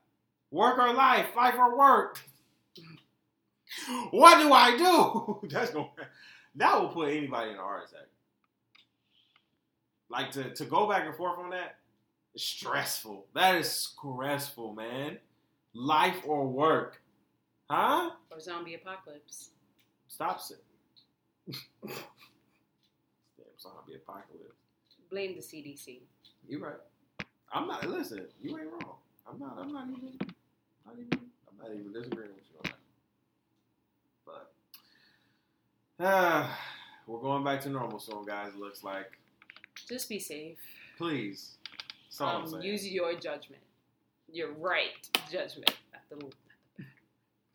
Work 0.50 0.78
or 0.78 0.92
life, 0.92 1.34
life 1.36 1.54
or 1.56 1.76
work. 1.76 2.20
What 4.10 4.38
do 4.38 4.52
I 4.52 4.76
do? 4.76 5.40
That's 5.50 5.70
going 5.70 5.88
that 6.56 6.80
will 6.80 6.88
put 6.88 7.10
anybody 7.10 7.50
in 7.50 7.56
a 7.56 7.60
heart 7.62 7.88
attack. 7.88 8.06
Like 10.08 10.30
to, 10.32 10.54
to 10.54 10.64
go 10.64 10.88
back 10.88 11.04
and 11.06 11.14
forth 11.14 11.38
on 11.38 11.50
that, 11.50 11.76
it's 12.34 12.44
stressful. 12.44 13.26
That 13.34 13.56
is 13.56 13.70
stressful, 13.70 14.72
man. 14.74 15.18
Life 15.74 16.22
or 16.26 16.46
work. 16.46 17.02
Huh? 17.70 18.10
Or 18.30 18.40
zombie 18.40 18.74
apocalypse. 18.74 19.50
Stop 20.08 20.40
it. 20.50 21.54
Damn 21.86 21.94
zombie 23.60 23.94
apocalypse. 23.96 24.54
Blame 25.10 25.34
the 25.34 25.40
CDC. 25.42 26.00
You 26.48 26.64
right. 26.64 26.74
I'm 27.52 27.66
not. 27.68 27.86
Listen, 27.88 28.26
you 28.40 28.58
ain't 28.58 28.68
wrong. 28.70 28.96
I'm 29.28 29.38
not. 29.38 29.58
I'm 29.58 29.72
not 29.72 29.88
even. 29.88 30.16
Not 30.84 30.94
even. 30.94 31.08
I'm 31.48 31.58
not 31.58 31.72
even 31.72 31.92
disagreeing 31.92 32.30
with 32.34 32.44
you 32.50 32.58
on 32.64 32.72
that. 34.26 34.44
But 35.98 36.04
uh, 36.04 36.48
we're 37.06 37.20
going 37.20 37.44
back 37.44 37.60
to 37.62 37.68
normal 37.68 37.98
soon, 37.98 38.24
guys. 38.24 38.52
It 38.54 38.58
looks 38.60 38.82
like. 38.84 39.18
Just 39.88 40.08
be 40.08 40.18
safe. 40.18 40.58
Please. 40.98 41.56
That's 42.08 42.20
all 42.20 42.42
I'm 42.42 42.54
Um, 42.54 42.62
use 42.62 42.86
your 42.88 43.14
judgment. 43.14 43.62
Your 44.32 44.52
right 44.52 45.08
judgment. 45.30 45.70
At 45.94 46.02
the, 46.08 46.26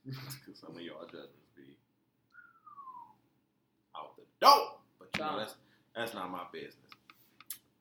Because 0.06 0.60
some 0.60 0.76
of 0.76 0.82
y'all 0.82 1.06
judgments 1.06 1.52
be 1.56 1.78
out 3.96 4.16
the 4.18 4.24
door. 4.46 4.78
But 5.00 5.10
you 5.18 5.24
know 5.24 5.38
that's 5.40 5.56
that's 5.96 6.14
not 6.14 6.30
my 6.32 6.44
business. 6.52 6.76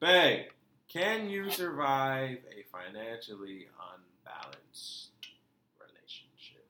Babe, 0.01 0.47
can 0.89 1.29
you 1.29 1.51
survive 1.51 2.39
a 2.51 2.64
financially 2.73 3.68
unbalanced 4.25 5.11
relationship? 5.79 6.64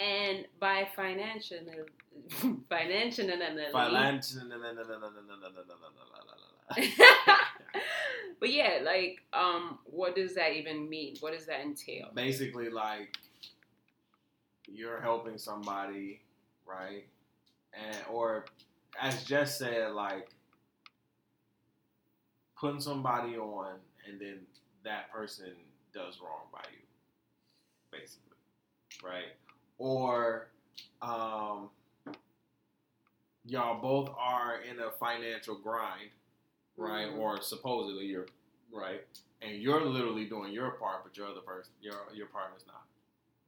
and 0.00 0.46
by 0.58 0.88
financial, 0.96 1.58
financial, 2.68 3.28
Financial. 3.72 4.40
but 8.40 8.50
yeah, 8.50 8.78
like, 8.84 9.22
um, 9.32 9.78
what 9.84 10.16
does 10.16 10.34
that 10.34 10.52
even 10.52 10.88
mean? 10.88 11.16
What 11.20 11.32
does 11.32 11.46
that 11.46 11.60
entail? 11.60 12.08
Basically, 12.14 12.68
like 12.68 13.16
you're 14.74 15.00
helping 15.00 15.38
somebody, 15.38 16.22
right? 16.66 17.04
And 17.74 17.96
or 18.10 18.44
as 19.00 19.24
Jess 19.24 19.58
said, 19.58 19.92
like 19.92 20.28
putting 22.58 22.80
somebody 22.80 23.36
on, 23.36 23.74
and 24.08 24.20
then 24.20 24.40
that 24.84 25.12
person 25.12 25.52
does 25.92 26.20
wrong 26.22 26.46
by 26.52 26.62
you, 26.72 26.78
basically, 27.90 28.36
right? 29.04 29.32
Or 29.78 30.48
um, 31.00 31.70
y'all 33.44 33.80
both 33.80 34.10
are 34.18 34.60
in 34.62 34.78
a 34.80 34.90
financial 34.92 35.56
grind, 35.56 36.10
right? 36.76 37.08
Mhm. 37.10 37.18
Or 37.18 37.40
supposedly 37.42 38.06
you're 38.06 38.26
right, 38.72 39.04
and 39.42 39.56
you're 39.60 39.84
literally 39.84 40.26
doing 40.26 40.52
your 40.52 40.72
part, 40.72 41.04
but 41.04 41.16
your 41.16 41.28
other 41.28 41.40
person, 41.40 41.72
your 41.80 41.96
your 42.14 42.26
partner's 42.28 42.66
not, 42.66 42.84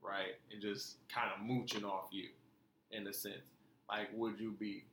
right? 0.05 0.35
And 0.53 0.61
just 0.61 0.97
kind 1.09 1.31
of 1.35 1.45
mooching 1.45 1.85
off 1.85 2.09
you, 2.13 2.29
in 2.91 3.07
a 3.07 3.13
sense. 3.13 3.47
Like, 3.89 4.09
would 4.15 4.39
you 4.39 4.53
be? 4.53 4.85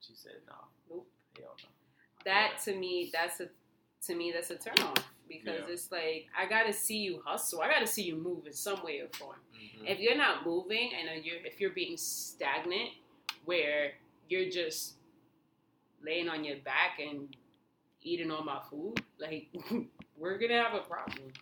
She 0.00 0.14
said, 0.14 0.40
"No, 0.46 0.54
Nope. 0.90 1.06
hell 1.38 1.56
no." 1.62 1.68
That 2.24 2.58
to 2.64 2.74
me, 2.74 3.10
that's 3.12 3.40
a 3.40 3.48
to 4.06 4.14
me 4.14 4.32
that's 4.32 4.50
a 4.50 4.56
turn 4.56 4.78
off 4.80 5.04
because 5.28 5.60
Yeah. 5.66 5.72
it's 5.72 5.90
like 5.92 6.28
I 6.36 6.46
gotta 6.46 6.72
see 6.72 6.98
you 6.98 7.22
hustle. 7.24 7.60
I 7.60 7.68
gotta 7.68 7.86
see 7.86 8.02
you 8.04 8.16
move 8.16 8.46
in 8.46 8.52
some 8.52 8.82
way 8.84 9.00
or 9.00 9.08
form. 9.08 9.40
Mhm. 9.54 9.86
If 9.88 9.98
you're 9.98 10.16
not 10.16 10.44
moving 10.46 10.92
and 10.94 11.24
you're 11.24 11.44
if 11.44 11.60
you're 11.60 11.70
being 11.70 11.96
stagnant, 11.96 12.90
where 13.44 13.92
you're 14.28 14.50
just 14.50 14.94
laying 16.02 16.28
on 16.28 16.44
your 16.44 16.56
back 16.58 17.00
and 17.00 17.34
eating 18.02 18.30
all 18.30 18.44
my 18.44 18.60
food, 18.70 19.02
like 19.18 19.48
we're 20.16 20.38
gonna 20.38 20.62
have 20.62 20.74
a 20.74 20.80
problem. 20.84 21.32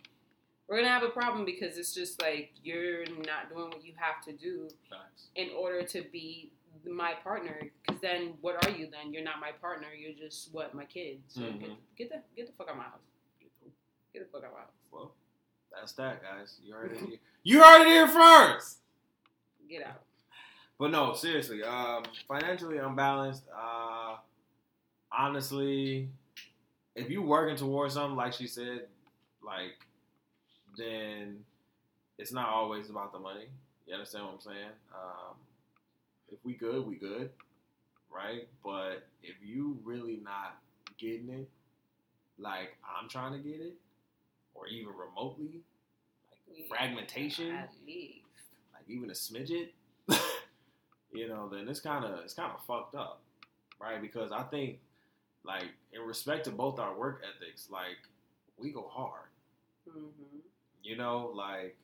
We're 0.67 0.77
gonna 0.77 0.89
have 0.89 1.03
a 1.03 1.09
problem 1.09 1.45
because 1.45 1.77
it's 1.77 1.93
just 1.93 2.21
like 2.21 2.51
you're 2.63 3.05
not 3.05 3.49
doing 3.49 3.69
what 3.69 3.85
you 3.85 3.93
have 3.95 4.23
to 4.25 4.33
do 4.33 4.67
Facts. 4.89 5.27
in 5.35 5.49
order 5.57 5.83
to 5.83 6.03
be 6.11 6.51
my 6.85 7.13
partner. 7.23 7.59
Because 7.85 8.01
then, 8.01 8.33
what 8.41 8.63
are 8.65 8.71
you 8.71 8.89
then? 8.91 9.13
You're 9.13 9.23
not 9.23 9.39
my 9.39 9.51
partner. 9.61 9.87
You're 9.97 10.13
just 10.13 10.53
what 10.53 10.73
my 10.73 10.85
kid. 10.85 11.21
So 11.29 11.41
Mhm. 11.41 11.59
get, 11.59 11.69
get 11.97 12.09
the 12.09 12.21
get 12.35 12.47
the 12.47 12.53
fuck 12.53 12.67
out 12.67 12.71
of 12.73 12.77
my 12.77 12.83
house. 12.83 12.99
Get 14.13 14.25
the 14.25 14.31
fuck 14.31 14.43
out 14.43 14.49
of 14.49 14.53
my 14.55 14.59
house. 14.59 14.71
Well, 14.91 15.13
that's 15.71 15.93
that, 15.93 16.21
guys. 16.21 16.59
You 16.63 16.73
heard 16.73 16.91
it. 16.91 16.99
Here. 16.99 17.17
You 17.43 17.63
heard 17.63 17.81
it 17.81 17.87
here 17.87 18.07
first. 18.07 18.79
Get 19.69 19.85
out. 19.85 20.01
But 20.79 20.91
no, 20.91 21.13
seriously, 21.13 21.63
um, 21.63 22.03
financially 22.27 22.77
unbalanced. 22.77 23.43
Uh, 23.53 24.17
honestly, 25.11 26.09
if 26.95 27.09
you're 27.09 27.23
working 27.25 27.55
towards 27.55 27.93
something, 27.95 28.15
like 28.15 28.33
she 28.33 28.47
said, 28.47 28.87
like, 29.41 29.73
then 30.77 31.39
it's 32.17 32.31
not 32.31 32.49
always 32.49 32.89
about 32.89 33.11
the 33.13 33.19
money. 33.19 33.47
You 33.87 33.93
understand 33.93 34.25
what 34.25 34.33
I'm 34.35 34.41
saying? 34.41 34.69
Um, 34.93 35.35
if 36.31 36.39
we 36.43 36.53
good, 36.53 36.85
we 36.85 36.95
good, 36.95 37.29
right? 38.13 38.47
But 38.63 39.07
if 39.23 39.35
you 39.43 39.79
really 39.83 40.19
not 40.23 40.57
getting 40.97 41.29
it, 41.29 41.49
like 42.37 42.77
I'm 42.85 43.09
trying 43.09 43.33
to 43.33 43.39
get 43.39 43.59
it, 43.61 43.75
or 44.53 44.67
even 44.67 44.93
remotely, 44.93 45.61
like 46.57 46.67
fragmentation, 46.67 47.51
At 47.55 47.71
least. 47.85 48.25
like 48.73 48.83
even 48.89 49.09
a 49.09 49.13
smidget, 49.13 49.69
you 51.13 51.27
know, 51.27 51.49
then 51.49 51.67
it's 51.69 51.79
kind 51.79 52.03
of 52.05 52.19
it's 52.23 52.33
kind 52.33 52.51
of 52.53 52.63
fucked 52.65 52.95
up, 52.95 53.21
right? 53.79 54.01
Because 54.01 54.31
I 54.31 54.43
think, 54.43 54.79
like, 55.43 55.65
in 55.93 56.01
respect 56.01 56.45
to 56.45 56.51
both 56.51 56.79
our 56.79 56.95
work 56.97 57.23
ethics, 57.23 57.67
like 57.71 57.97
we 58.57 58.71
go 58.71 58.87
hard, 58.91 59.21
Mm-hmm. 59.89 60.39
You 60.87 60.95
know, 60.95 61.31
like 61.35 61.75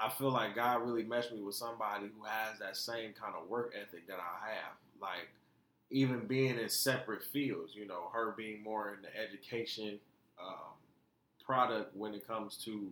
I 0.00 0.08
feel 0.10 0.30
like 0.30 0.54
God 0.54 0.82
really 0.82 1.04
meshed 1.04 1.32
me 1.32 1.40
with 1.42 1.54
somebody 1.54 2.06
who 2.06 2.24
has 2.24 2.58
that 2.58 2.76
same 2.76 3.12
kind 3.12 3.34
of 3.40 3.48
work 3.48 3.74
ethic 3.80 4.06
that 4.08 4.18
I 4.18 4.46
have, 4.50 4.74
like 5.00 5.28
even 5.90 6.26
being 6.26 6.58
in 6.58 6.68
separate 6.68 7.22
fields, 7.22 7.74
you 7.74 7.86
know, 7.86 8.10
her 8.12 8.34
being 8.36 8.62
more 8.62 8.94
in 8.94 9.02
the 9.02 9.08
education 9.16 9.98
um, 10.40 10.74
product 11.44 11.96
when 11.96 12.14
it 12.14 12.26
comes 12.26 12.56
to 12.64 12.88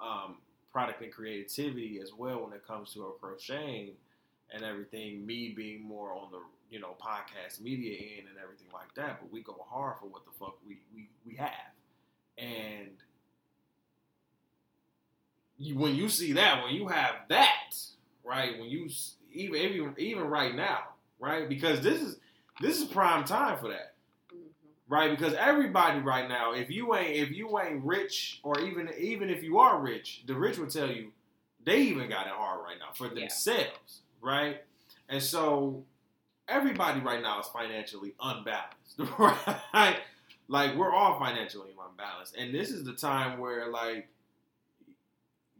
um, 0.00 0.36
product 0.72 1.02
and 1.02 1.12
creativity 1.12 2.00
as 2.02 2.12
well 2.16 2.44
when 2.44 2.52
it 2.52 2.66
comes 2.66 2.92
to 2.94 3.02
her 3.02 3.12
crocheting 3.20 3.90
and 4.52 4.64
everything. 4.64 5.26
Me 5.26 5.52
being 5.56 5.82
more 5.82 6.12
on 6.14 6.30
the 6.32 6.40
you 6.70 6.80
know 6.80 6.96
podcast 7.00 7.60
media 7.60 7.98
end 8.18 8.28
and 8.28 8.38
everything 8.42 8.68
like 8.72 8.94
that, 8.96 9.20
but 9.20 9.32
we 9.32 9.42
go 9.42 9.64
hard 9.68 9.96
for 10.00 10.06
what 10.06 10.24
the 10.24 10.32
fuck 10.38 10.56
we 10.66 10.78
we, 10.94 11.08
we 11.26 11.36
have, 11.36 11.72
and 12.38 12.90
you, 15.62 15.76
when 15.78 15.94
you 15.94 16.08
see 16.08 16.32
that, 16.34 16.62
when 16.64 16.74
you 16.74 16.88
have 16.88 17.14
that, 17.28 17.74
right? 18.24 18.58
When 18.58 18.68
you 18.68 18.88
even 19.32 19.56
even 19.60 19.94
even 19.98 20.24
right 20.24 20.54
now, 20.54 20.80
right? 21.20 21.48
Because 21.48 21.80
this 21.80 22.00
is 22.00 22.16
this 22.60 22.80
is 22.80 22.84
prime 22.86 23.24
time 23.24 23.58
for 23.58 23.68
that 23.68 23.94
Mm-hmm. 24.34 24.94
right? 24.94 25.10
Because 25.10 25.34
everybody 25.34 26.00
right 26.00 26.28
now, 26.28 26.52
if 26.52 26.70
you 26.70 26.94
ain't 26.94 27.16
if 27.16 27.30
you 27.30 27.60
ain't 27.60 27.84
rich, 27.84 28.40
or 28.42 28.60
even 28.60 28.90
even 28.98 29.30
if 29.30 29.42
you 29.42 29.58
are 29.58 29.80
rich, 29.80 30.22
the 30.26 30.34
rich 30.34 30.58
will 30.58 30.68
tell 30.68 30.90
you 30.90 31.12
they 31.64 31.82
even 31.82 32.08
got 32.08 32.26
it 32.26 32.32
hard 32.32 32.60
right 32.64 32.78
now 32.78 32.92
for 32.94 33.06
Yeah. 33.08 33.20
themselves, 33.20 34.00
right? 34.22 34.62
And 35.08 35.22
so 35.22 35.84
everybody 36.48 37.00
right 37.00 37.22
now 37.22 37.40
is 37.40 37.46
financially 37.48 38.14
unbalanced, 38.20 38.98
right? 39.18 39.98
Like 40.48 40.76
we're 40.76 40.92
all 40.94 41.18
financially 41.18 41.70
unbalanced, 41.90 42.36
and 42.36 42.54
this 42.54 42.70
is 42.70 42.84
the 42.84 42.94
time 42.94 43.38
where 43.38 43.70
like 43.70 44.08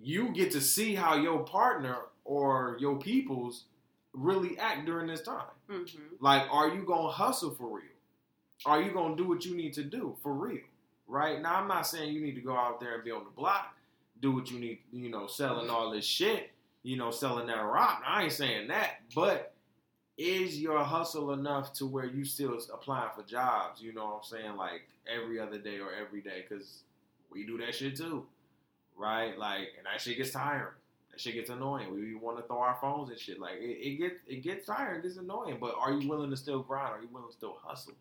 you 0.03 0.31
get 0.33 0.51
to 0.53 0.61
see 0.61 0.95
how 0.95 1.17
your 1.17 1.41
partner 1.41 1.97
or 2.25 2.77
your 2.81 2.99
peoples 2.99 3.65
really 4.13 4.59
act 4.59 4.85
during 4.85 5.07
this 5.07 5.23
time. 5.23 5.47
Mm-hmm. 5.71 5.99
Like, 6.21 6.43
are 6.51 6.69
you 6.69 6.83
gonna 6.83 7.09
hustle 7.09 7.51
for 7.51 7.77
real? 7.77 7.87
Are 8.67 8.83
you 8.83 8.93
gonna 8.93 9.17
do 9.17 9.29
what 9.29 9.45
you 9.45 9.57
need 9.57 9.73
to 9.75 9.85
do 9.85 10.17
for 10.23 10.33
real? 10.33 10.63
Right 11.07 11.41
now, 11.41 11.57
I'm 11.57 11.69
not 11.69 11.87
saying 11.87 12.13
you 12.13 12.21
need 12.21 12.35
to 12.37 12.41
go 12.41 12.57
out 12.57 12.81
there 12.81 12.95
and 12.95 13.05
be 13.05 13.11
on 13.11 13.25
the 13.25 13.31
block, 13.31 13.75
do 14.21 14.33
what 14.33 14.51
you 14.51 14.59
need, 14.59 14.79
you 14.93 15.09
know, 15.09 15.27
selling 15.27 15.69
all 15.69 15.91
this 15.91 16.05
shit, 16.05 16.51
you 16.83 16.97
know, 16.97 17.11
selling 17.11 17.47
that 17.49 17.61
rock. 17.61 18.03
I 18.07 18.25
ain't 18.25 18.33
saying 18.33 18.69
that, 18.69 19.01
but 19.15 19.53
is 20.19 20.61
your 20.61 20.83
hustle 20.85 21.33
enough 21.33 21.73
to 21.75 21.87
where 21.87 22.07
you 22.07 22.25
still 22.25 22.59
applying 22.73 23.11
for 23.17 23.23
jobs? 23.23 23.81
You 23.81 23.93
know 23.93 24.05
what 24.05 24.17
I'm 24.17 24.25
saying? 24.25 24.57
Like 24.57 24.83
every 25.13 25.41
other 25.41 25.59
day 25.59 25.81
or 25.81 25.91
every 25.93 26.21
day, 26.21 26.45
because 26.49 26.83
we 27.31 27.45
do 27.45 27.59
that 27.59 27.75
shit 27.75 27.97
too, 27.97 28.27
right? 29.03 29.37
Like, 29.39 29.69
and 29.77 29.87
that 29.87 30.01
shit 30.01 30.17
gets 30.17 30.31
tiring. 30.31 30.73
That 31.11 31.21
shit 31.21 31.35
gets 31.35 31.51
annoying. 31.51 31.93
We 31.95 32.15
want 32.15 32.39
to 32.39 32.43
throw 32.45 32.59
our 32.59 32.79
phones 32.81 33.11
and 33.11 33.19
shit. 33.19 33.39
Like 33.39 33.57
it, 33.61 33.87
it 33.87 33.97
gets 33.99 34.21
it 34.27 34.43
gets 34.43 34.67
tiring, 34.67 35.01
it 35.01 35.03
gets 35.03 35.17
annoying. 35.19 35.59
But 35.61 35.75
are 35.79 35.93
you 35.93 36.09
willing 36.09 36.31
to 36.31 36.37
still 36.37 36.61
grind? 36.63 36.95
Are 36.95 37.03
you 37.03 37.09
willing 37.13 37.29
to 37.29 37.35
still 37.35 37.59
hustle? 37.63 37.93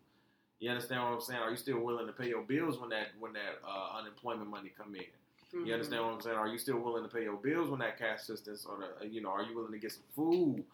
You 0.60 0.70
understand 0.70 1.02
what 1.02 1.12
I'm 1.12 1.20
saying? 1.20 1.40
Are 1.40 1.50
you 1.50 1.56
still 1.56 1.80
willing 1.80 2.06
to 2.06 2.12
pay 2.12 2.28
your 2.28 2.42
bills 2.42 2.78
when 2.80 2.88
that 2.90 3.08
when 3.18 3.32
that 3.34 3.60
uh, 3.68 3.98
unemployment 3.98 4.48
money 4.48 4.70
come 4.76 4.94
in? 4.94 5.02
Mm-hmm. 5.02 5.66
You 5.66 5.74
understand 5.74 6.02
what 6.04 6.14
I'm 6.14 6.20
saying? 6.22 6.36
Are 6.36 6.48
you 6.48 6.56
still 6.56 6.78
willing 6.78 7.02
to 7.02 7.08
pay 7.14 7.24
your 7.24 7.36
bills 7.36 7.68
when 7.68 7.80
that 7.80 7.98
cash 7.98 8.20
assistance 8.20 8.64
or 8.64 8.78
the 9.00 9.06
you 9.08 9.20
know? 9.20 9.28
Are 9.30 9.42
you 9.42 9.54
willing 9.54 9.72
to 9.72 9.78
get 9.78 9.92
some 9.92 10.04
food? 10.16 10.64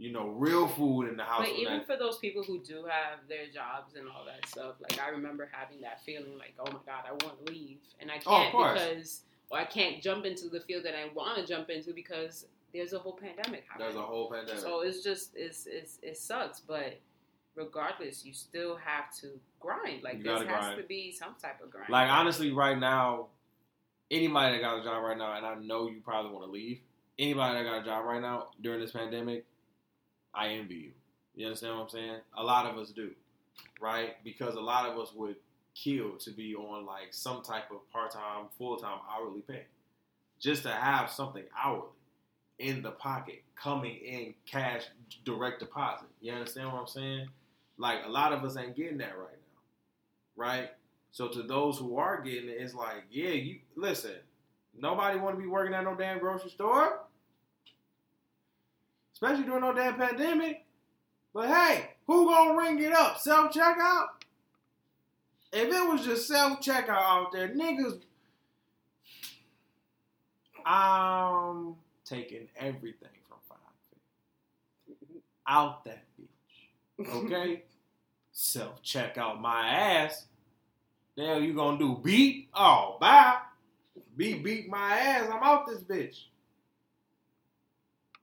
You 0.00 0.12
know, 0.12 0.28
real 0.28 0.68
food 0.68 1.08
in 1.08 1.16
the 1.16 1.24
house. 1.24 1.40
But 1.40 1.58
even 1.58 1.78
that- 1.78 1.86
for 1.88 1.96
those 1.96 2.18
people 2.18 2.44
who 2.44 2.60
do 2.60 2.84
have 2.88 3.18
their 3.28 3.46
jobs 3.52 3.96
and 3.96 4.06
all 4.08 4.24
that 4.26 4.46
stuff, 4.48 4.76
like 4.80 5.00
I 5.00 5.08
remember 5.08 5.48
having 5.50 5.80
that 5.80 6.04
feeling 6.04 6.38
like, 6.38 6.54
oh 6.60 6.66
my 6.70 6.78
god, 6.86 7.02
I 7.08 7.10
want 7.26 7.44
to 7.44 7.52
leave, 7.52 7.78
and 7.98 8.08
I 8.12 8.20
Oh, 8.24 8.30
can't 8.30 8.52
course. 8.52 8.80
because, 8.80 9.20
or 9.50 9.58
I 9.58 9.64
can't 9.64 10.02
jump 10.02 10.24
into 10.24 10.48
the 10.48 10.60
field 10.60 10.84
that 10.84 10.94
I 10.94 11.12
want 11.14 11.38
to 11.38 11.46
jump 11.46 11.70
into 11.70 11.92
because 11.92 12.46
there's 12.72 12.92
a 12.92 12.98
whole 12.98 13.12
pandemic 13.12 13.64
happening. 13.68 13.88
there's 13.88 13.96
a 13.96 14.02
whole 14.02 14.30
pandemic. 14.30 14.60
So 14.60 14.80
it's 14.80 15.02
just 15.02 15.32
it's, 15.34 15.66
it's 15.66 15.98
it 16.02 16.16
sucks, 16.16 16.60
but 16.60 16.98
regardless, 17.54 18.24
you 18.24 18.32
still 18.32 18.76
have 18.76 19.14
to 19.20 19.28
grind. 19.60 20.02
Like 20.02 20.22
this 20.22 20.38
has 20.38 20.46
grind. 20.46 20.76
to 20.78 20.86
be 20.86 21.12
some 21.12 21.34
type 21.40 21.62
of 21.62 21.70
grind. 21.70 21.90
Like 21.90 22.10
honestly, 22.10 22.52
right 22.52 22.78
now, 22.78 23.26
anybody 24.10 24.56
that 24.56 24.62
got 24.62 24.80
a 24.80 24.84
job 24.84 25.02
right 25.02 25.18
now, 25.18 25.36
and 25.36 25.46
I 25.46 25.54
know 25.56 25.88
you 25.88 26.00
probably 26.04 26.32
want 26.32 26.44
to 26.44 26.50
leave. 26.50 26.80
Anybody 27.18 27.58
that 27.58 27.64
got 27.64 27.82
a 27.82 27.84
job 27.84 28.04
right 28.04 28.22
now 28.22 28.48
during 28.62 28.80
this 28.80 28.92
pandemic, 28.92 29.44
I 30.34 30.48
envy 30.50 30.74
you. 30.74 30.90
You 31.34 31.46
understand 31.46 31.74
what 31.74 31.84
I'm 31.84 31.88
saying? 31.88 32.16
A 32.36 32.42
lot 32.42 32.66
of 32.66 32.78
us 32.78 32.90
do, 32.90 33.10
right? 33.80 34.22
Because 34.24 34.54
a 34.54 34.60
lot 34.60 34.88
of 34.88 34.98
us 34.98 35.12
would 35.14 35.36
kill 35.82 36.12
to 36.18 36.30
be 36.30 36.54
on 36.54 36.84
like 36.86 37.08
some 37.12 37.42
type 37.42 37.70
of 37.70 37.88
part 37.92 38.10
time, 38.10 38.46
full 38.56 38.76
time, 38.76 38.98
hourly 39.10 39.40
pay, 39.40 39.64
just 40.40 40.62
to 40.64 40.70
have 40.70 41.10
something 41.10 41.44
hourly 41.56 41.88
in 42.58 42.82
the 42.82 42.90
pocket 42.90 43.42
coming 43.54 43.96
in 43.96 44.34
cash 44.46 44.82
direct 45.24 45.60
deposit. 45.60 46.08
You 46.20 46.32
understand 46.32 46.72
what 46.72 46.80
I'm 46.80 46.86
saying? 46.86 47.28
Like 47.76 47.98
a 48.04 48.08
lot 48.08 48.32
of 48.32 48.44
us 48.44 48.56
ain't 48.56 48.76
getting 48.76 48.98
that 48.98 49.16
right 49.16 49.30
now, 49.30 50.44
right? 50.44 50.70
So 51.12 51.28
to 51.28 51.42
those 51.42 51.78
who 51.78 51.96
are 51.96 52.20
getting 52.20 52.48
it, 52.48 52.56
it's 52.58 52.74
like, 52.74 53.04
yeah, 53.10 53.30
you 53.30 53.58
listen. 53.76 54.14
Nobody 54.80 55.18
want 55.18 55.36
to 55.36 55.42
be 55.42 55.48
working 55.48 55.74
at 55.74 55.84
no 55.84 55.94
damn 55.94 56.18
grocery 56.18 56.50
store, 56.50 57.00
especially 59.12 59.44
during 59.44 59.62
no 59.62 59.72
damn 59.72 59.94
pandemic. 59.94 60.64
But 61.34 61.48
hey, 61.48 61.90
who 62.06 62.26
gonna 62.26 62.56
ring 62.56 62.80
it 62.82 62.92
up? 62.92 63.18
Self 63.18 63.52
checkout? 63.52 64.06
If 65.52 65.72
it 65.72 65.88
was 65.88 66.04
just 66.04 66.28
self 66.28 66.60
checkout 66.60 66.90
out 66.90 67.32
there, 67.32 67.48
niggas, 67.48 68.00
I'm 70.66 71.76
taking 72.04 72.48
everything 72.56 73.08
from 73.28 73.38
five 73.48 73.58
out 75.48 75.84
that 75.84 76.04
bitch. 76.20 77.06
Okay, 77.24 77.62
self 78.32 78.82
checkout 78.82 79.40
my 79.40 79.68
ass. 79.68 80.26
Hell 81.16 81.40
you 81.40 81.54
gonna 81.54 81.78
do? 81.78 82.00
Beat? 82.02 82.48
Oh, 82.54 82.96
bye. 83.00 83.38
Beat 84.16 84.44
beat 84.44 84.68
my 84.68 84.98
ass. 84.98 85.30
I'm 85.32 85.42
out 85.42 85.66
this 85.66 85.82
bitch. 85.82 86.24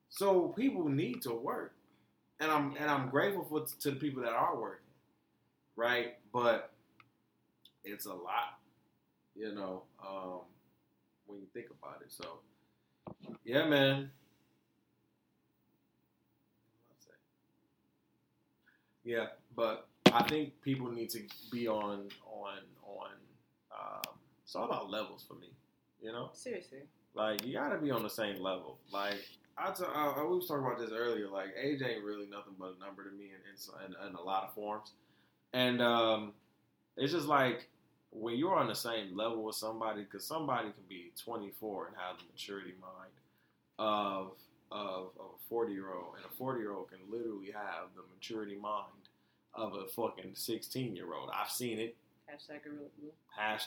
So 0.09 0.49
people 0.49 0.87
need 0.87 1.21
to 1.23 1.33
work, 1.33 1.73
and 2.39 2.51
I'm 2.51 2.75
and 2.79 2.89
I'm 2.89 3.09
grateful 3.09 3.45
for 3.45 3.65
to 3.81 3.91
the 3.91 3.97
people 3.97 4.21
that 4.23 4.33
are 4.33 4.55
working, 4.55 4.85
right? 5.75 6.15
But 6.33 6.71
it's 7.85 8.05
a 8.05 8.13
lot, 8.13 8.59
you 9.35 9.53
know, 9.53 9.83
um, 10.05 10.41
when 11.27 11.39
you 11.39 11.47
think 11.53 11.67
about 11.69 12.01
it. 12.01 12.11
So 12.11 12.39
yeah, 13.43 13.65
man. 13.67 14.11
Yeah, 19.03 19.27
but 19.55 19.87
I 20.11 20.23
think 20.23 20.59
people 20.61 20.91
need 20.91 21.11
to 21.11 21.21
be 21.51 21.67
on 21.67 22.09
on 22.25 22.57
on. 22.83 23.11
Um, 23.71 24.13
it's 24.43 24.55
all 24.55 24.65
about 24.65 24.89
levels 24.89 25.23
for 25.27 25.35
me, 25.35 25.51
you 26.01 26.11
know. 26.11 26.29
Seriously. 26.33 26.79
Like 27.13 27.45
you 27.45 27.53
gotta 27.53 27.77
be 27.77 27.91
on 27.91 28.01
the 28.01 28.09
same 28.09 28.41
level. 28.41 28.79
Like 28.91 29.23
I, 29.57 29.71
t- 29.71 29.83
I, 29.87 30.07
I 30.07 30.23
we 30.23 30.35
was 30.35 30.47
talking 30.47 30.65
about 30.65 30.79
this 30.79 30.91
earlier. 30.91 31.29
Like 31.29 31.49
age 31.61 31.81
ain't 31.81 32.03
really 32.03 32.25
nothing 32.25 32.53
but 32.59 32.75
a 32.77 32.83
number 32.83 33.03
to 33.03 33.11
me 33.15 33.25
in 33.25 33.85
in, 33.85 33.85
in, 33.85 34.09
in 34.09 34.15
a 34.15 34.21
lot 34.21 34.43
of 34.43 34.53
forms, 34.53 34.91
and 35.53 35.81
um, 35.81 36.33
it's 36.97 37.13
just 37.13 37.27
like 37.27 37.69
when 38.15 38.35
you're 38.35 38.55
on 38.55 38.67
the 38.67 38.75
same 38.75 39.15
level 39.15 39.43
with 39.43 39.55
somebody, 39.55 40.03
because 40.03 40.25
somebody 40.25 40.69
can 40.69 40.83
be 40.87 41.11
24 41.23 41.87
and 41.87 41.95
have 41.97 42.17
the 42.17 42.23
maturity 42.31 42.73
mind 42.81 43.11
of 43.77 44.31
of, 44.71 45.11
of 45.19 45.25
a 45.35 45.49
40 45.49 45.73
year 45.73 45.93
old, 45.93 46.15
and 46.15 46.25
a 46.25 46.35
40 46.35 46.59
year 46.59 46.73
old 46.73 46.89
can 46.89 46.99
literally 47.09 47.51
have 47.51 47.89
the 47.95 48.01
maturity 48.13 48.55
mind 48.55 49.09
of 49.53 49.73
a 49.73 49.85
fucking 49.87 50.31
16 50.33 50.95
year 50.95 51.13
old. 51.13 51.29
I've 51.33 51.49
seen 51.51 51.79
it. 51.79 51.95
Hashtag 52.29 52.63
gorilla 52.63 52.89
glue. 52.99 53.11
Hash. 53.35 53.65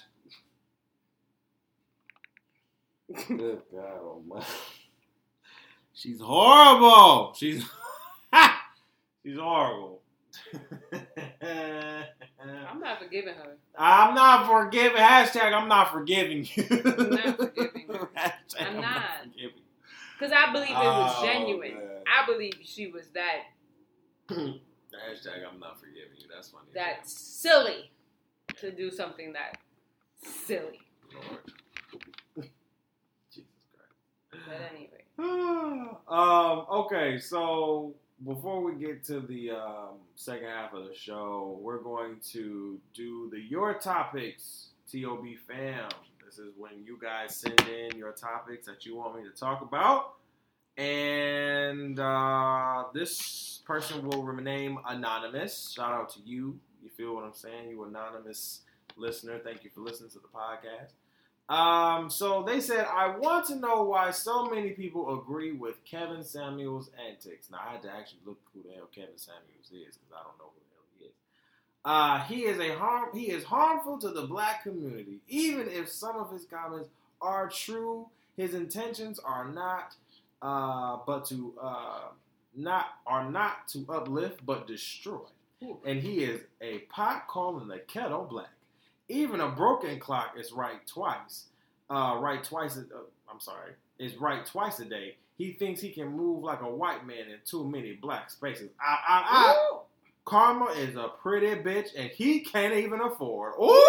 Good 3.28 3.62
God 3.72 4.00
Almighty. 4.02 4.46
She's 5.94 6.20
horrible. 6.20 7.34
She's 7.34 7.64
she's 9.24 9.38
horrible. 9.38 10.02
I'm 12.70 12.80
not 12.80 12.98
forgiving 13.00 13.34
her. 13.34 13.56
I'm 13.76 14.14
not 14.14 14.46
forgiving. 14.46 14.98
Hashtag 14.98 15.52
I'm 15.52 15.68
not 15.68 15.92
forgiving 15.92 16.46
you. 16.54 16.64
I'm 16.70 17.10
not 17.10 17.36
forgiving 17.36 17.86
her. 17.88 18.08
Hashtag 18.16 18.66
I'm 18.66 18.80
not. 18.80 19.02
forgiving 19.22 19.56
you. 19.56 19.62
Because 20.18 20.32
I 20.36 20.52
believe 20.52 20.70
it 20.70 20.74
was 20.74 21.14
Oh, 21.18 21.24
genuine. 21.24 21.74
man. 21.74 21.82
I 22.06 22.26
believe 22.26 22.54
she 22.64 22.88
was 22.88 23.04
that 23.14 23.42
Hashtag 24.28 25.46
I'm 25.50 25.60
not 25.60 25.78
forgiving 25.78 26.16
you. 26.18 26.26
That's 26.34 26.48
funny. 26.50 26.66
that 26.74 27.08
silly 27.08 27.90
to 28.56 28.72
do 28.72 28.90
something 28.90 29.32
that 29.34 29.58
silly. 30.24 30.80
Lord. 31.14 32.46
Jesus 33.32 33.50
Christ. 33.72 34.44
But 34.46 34.60
anyway. 34.74 35.04
um, 36.08 36.66
okay, 36.70 37.18
so 37.18 37.94
before 38.24 38.62
we 38.62 38.74
get 38.74 39.04
to 39.04 39.20
the 39.20 39.50
um, 39.50 39.98
second 40.16 40.48
half 40.48 40.72
of 40.72 40.88
the 40.88 40.94
show, 40.94 41.58
we're 41.62 41.78
going 41.78 42.16
to 42.32 42.78
do 42.94 43.28
the 43.30 43.40
Your 43.40 43.74
Topics 43.74 44.68
TOB 44.90 45.24
fam. 45.46 45.88
This 46.24 46.38
is 46.38 46.52
when 46.56 46.84
you 46.84 46.98
guys 47.00 47.36
send 47.36 47.60
in 47.68 47.96
your 47.96 48.12
topics 48.12 48.66
that 48.66 48.84
you 48.84 48.96
want 48.96 49.16
me 49.16 49.22
to 49.22 49.38
talk 49.38 49.62
about. 49.62 50.14
And 50.76 51.98
uh, 51.98 52.84
this 52.92 53.60
person 53.64 54.06
will 54.06 54.22
remain 54.22 54.78
anonymous. 54.86 55.72
Shout 55.74 55.92
out 55.92 56.10
to 56.10 56.20
you. 56.24 56.58
You 56.82 56.90
feel 56.90 57.14
what 57.14 57.24
I'm 57.24 57.34
saying? 57.34 57.70
You 57.70 57.84
anonymous 57.84 58.60
listener. 58.96 59.40
Thank 59.42 59.64
you 59.64 59.70
for 59.74 59.80
listening 59.80 60.10
to 60.10 60.18
the 60.18 60.28
podcast. 60.28 60.92
Um, 61.48 62.10
so 62.10 62.42
they 62.42 62.60
said, 62.60 62.86
I 62.86 63.16
want 63.16 63.46
to 63.46 63.56
know 63.56 63.82
why 63.82 64.10
so 64.10 64.46
many 64.46 64.70
people 64.70 65.18
agree 65.18 65.52
with 65.52 65.82
Kevin 65.84 66.22
Samuels' 66.22 66.90
antics. 67.08 67.50
Now 67.50 67.60
I 67.66 67.72
had 67.72 67.82
to 67.82 67.90
actually 67.90 68.20
look 68.26 68.38
who 68.52 68.62
the 68.62 68.74
hell 68.74 68.88
Kevin 68.94 69.16
Samuels 69.16 69.70
is 69.72 69.96
because 69.96 70.12
I 70.12 70.22
don't 70.24 70.38
know 70.38 70.50
who 70.52 70.60
the 70.60 70.74
hell 70.74 70.84
he 70.98 71.04
is. 71.06 71.12
Uh, 71.84 72.20
he 72.24 72.40
is 72.44 72.60
a 72.60 72.76
harm. 72.76 73.08
He 73.14 73.30
is 73.30 73.44
harmful 73.44 73.98
to 73.98 74.10
the 74.10 74.26
black 74.26 74.62
community. 74.62 75.20
Even 75.28 75.68
if 75.68 75.88
some 75.88 76.16
of 76.16 76.30
his 76.30 76.44
comments 76.44 76.90
are 77.22 77.48
true, 77.48 78.08
his 78.36 78.52
intentions 78.52 79.18
are 79.18 79.48
not, 79.48 79.94
uh, 80.42 80.98
but 81.06 81.24
to 81.26 81.54
uh, 81.60 82.08
not 82.54 82.86
are 83.06 83.30
not 83.30 83.68
to 83.68 83.86
uplift 83.88 84.44
but 84.44 84.66
destroy. 84.66 85.20
And 85.84 86.00
he 86.00 86.24
is 86.24 86.42
a 86.60 86.80
pot 86.90 87.26
calling 87.26 87.68
the 87.68 87.78
kettle 87.78 88.24
black. 88.24 88.50
Even 89.08 89.40
a 89.40 89.48
broken 89.48 89.98
clock 89.98 90.34
is 90.38 90.52
right 90.52 90.86
twice. 90.86 91.44
Uh, 91.90 92.18
right 92.20 92.44
twice. 92.44 92.76
A, 92.76 92.80
uh, 92.80 93.00
I'm 93.30 93.40
sorry, 93.40 93.72
is 93.98 94.16
right 94.16 94.44
twice 94.44 94.78
a 94.80 94.84
day. 94.84 95.16
He 95.38 95.52
thinks 95.52 95.80
he 95.80 95.90
can 95.90 96.08
move 96.08 96.42
like 96.42 96.60
a 96.62 96.68
white 96.68 97.06
man 97.06 97.28
in 97.30 97.38
too 97.44 97.64
many 97.64 97.92
black 97.94 98.30
spaces. 98.30 98.70
I, 98.80 98.98
I, 99.08 99.24
I, 99.28 99.54
Ooh. 99.72 99.78
Karma 100.24 100.66
is 100.72 100.96
a 100.96 101.08
pretty 101.22 101.46
bitch, 101.62 101.88
and 101.96 102.10
he 102.10 102.40
can't 102.40 102.74
even 102.74 103.00
afford. 103.00 103.54
Ooh! 103.60 103.82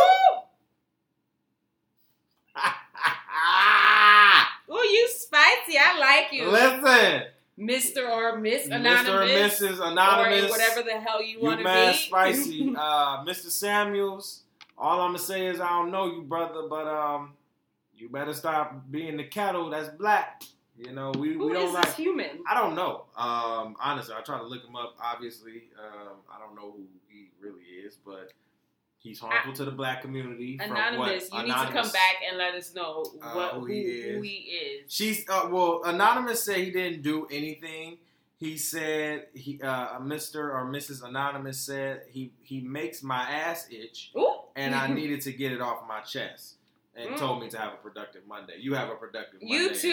Ooh, 4.71 4.75
you 4.75 5.09
spicy. 5.09 5.77
I 5.79 5.97
like 5.99 6.31
you. 6.31 6.47
Listen, 6.49 7.23
Mr. 7.59 8.09
or 8.09 8.37
Miss 8.37 8.67
Anonymous. 8.67 9.09
Mr. 9.09 9.21
and 9.23 9.51
Mrs. 9.51 9.81
Anonymous, 9.91 10.45
Or 10.45 10.49
whatever 10.49 10.83
the 10.83 10.99
hell 10.99 11.21
you, 11.21 11.39
you 11.39 11.43
want 11.43 11.59
to 11.59 11.65
be. 11.65 11.97
spicy, 11.97 12.73
uh, 12.77 13.25
Mr. 13.25 13.49
Samuels. 13.49 14.43
All 14.79 15.01
I'm 15.01 15.09
gonna 15.09 15.19
say 15.19 15.47
is 15.47 15.59
I 15.59 15.69
don't 15.69 15.91
know 15.91 16.05
you, 16.05 16.21
brother, 16.23 16.63
but 16.69 16.87
um, 16.87 17.33
you 17.95 18.09
better 18.09 18.33
stop 18.33 18.81
being 18.89 19.17
the 19.17 19.25
cattle 19.25 19.69
that's 19.69 19.89
black. 19.89 20.43
You 20.77 20.93
know, 20.93 21.11
we, 21.11 21.33
Who 21.33 21.47
we 21.47 21.53
don't 21.53 21.67
is 21.67 21.73
like. 21.73 21.85
this 21.87 21.95
human? 21.97 22.29
I 22.49 22.53
don't 22.53 22.73
know. 22.73 23.03
Um, 23.17 23.75
honestly, 23.81 24.15
I 24.17 24.21
tried 24.21 24.37
to 24.37 24.45
look 24.45 24.63
him 24.65 24.77
up. 24.77 24.95
Obviously, 25.03 25.63
um, 25.77 26.19
I 26.33 26.39
don't 26.39 26.55
know 26.55 26.71
who 26.71 26.85
he 27.09 27.31
really 27.41 27.63
is, 27.63 27.97
but 28.05 28.31
he's 28.97 29.19
harmful 29.19 29.51
to 29.53 29.65
the 29.65 29.71
black 29.71 30.01
community. 30.01 30.57
Anonymous, 30.61 31.29
you 31.33 31.39
need 31.43 31.49
to 31.49 31.67
come 31.73 31.89
back 31.91 32.15
and 32.25 32.37
let 32.37 32.55
us 32.55 32.73
know 32.73 33.03
Uh, 33.21 33.33
what, 33.33 33.53
who 33.55 33.59
who, 33.59 33.65
he 33.65 33.83
who 33.83 34.19
is. 34.19 34.23
he 34.23 34.35
is. 34.37 34.93
She's 34.93 35.29
uh, 35.29 35.49
well, 35.51 35.81
anonymous 35.83 36.45
said 36.45 36.55
he 36.59 36.71
didn't 36.71 37.01
do 37.01 37.27
anything. 37.29 37.97
He 38.37 38.55
said 38.55 39.27
he, 39.33 39.59
uh, 39.61 39.99
Mr. 39.99 40.35
or 40.53 40.63
Mrs. 40.65 41.03
Anonymous 41.03 41.59
said 41.59 42.03
he 42.09 42.31
he 42.41 42.61
makes 42.61 43.03
my 43.03 43.29
ass 43.29 43.67
itch, 43.69 44.11
Ooh. 44.17 44.38
And 44.59 44.75
I 44.75 44.87
needed 44.99 45.21
to 45.21 45.31
get 45.31 45.51
it 45.51 45.61
off 45.61 45.87
my 45.87 46.01
chest, 46.01 46.55
and 46.95 47.11
Mm. 47.11 47.17
told 47.17 47.41
me 47.41 47.49
to 47.49 47.57
have 47.57 47.73
a 47.73 47.77
productive 47.77 48.23
Monday. 48.27 48.55
You 48.59 48.73
have 48.75 48.89
a 48.89 48.95
productive 48.95 49.41
Monday 49.41 49.55
You 49.55 49.73
too. 49.75 49.87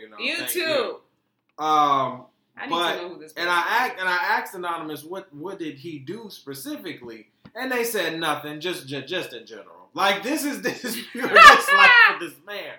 you 0.00 0.08
know, 0.10 0.18
you 0.18 0.36
too. 0.46 0.58
you. 0.60 1.64
Um, 1.64 2.26
I 2.56 2.66
need 2.66 2.70
But- 2.70 2.94
to 2.96 3.02
know 3.02 3.08
who 3.14 3.20
this 3.20 3.32
and 3.36 3.48
I 3.48 3.60
asked 3.60 3.94
and 3.98 4.08
I 4.08 4.16
asked 4.16 4.54
anonymous 4.54 5.04
what 5.04 5.32
what 5.34 5.58
did 5.58 5.76
he 5.78 5.98
do 5.98 6.28
specifically, 6.30 7.28
and 7.54 7.70
they 7.70 7.84
said 7.84 8.18
nothing, 8.18 8.60
just 8.60 8.86
just, 8.88 9.06
just 9.08 9.32
in 9.32 9.46
general. 9.46 9.88
Like 9.94 10.22
this 10.22 10.44
is 10.44 10.60
this 10.68 10.84
is 10.84 10.96
pure 11.12 11.28
dislike 11.28 11.90
for 12.08 12.18
this 12.20 12.34
man. 12.46 12.74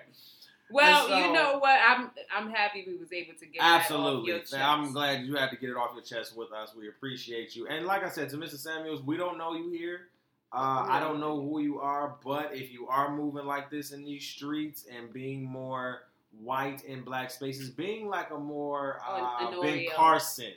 Well, 0.70 1.06
so- 1.08 1.18
you 1.18 1.32
know 1.32 1.58
what? 1.58 1.78
I'm 1.86 2.10
I'm 2.34 2.50
happy 2.50 2.84
we 2.86 2.96
was 2.96 3.12
able 3.12 3.34
to 3.38 3.46
get 3.46 3.62
Absolutely. 3.62 4.30
your 4.30 4.38
chest. 4.40 4.54
I'm 4.54 4.92
glad 4.92 5.24
you 5.24 5.36
had 5.36 5.50
to 5.50 5.56
get 5.56 5.68
it 5.70 5.76
off 5.76 5.90
your 5.94 6.02
chest 6.04 6.36
with 6.36 6.50
us. 6.52 6.74
We 6.78 6.88
appreciate 6.88 7.54
you. 7.56 7.66
And 7.66 7.84
like 7.86 8.02
I 8.04 8.08
said 8.08 8.28
to 8.30 8.36
Mr. 8.36 8.56
Samuels, 8.56 9.02
we 9.02 9.16
don't 9.16 9.36
know 9.38 9.54
you 9.54 9.70
here. 9.70 10.08
Uh, 10.54 10.86
I 10.86 11.00
don't 11.00 11.18
know 11.18 11.40
who 11.40 11.60
you 11.60 11.80
are, 11.80 12.16
but 12.22 12.54
if 12.54 12.72
you 12.72 12.86
are 12.88 13.16
moving 13.16 13.46
like 13.46 13.70
this 13.70 13.92
in 13.92 14.04
these 14.04 14.22
streets 14.24 14.84
and 14.94 15.10
being 15.10 15.44
more 15.44 16.02
white 16.42 16.84
in 16.84 17.02
black 17.02 17.30
spaces, 17.30 17.70
being 17.70 18.08
like 18.08 18.30
a 18.30 18.38
more 18.38 19.00
uh, 19.08 19.46
An- 19.48 19.54
an 19.54 19.60
Ben 19.62 19.86
Carson 19.94 20.52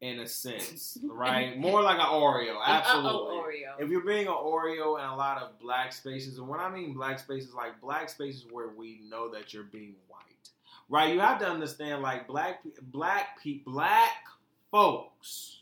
in 0.00 0.18
a 0.18 0.26
sense, 0.26 0.98
right? 1.08 1.56
more 1.56 1.80
like 1.80 1.98
an 1.98 2.06
Oreo, 2.06 2.56
absolutely. 2.66 3.36
Oreo. 3.36 3.80
If 3.80 3.88
you're 3.88 4.04
being 4.04 4.26
an 4.26 4.32
Oreo 4.32 4.98
in 4.98 5.04
a 5.04 5.16
lot 5.16 5.40
of 5.40 5.60
black 5.60 5.92
spaces, 5.92 6.38
and 6.38 6.48
when 6.48 6.58
I 6.58 6.68
mean 6.68 6.92
black 6.92 7.20
spaces, 7.20 7.54
like 7.54 7.80
black 7.80 8.08
spaces 8.08 8.46
where 8.50 8.68
we 8.68 9.00
know 9.08 9.30
that 9.30 9.54
you're 9.54 9.62
being 9.62 9.94
white, 10.08 10.48
right? 10.88 11.14
You 11.14 11.20
have 11.20 11.38
to 11.38 11.48
understand, 11.48 12.02
like 12.02 12.26
black, 12.26 12.62
black 12.82 13.40
people, 13.40 13.72
black 13.72 14.24
folks 14.72 15.60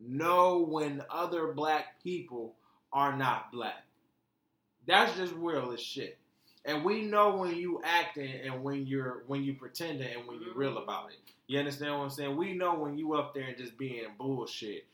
know 0.00 0.60
when 0.60 1.02
other 1.10 1.52
black 1.52 2.02
people 2.02 2.54
are 2.92 3.16
not 3.16 3.52
black. 3.52 3.84
That's 4.86 5.16
just 5.16 5.32
real 5.34 5.72
as 5.72 5.80
shit. 5.80 6.18
And 6.64 6.84
we 6.84 7.02
know 7.02 7.36
when 7.36 7.54
you 7.54 7.80
acting 7.84 8.32
and 8.44 8.62
when 8.64 8.86
you're 8.86 9.22
when 9.26 9.44
you 9.44 9.54
pretending 9.54 10.08
and 10.12 10.26
when 10.26 10.40
you're 10.40 10.54
real 10.54 10.78
about 10.78 11.10
it. 11.10 11.16
You 11.46 11.58
understand 11.60 11.92
what 11.96 12.04
I'm 12.04 12.10
saying? 12.10 12.36
We 12.36 12.54
know 12.54 12.74
when 12.74 12.98
you 12.98 13.14
up 13.14 13.34
there 13.34 13.44
and 13.44 13.56
just 13.56 13.78
being 13.78 14.04
bullshit. 14.18 14.84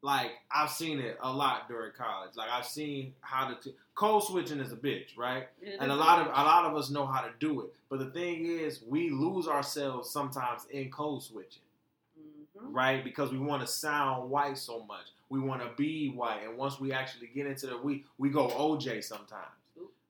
Like 0.00 0.30
I've 0.50 0.70
seen 0.70 1.00
it 1.00 1.18
a 1.20 1.32
lot 1.32 1.68
during 1.68 1.90
college. 1.92 2.30
Like 2.36 2.48
I've 2.50 2.66
seen 2.66 3.14
how 3.20 3.48
to 3.48 3.56
t- 3.60 3.74
code 3.96 4.22
switching 4.22 4.60
is 4.60 4.70
a 4.72 4.76
bitch, 4.76 5.16
right? 5.16 5.48
And 5.80 5.90
a 5.90 5.96
lot 5.96 6.20
of 6.20 6.28
a 6.28 6.30
lot 6.44 6.66
of 6.66 6.76
us 6.76 6.88
know 6.88 7.04
how 7.04 7.20
to 7.22 7.30
do 7.40 7.62
it. 7.62 7.74
But 7.88 7.98
the 7.98 8.10
thing 8.10 8.46
is, 8.46 8.80
we 8.86 9.10
lose 9.10 9.48
ourselves 9.48 10.08
sometimes 10.10 10.66
in 10.70 10.88
code 10.90 11.22
switching, 11.24 11.62
Mhm. 12.16 12.72
right? 12.74 13.02
Because 13.02 13.32
we 13.32 13.38
want 13.38 13.62
to 13.62 13.66
sound 13.66 14.30
white 14.30 14.56
so 14.58 14.84
much. 14.84 15.06
We 15.30 15.40
want 15.40 15.62
to 15.62 15.68
be 15.76 16.08
white, 16.10 16.40
and 16.44 16.56
once 16.56 16.80
we 16.80 16.92
actually 16.92 17.28
get 17.34 17.46
into 17.46 17.66
the 17.66 17.78
we 17.78 18.04
we 18.18 18.30
go 18.30 18.48
OJ 18.48 19.04
sometimes, 19.04 19.52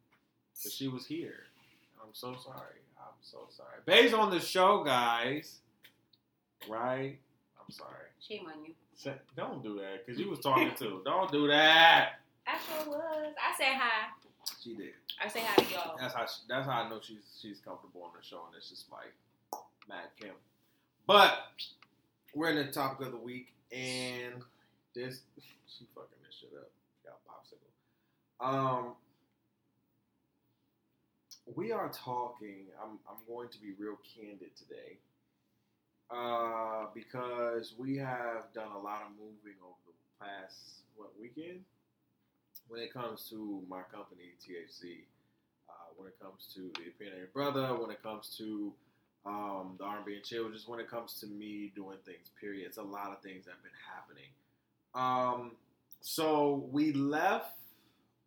But 0.62 0.72
she 0.72 0.88
was 0.88 1.06
here. 1.06 1.44
I'm 2.02 2.12
so 2.12 2.36
sorry. 2.42 2.80
I'm 2.98 3.14
so 3.20 3.48
sorry. 3.56 3.80
Based 3.84 4.14
on 4.14 4.30
the 4.30 4.40
show, 4.40 4.84
guys. 4.84 5.58
Right? 6.68 7.18
I'm 7.60 7.70
sorry. 7.70 8.08
Shame 8.20 8.46
on 8.46 8.64
you. 8.64 8.74
Don't 9.36 9.62
do 9.62 9.76
that, 9.76 10.06
because 10.06 10.18
you 10.18 10.30
was 10.30 10.40
talking 10.40 10.72
too. 10.76 11.02
Don't 11.04 11.30
do 11.30 11.48
that. 11.48 12.20
I 12.46 12.56
sure 12.58 12.90
was. 12.90 13.34
I 13.36 13.56
said 13.58 13.76
hi. 13.76 14.08
She 14.62 14.74
did. 14.74 14.92
I 15.22 15.28
say 15.28 15.40
hi 15.44 15.62
to 15.62 15.72
y'all. 15.72 15.96
That's 16.00 16.14
how. 16.14 16.26
She, 16.26 16.40
that's 16.48 16.66
how 16.66 16.82
I 16.82 16.88
know 16.88 17.00
she's 17.02 17.38
she's 17.40 17.58
comfortable 17.60 18.02
on 18.02 18.10
the 18.18 18.24
show, 18.26 18.42
and 18.46 18.56
it's 18.56 18.70
just 18.70 18.86
like 18.90 19.12
Mad 19.88 20.08
Kim. 20.18 20.34
But 21.06 21.38
we're 22.34 22.50
in 22.50 22.56
the 22.66 22.72
topic 22.72 23.06
of 23.06 23.12
the 23.12 23.18
week, 23.18 23.52
and 23.72 24.42
this 24.94 25.20
she 25.66 25.86
fucking 25.94 26.18
this 26.24 26.36
shit 26.40 26.50
up. 26.56 26.70
Got 27.04 27.18
popsicle. 27.28 27.66
Um, 28.40 28.94
we 31.54 31.72
are 31.72 31.88
talking. 31.88 32.66
I'm 32.82 32.98
I'm 33.08 33.22
going 33.28 33.48
to 33.50 33.60
be 33.60 33.72
real 33.78 33.98
candid 34.16 34.56
today, 34.56 34.98
uh, 36.10 36.86
because 36.94 37.74
we 37.78 37.96
have 37.96 38.52
done 38.54 38.72
a 38.72 38.78
lot 38.78 39.02
of 39.02 39.10
moving 39.18 39.58
over 39.62 39.76
the 39.86 40.24
past 40.26 40.82
what 40.96 41.10
weekend 41.20 41.60
when 42.68 42.80
it 42.80 42.92
comes 42.92 43.28
to 43.30 43.62
my 43.68 43.82
company 43.92 44.34
THC 44.42 45.04
uh, 45.68 45.72
when 45.96 46.08
it 46.08 46.18
comes 46.20 46.50
to 46.54 46.70
the 46.80 46.88
opinionated 46.88 47.32
brother, 47.32 47.74
when 47.74 47.90
it 47.90 48.02
comes 48.02 48.34
to 48.38 48.72
um, 49.24 49.74
the 49.78 49.84
R&B 49.84 50.14
and 50.14 50.24
chill, 50.24 50.50
just 50.50 50.68
when 50.68 50.80
it 50.80 50.88
comes 50.90 51.14
to 51.20 51.26
me 51.26 51.72
doing 51.74 51.98
things. 52.04 52.30
Period. 52.40 52.66
It's 52.66 52.78
a 52.78 52.82
lot 52.82 53.10
of 53.10 53.20
things 53.22 53.44
that 53.44 53.52
have 53.52 53.62
been 53.62 53.72
happening. 53.94 54.30
Um, 54.94 55.52
so 56.00 56.68
we 56.70 56.92
left 56.92 57.52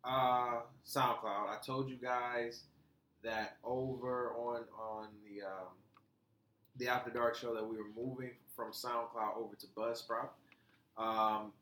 uh, 0.04 0.60
SoundCloud. 0.86 1.48
I 1.48 1.56
told 1.64 1.88
you 1.88 1.96
guys 1.96 2.62
that 3.22 3.56
over 3.64 4.32
on 4.32 4.64
on 4.78 5.08
the 5.24 5.46
um, 5.46 5.68
the 6.76 6.88
After 6.88 7.10
Dark 7.10 7.36
show 7.36 7.54
that 7.54 7.66
we 7.66 7.76
were 7.76 7.90
moving 7.96 8.30
from 8.56 8.72
SoundCloud 8.72 9.36
over 9.36 9.54
to 9.56 9.66
Buzzsprout. 9.76 10.30
Um, 10.96 11.52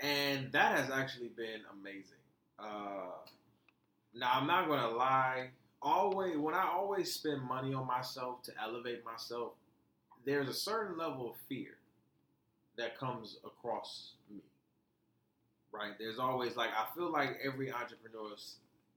and 0.00 0.50
that 0.52 0.78
has 0.78 0.90
actually 0.90 1.28
been 1.28 1.60
amazing. 1.80 2.18
Uh, 2.58 3.12
now 4.14 4.30
I'm 4.34 4.46
not 4.46 4.68
gonna 4.68 4.88
lie. 4.88 5.50
always 5.82 6.36
when 6.36 6.54
I 6.54 6.68
always 6.72 7.12
spend 7.12 7.42
money 7.42 7.74
on 7.74 7.86
myself 7.86 8.42
to 8.44 8.52
elevate 8.62 9.04
myself, 9.04 9.52
there's 10.24 10.48
a 10.48 10.54
certain 10.54 10.96
level 10.96 11.30
of 11.30 11.36
fear 11.48 11.76
that 12.76 12.98
comes 12.98 13.38
across 13.44 14.12
me. 14.30 14.40
Right? 15.72 15.92
There's 15.98 16.18
always 16.18 16.56
like 16.56 16.70
I 16.70 16.86
feel 16.94 17.10
like 17.10 17.38
every 17.44 17.72
entrepreneur 17.72 18.30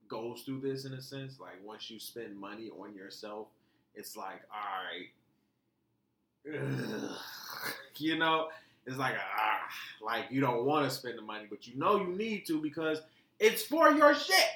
goes 0.08 0.42
through 0.42 0.60
this 0.60 0.84
in 0.84 0.94
a 0.94 1.00
sense. 1.00 1.40
Like 1.40 1.64
once 1.64 1.90
you 1.90 1.98
spend 1.98 2.38
money 2.38 2.70
on 2.80 2.94
yourself, 2.94 3.48
it's 3.94 4.16
like, 4.16 4.40
all 4.52 6.54
right, 6.54 6.60
ugh. 6.60 7.18
you 7.96 8.18
know, 8.18 8.48
it's 8.86 8.96
like 8.96 9.14
ah, 9.16 9.60
like 10.04 10.26
you 10.30 10.40
don't 10.40 10.64
want 10.64 10.88
to 10.88 10.94
spend 10.94 11.18
the 11.18 11.22
money, 11.22 11.46
but 11.48 11.66
you 11.66 11.76
know 11.76 12.00
you 12.00 12.16
need 12.16 12.46
to 12.46 12.60
because 12.60 13.00
it's 13.38 13.62
for 13.62 13.92
your 13.92 14.14
shit 14.14 14.46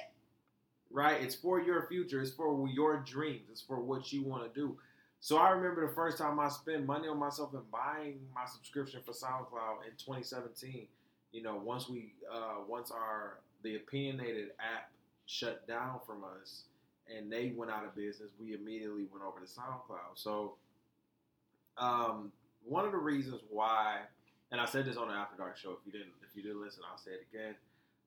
right? 0.93 1.21
It's 1.21 1.35
for 1.35 1.59
your 1.59 1.87
future. 1.87 2.21
It's 2.21 2.31
for 2.31 2.67
your 2.69 2.97
dreams. 2.97 3.41
It's 3.51 3.61
for 3.61 3.79
what 3.79 4.13
you 4.13 4.23
want 4.23 4.53
to 4.53 4.59
do. 4.59 4.77
So 5.19 5.37
I 5.37 5.49
remember 5.49 5.87
the 5.87 5.93
first 5.93 6.17
time 6.17 6.39
I 6.39 6.49
spent 6.49 6.85
money 6.85 7.07
on 7.07 7.17
myself 7.17 7.53
and 7.53 7.69
buying 7.71 8.19
my 8.33 8.45
subscription 8.45 9.01
for 9.05 9.11
SoundCloud 9.11 9.85
in 9.85 9.91
2017. 9.97 10.87
You 11.31 11.41
know, 11.41 11.55
once 11.55 11.89
we, 11.89 12.13
uh, 12.31 12.61
once 12.67 12.91
our 12.91 13.39
the 13.63 13.77
opinionated 13.77 14.49
app 14.59 14.91
shut 15.25 15.67
down 15.67 15.99
from 16.05 16.23
us 16.23 16.63
and 17.15 17.31
they 17.31 17.53
went 17.55 17.71
out 17.71 17.85
of 17.85 17.95
business, 17.95 18.31
we 18.39 18.53
immediately 18.53 19.05
went 19.11 19.23
over 19.23 19.39
to 19.39 19.45
SoundCloud. 19.45 20.15
So, 20.15 20.55
um, 21.77 22.31
one 22.65 22.85
of 22.85 22.91
the 22.91 22.97
reasons 22.97 23.41
why, 23.49 23.99
and 24.51 24.61
I 24.61 24.65
said 24.65 24.85
this 24.85 24.97
on 24.97 25.09
the 25.09 25.13
After 25.13 25.35
Dark 25.37 25.57
show. 25.57 25.71
If 25.71 25.79
you 25.85 25.91
didn't, 25.91 26.13
if 26.29 26.35
you 26.35 26.43
didn't 26.43 26.61
listen, 26.61 26.83
I'll 26.89 26.97
say 26.97 27.11
it 27.11 27.25
again. 27.33 27.55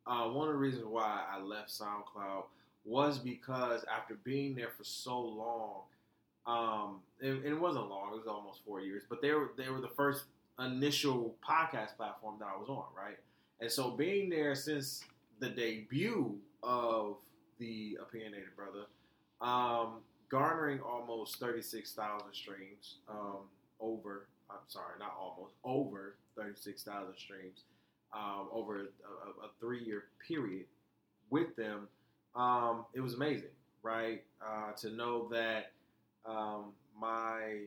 Uh, 0.07 0.31
one 0.31 0.49
of 0.49 0.55
the 0.55 0.59
reasons 0.59 0.87
why 0.87 1.25
I 1.31 1.41
left 1.41 1.69
SoundCloud 1.69 2.45
was 2.85 3.19
because 3.19 3.85
after 3.95 4.15
being 4.15 4.55
there 4.55 4.71
for 4.77 4.85
so 4.85 5.21
long, 5.21 5.81
um, 6.47 7.01
and, 7.21 7.45
it 7.45 7.61
wasn't 7.61 7.89
long; 7.89 8.13
it 8.13 8.19
was 8.19 8.29
almost 8.29 8.61
four 8.65 8.81
years. 8.81 9.03
But 9.09 9.21
they 9.21 9.33
were 9.33 9.51
they 9.57 9.69
were 9.69 9.81
the 9.81 9.89
first 9.89 10.25
initial 10.59 11.35
podcast 11.47 11.97
platform 11.97 12.37
that 12.39 12.47
I 12.47 12.59
was 12.59 12.69
on, 12.69 12.85
right? 12.97 13.19
And 13.61 13.71
so 13.71 13.91
being 13.91 14.31
there 14.31 14.55
since 14.55 15.03
the 15.41 15.49
debut 15.49 16.39
of 16.63 17.17
the 17.59 17.99
opinionated 18.01 18.55
brother, 18.57 18.87
um, 19.41 20.01
garnering 20.31 20.81
almost 20.81 21.39
thirty 21.39 21.63
six 21.63 21.93
thousand 21.93 22.33
streams 22.33 22.97
um, 23.09 23.49
over. 23.81 24.27
I'm 24.51 24.59
sorry, 24.69 24.95
not 24.99 25.15
almost 25.19 25.55
over 25.65 26.17
thirty 26.37 26.57
six 26.57 26.83
thousand 26.83 27.17
streams 27.17 27.63
um, 28.13 28.49
over 28.53 28.77
a, 28.77 28.83
a, 28.83 29.47
a 29.47 29.51
three 29.61 29.83
year 29.85 30.05
period 30.27 30.67
with 31.31 31.57
them 31.57 31.89
um, 32.37 32.85
it 32.93 33.01
was 33.01 33.15
amazing, 33.15 33.49
right? 33.83 34.23
Uh, 34.41 34.73
to 34.73 34.91
know 34.91 35.29
that 35.31 35.73
um, 36.27 36.73
my 37.01 37.63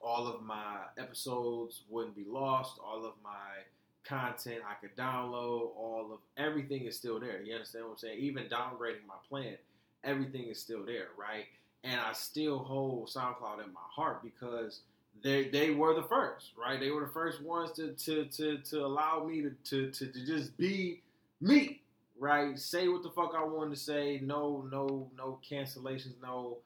all 0.00 0.26
of 0.26 0.42
my 0.42 0.78
episodes 0.98 1.82
wouldn't 1.88 2.16
be 2.16 2.24
lost, 2.26 2.78
all 2.84 3.04
of 3.04 3.12
my 3.22 3.62
content 4.10 4.62
I 4.68 4.74
could 4.74 4.96
download, 4.96 5.70
all 5.76 6.10
of 6.12 6.18
everything 6.36 6.86
is 6.86 6.96
still 6.96 7.20
there. 7.20 7.40
You 7.42 7.54
understand 7.54 7.84
what 7.84 7.92
I'm 7.92 7.98
saying? 7.98 8.18
Even 8.18 8.44
downgrading 8.44 9.06
my 9.06 9.14
plan, 9.28 9.56
everything 10.04 10.48
is 10.48 10.60
still 10.60 10.84
there, 10.84 11.08
right? 11.18 11.44
And 11.84 12.00
I 12.00 12.12
still 12.12 12.58
hold 12.58 13.08
SoundCloud 13.08 13.64
in 13.64 13.72
my 13.72 13.80
heart 13.88 14.22
because 14.22 14.80
they 15.22 15.48
they 15.48 15.70
were 15.70 15.94
the 15.94 16.02
first, 16.02 16.52
right? 16.58 16.80
They 16.80 16.90
were 16.90 17.02
the 17.02 17.12
first 17.12 17.42
ones 17.42 17.72
to 17.72 17.92
to 17.92 18.24
to, 18.26 18.58
to 18.58 18.84
allow 18.84 19.24
me 19.24 19.42
to, 19.42 19.50
to, 19.50 19.90
to, 19.90 20.06
to 20.12 20.26
just 20.26 20.56
be 20.58 21.00
me, 21.40 21.80
right? 22.18 22.58
Say 22.58 22.88
what 22.88 23.02
the 23.02 23.10
fuck 23.10 23.32
I 23.36 23.44
wanted 23.44 23.76
to 23.76 23.80
say. 23.80 24.20
No, 24.22 24.66
no, 24.70 25.10
no 25.16 25.38
cancellations. 25.48 26.14
No 26.22 26.58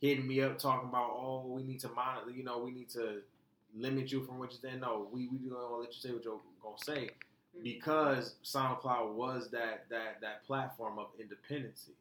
hitting 0.00 0.26
me 0.26 0.40
up 0.40 0.58
talking 0.58 0.88
about 0.88 1.10
oh 1.12 1.44
we 1.46 1.62
need 1.62 1.80
to 1.80 1.88
monitor. 1.88 2.30
You 2.30 2.44
know 2.44 2.58
we 2.58 2.70
need 2.70 2.90
to 2.90 3.22
limit 3.76 4.10
you 4.10 4.22
from 4.22 4.38
what 4.38 4.50
you're 4.50 4.60
saying. 4.60 4.80
No, 4.80 5.08
we 5.12 5.28
we 5.28 5.48
gonna 5.48 5.76
let 5.76 5.94
you 5.94 6.00
say 6.00 6.10
what 6.12 6.24
you're 6.24 6.40
gonna 6.62 6.76
say 6.78 7.10
mm-hmm. 7.10 7.62
because 7.62 8.34
SoundCloud 8.44 9.14
was 9.14 9.50
that 9.50 9.86
that 9.90 10.20
that 10.20 10.44
platform 10.44 10.98
of 10.98 11.08
independency. 11.18 11.92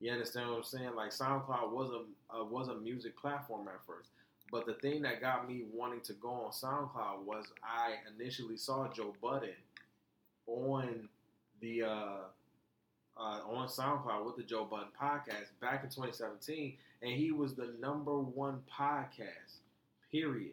You 0.00 0.12
understand 0.12 0.48
what 0.50 0.58
I'm 0.58 0.64
saying? 0.64 0.94
Like 0.94 1.10
SoundCloud 1.10 1.70
was 1.72 1.90
a 1.90 2.36
uh, 2.36 2.44
was 2.44 2.68
a 2.68 2.74
music 2.74 3.18
platform 3.18 3.68
at 3.68 3.84
first, 3.86 4.10
but 4.50 4.66
the 4.66 4.74
thing 4.74 5.02
that 5.02 5.20
got 5.20 5.48
me 5.48 5.62
wanting 5.72 6.00
to 6.02 6.12
go 6.14 6.30
on 6.30 6.52
SoundCloud 6.52 7.24
was 7.24 7.46
I 7.62 7.94
initially 8.14 8.56
saw 8.56 8.88
Joe 8.88 9.14
Budden 9.20 9.56
on 10.46 11.08
the 11.60 11.82
uh, 11.82 12.18
uh, 13.18 13.40
on 13.50 13.68
SoundCloud 13.68 14.24
with 14.24 14.36
the 14.36 14.42
Joe 14.42 14.64
Budden 14.64 14.88
podcast 15.00 15.48
back 15.60 15.82
in 15.82 15.90
2017, 15.90 16.74
and 17.02 17.10
he 17.10 17.32
was 17.32 17.54
the 17.54 17.74
number 17.80 18.18
one 18.18 18.60
podcast, 18.70 19.58
period, 20.10 20.52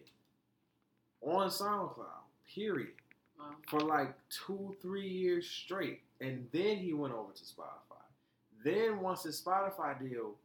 on 1.25 1.49
SoundCloud, 1.49 2.05
period, 2.53 2.93
wow. 3.39 3.45
for 3.67 3.79
like 3.79 4.13
two, 4.29 4.75
three 4.81 5.07
years 5.07 5.47
straight. 5.47 6.01
And 6.21 6.47
then 6.51 6.77
he 6.77 6.93
went 6.93 7.13
over 7.13 7.31
to 7.33 7.43
Spotify. 7.43 8.01
Then 8.63 9.01
once 9.01 9.23
his 9.23 9.41
Spotify 9.41 9.99
deal, 9.99 10.35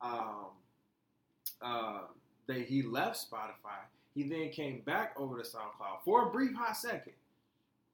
um, 0.00 0.46
uh, 1.62 2.00
that 2.46 2.62
he 2.62 2.82
left 2.82 3.30
Spotify, 3.30 3.78
he 4.14 4.24
then 4.24 4.50
came 4.50 4.80
back 4.80 5.14
over 5.16 5.40
to 5.40 5.48
SoundCloud 5.48 6.04
for 6.04 6.26
a 6.26 6.30
brief 6.30 6.54
hot 6.54 6.76
second. 6.76 7.14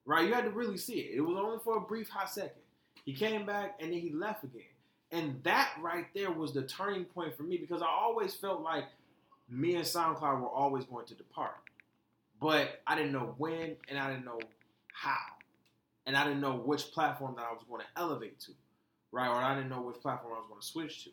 Right, 0.05 0.26
you 0.26 0.32
had 0.32 0.45
to 0.45 0.51
really 0.51 0.78
see 0.78 1.01
it. 1.01 1.16
It 1.16 1.20
was 1.20 1.36
only 1.36 1.59
for 1.62 1.76
a 1.76 1.80
brief 1.80 2.09
hot 2.09 2.30
second. 2.30 2.62
He 3.05 3.12
came 3.12 3.45
back 3.45 3.76
and 3.78 3.93
then 3.93 4.01
he 4.01 4.11
left 4.11 4.43
again. 4.43 4.62
And 5.12 5.43
that 5.43 5.72
right 5.80 6.07
there 6.14 6.30
was 6.30 6.53
the 6.53 6.62
turning 6.62 7.05
point 7.05 7.36
for 7.36 7.43
me 7.43 7.57
because 7.57 7.82
I 7.82 7.86
always 7.86 8.34
felt 8.34 8.62
like 8.62 8.84
me 9.49 9.76
and 9.76 9.84
SoundCloud 9.84 10.41
were 10.41 10.49
always 10.49 10.84
going 10.84 11.07
to 11.07 11.14
depart. 11.14 11.57
But 12.41 12.80
I 12.86 12.97
didn't 12.97 13.12
know 13.12 13.34
when 13.39 13.76
and 13.89 13.99
I 13.99 14.11
didn't 14.11 14.24
know 14.24 14.41
how. 14.93 15.16
And 16.07 16.16
I 16.16 16.24
didn't 16.24 16.41
know 16.41 16.55
which 16.55 16.93
platform 16.93 17.34
that 17.36 17.47
I 17.49 17.53
was 17.53 17.62
going 17.68 17.82
to 17.82 18.01
elevate 18.01 18.41
to, 18.41 18.53
right? 19.12 19.28
Or 19.28 19.36
I 19.36 19.55
didn't 19.55 19.70
know 19.70 19.82
which 19.82 20.01
platform 20.01 20.34
I 20.34 20.39
was 20.39 20.47
going 20.49 20.61
to 20.61 20.66
switch 20.66 21.05
to. 21.05 21.11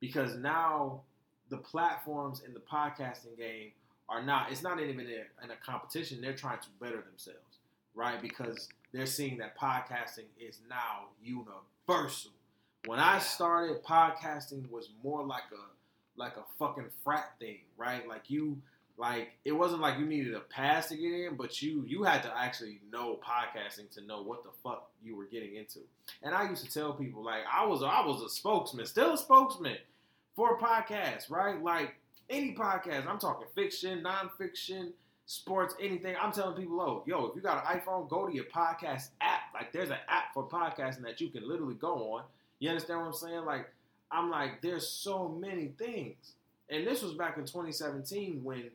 Because 0.00 0.36
now 0.36 1.02
the 1.48 1.56
platforms 1.56 2.42
in 2.46 2.52
the 2.52 2.60
podcasting 2.60 3.38
game 3.38 3.70
are 4.08 4.22
not, 4.22 4.52
it's 4.52 4.62
not 4.62 4.80
even 4.80 5.00
in 5.00 5.50
a 5.50 5.56
competition. 5.64 6.20
They're 6.20 6.34
trying 6.34 6.58
to 6.60 6.68
better 6.80 7.02
themselves, 7.02 7.58
right? 7.94 8.20
Because 8.20 8.68
they're 8.92 9.06
seeing 9.06 9.38
that 9.38 9.58
podcasting 9.58 10.26
is 10.38 10.60
now 10.68 11.06
universal. 11.22 12.32
When 12.86 12.98
I 13.00 13.18
started, 13.18 13.82
podcasting 13.82 14.70
was 14.70 14.90
more 15.02 15.24
like 15.24 15.42
a 15.52 15.76
like 16.18 16.36
a 16.36 16.44
fucking 16.58 16.86
frat 17.04 17.32
thing, 17.38 17.58
right? 17.76 18.08
Like 18.08 18.30
you 18.30 18.58
like 18.98 19.32
it 19.44 19.52
wasn't 19.52 19.80
like 19.80 19.98
you 19.98 20.06
needed 20.06 20.34
a 20.34 20.40
pass 20.40 20.88
to 20.88 20.96
get 20.96 21.12
in, 21.12 21.36
but 21.36 21.60
you 21.62 21.84
you 21.86 22.02
had 22.02 22.22
to 22.22 22.32
actually 22.36 22.80
know 22.90 23.18
podcasting 23.22 23.90
to 23.94 24.00
know 24.02 24.22
what 24.22 24.42
the 24.42 24.50
fuck 24.62 24.90
you 25.02 25.16
were 25.16 25.26
getting 25.26 25.56
into. 25.56 25.80
And 26.22 26.34
I 26.34 26.48
used 26.48 26.64
to 26.64 26.72
tell 26.72 26.92
people 26.92 27.22
like 27.22 27.42
I 27.52 27.66
was 27.66 27.82
I 27.82 28.04
was 28.04 28.22
a 28.22 28.28
spokesman, 28.28 28.86
still 28.86 29.14
a 29.14 29.18
spokesman 29.18 29.76
for 30.34 30.54
a 30.54 30.58
podcast, 30.58 31.30
right? 31.30 31.62
Like 31.62 31.94
any 32.30 32.54
podcast, 32.54 33.06
I'm 33.06 33.18
talking 33.18 33.46
fiction, 33.54 34.02
nonfiction, 34.02 34.92
sports, 35.26 35.74
anything. 35.80 36.14
I'm 36.20 36.32
telling 36.32 36.56
people, 36.56 36.80
oh, 36.80 37.02
yo, 37.06 37.26
if 37.26 37.36
you 37.36 37.42
got 37.42 37.64
an 37.64 37.80
iPhone, 37.80 38.08
go 38.08 38.26
to 38.26 38.34
your 38.34 38.44
podcast 38.44 39.08
app. 39.20 39.42
Like, 39.54 39.72
there's 39.72 39.90
an 39.90 39.98
app 40.08 40.32
for 40.34 40.44
podcasting 40.44 41.02
that 41.02 41.20
you 41.20 41.28
can 41.28 41.46
literally 41.48 41.74
go 41.74 42.14
on. 42.14 42.22
You 42.58 42.70
understand 42.70 43.00
what 43.00 43.06
I'm 43.06 43.12
saying? 43.12 43.44
Like, 43.44 43.68
I'm 44.10 44.30
like, 44.30 44.62
there's 44.62 44.86
so 44.88 45.28
many 45.28 45.72
things. 45.78 46.32
And 46.68 46.86
this 46.86 47.02
was 47.02 47.12
back 47.12 47.36
in 47.36 47.44
2017 47.44 48.42
when 48.42 48.70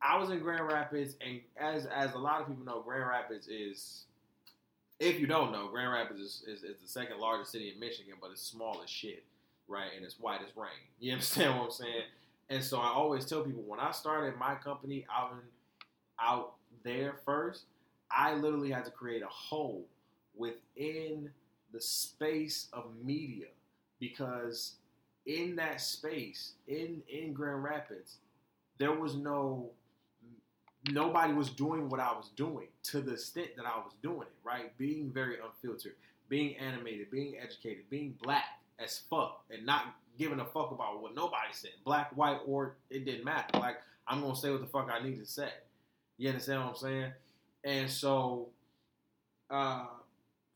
I 0.00 0.16
was 0.16 0.30
in 0.30 0.38
Grand 0.38 0.66
Rapids, 0.66 1.16
and 1.20 1.40
as 1.56 1.86
as 1.86 2.14
a 2.14 2.18
lot 2.18 2.40
of 2.40 2.48
people 2.48 2.64
know, 2.64 2.80
Grand 2.80 3.08
Rapids 3.08 3.48
is, 3.48 4.04
if 5.00 5.18
you 5.18 5.26
don't 5.26 5.52
know, 5.52 5.68
Grand 5.68 5.92
Rapids 5.92 6.20
is, 6.20 6.44
is, 6.46 6.62
is 6.62 6.80
the 6.80 6.88
second 6.88 7.18
largest 7.18 7.52
city 7.52 7.72
in 7.74 7.80
Michigan, 7.80 8.14
but 8.20 8.30
it's 8.30 8.42
small 8.42 8.80
as 8.82 8.90
shit, 8.90 9.24
right? 9.66 9.90
And 9.96 10.04
it's 10.04 10.18
white 10.18 10.40
as 10.46 10.56
rain. 10.56 10.68
You 11.00 11.12
understand 11.12 11.56
what 11.56 11.66
I'm 11.66 11.70
saying? 11.70 12.02
And 12.50 12.64
so 12.64 12.78
I 12.78 12.88
always 12.88 13.24
tell 13.24 13.42
people 13.42 13.62
when 13.62 13.80
I 13.80 13.90
started 13.92 14.36
my 14.38 14.54
company 14.54 15.06
out 15.14 15.32
in, 15.32 15.38
out 16.20 16.54
there 16.82 17.16
first, 17.24 17.64
I 18.10 18.34
literally 18.34 18.70
had 18.70 18.84
to 18.86 18.90
create 18.90 19.22
a 19.22 19.28
hole 19.28 19.84
within 20.34 21.30
the 21.72 21.80
space 21.80 22.68
of 22.72 22.84
media 23.04 23.46
because 24.00 24.74
in 25.26 25.56
that 25.56 25.80
space 25.80 26.52
in 26.66 27.02
in 27.08 27.32
Grand 27.32 27.62
Rapids, 27.62 28.16
there 28.78 28.92
was 28.92 29.14
no 29.14 29.70
nobody 30.90 31.32
was 31.32 31.50
doing 31.50 31.88
what 31.88 32.00
I 32.00 32.12
was 32.12 32.30
doing 32.36 32.68
to 32.84 33.00
the 33.00 33.12
extent 33.12 33.48
that 33.56 33.66
I 33.66 33.76
was 33.78 33.92
doing 34.02 34.22
it, 34.22 34.34
right? 34.44 34.76
Being 34.78 35.10
very 35.12 35.36
unfiltered, 35.44 35.94
being 36.28 36.56
animated, 36.56 37.10
being 37.10 37.36
educated, 37.42 37.84
being 37.90 38.14
black 38.22 38.44
as 38.78 39.02
fuck, 39.10 39.44
and 39.50 39.66
not 39.66 39.94
giving 40.18 40.40
a 40.40 40.44
fuck 40.44 40.70
about 40.70 41.02
what 41.02 41.14
nobody 41.14 41.48
said, 41.52 41.70
black, 41.84 42.16
white, 42.16 42.40
or 42.46 42.76
it 42.90 43.04
didn't 43.04 43.24
matter. 43.24 43.58
Like 43.58 43.76
I'm 44.06 44.20
gonna 44.20 44.36
say 44.36 44.50
what 44.50 44.60
the 44.60 44.66
fuck 44.66 44.90
I 44.90 45.02
need 45.02 45.18
to 45.18 45.26
say. 45.26 45.50
You 46.16 46.28
understand 46.28 46.60
what 46.60 46.70
I'm 46.70 46.76
saying? 46.76 47.12
And 47.64 47.90
so, 47.90 48.48
uh, 49.50 49.86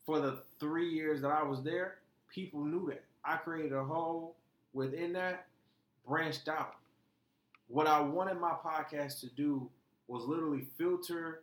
for 0.05 0.21
the 0.21 0.43
three 0.59 0.89
years 0.91 1.23
that 1.23 1.31
I 1.31 1.43
was 1.43 1.63
there, 1.63 1.99
people 2.29 2.65
knew 2.65 2.89
that. 2.89 3.05
I 3.25 3.37
created 3.37 3.73
a 3.73 3.85
hole 3.85 4.35
within 4.73 5.13
that, 5.13 5.47
branched 6.07 6.49
out. 6.49 6.75
What 7.69 7.87
I 7.87 8.01
wanted 8.01 8.41
my 8.41 8.53
podcast 8.53 9.21
to 9.21 9.27
do 9.29 9.71
was 10.13 10.27
literally 10.27 10.67
filter 10.77 11.41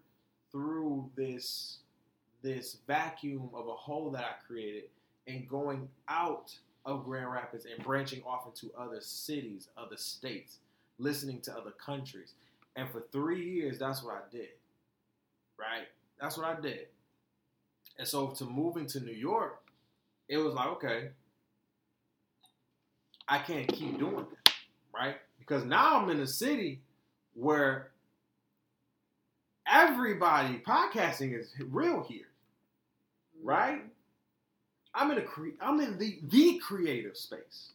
through 0.52 1.10
this 1.16 1.80
this 2.44 2.78
vacuum 2.88 3.50
of 3.54 3.68
a 3.68 3.74
hole 3.74 4.12
that 4.12 4.24
I 4.24 4.46
created 4.46 4.84
and 5.28 5.50
going 5.50 5.90
out 6.08 6.56
of 6.86 7.04
Grand 7.04 7.32
Rapids 7.32 7.66
and 7.66 7.84
branching 7.84 8.22
off 8.26 8.46
into 8.46 8.74
other 8.78 9.02
cities, 9.02 9.68
other 9.76 9.98
states, 9.98 10.60
listening 11.00 11.42
to 11.42 11.54
other 11.54 11.72
countries. 11.72 12.36
And 12.78 12.88
for 12.90 13.04
three 13.12 13.44
years, 13.44 13.80
that's 13.80 14.04
what 14.04 14.14
I 14.14 14.22
did. 14.32 14.50
Right? 15.58 15.88
That's 16.22 16.38
what 16.38 16.46
I 16.46 16.62
did. 16.62 16.88
And 17.98 18.08
so 18.08 18.28
to 18.28 18.46
moving 18.46 18.86
to 18.88 19.02
New 19.02 19.12
York, 19.12 19.62
it 20.30 20.38
was 20.38 20.54
like, 20.54 20.68
okay, 20.68 21.10
I 23.28 23.40
can't 23.40 23.68
keep 23.68 23.98
doing 23.98 24.28
that. 24.46 24.54
Right? 24.94 25.18
Because 25.40 25.66
now 25.66 26.00
I'm 26.00 26.10
in 26.12 26.22
a 26.22 26.28
city 26.28 26.82
where 27.34 27.90
everybody 29.70 30.62
podcasting 30.66 31.38
is 31.38 31.54
real 31.70 32.04
here. 32.08 32.26
Right? 33.44 33.82
I'm 34.94 35.12
in 35.12 35.20
a 35.20 35.22
cre- 35.22 35.58
I'm 35.62 35.80
in 35.80 35.98
the 35.98 36.20
the 36.24 36.60
creative 36.60 37.16
space. 37.16 37.72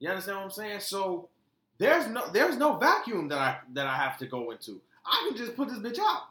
You 0.00 0.08
understand 0.08 0.38
what 0.38 0.44
I'm 0.44 0.50
saying? 0.50 0.80
So 0.80 1.28
there's 1.78 2.08
no 2.08 2.28
there's 2.32 2.56
no 2.56 2.76
vacuum 2.76 3.28
that 3.28 3.38
I 3.38 3.58
that 3.74 3.86
I 3.86 3.96
have 3.96 4.18
to 4.18 4.26
go 4.26 4.50
into. 4.50 4.80
I 5.04 5.26
can 5.28 5.36
just 5.36 5.56
put 5.56 5.68
this 5.68 5.78
bitch 5.78 5.98
out. 5.98 6.28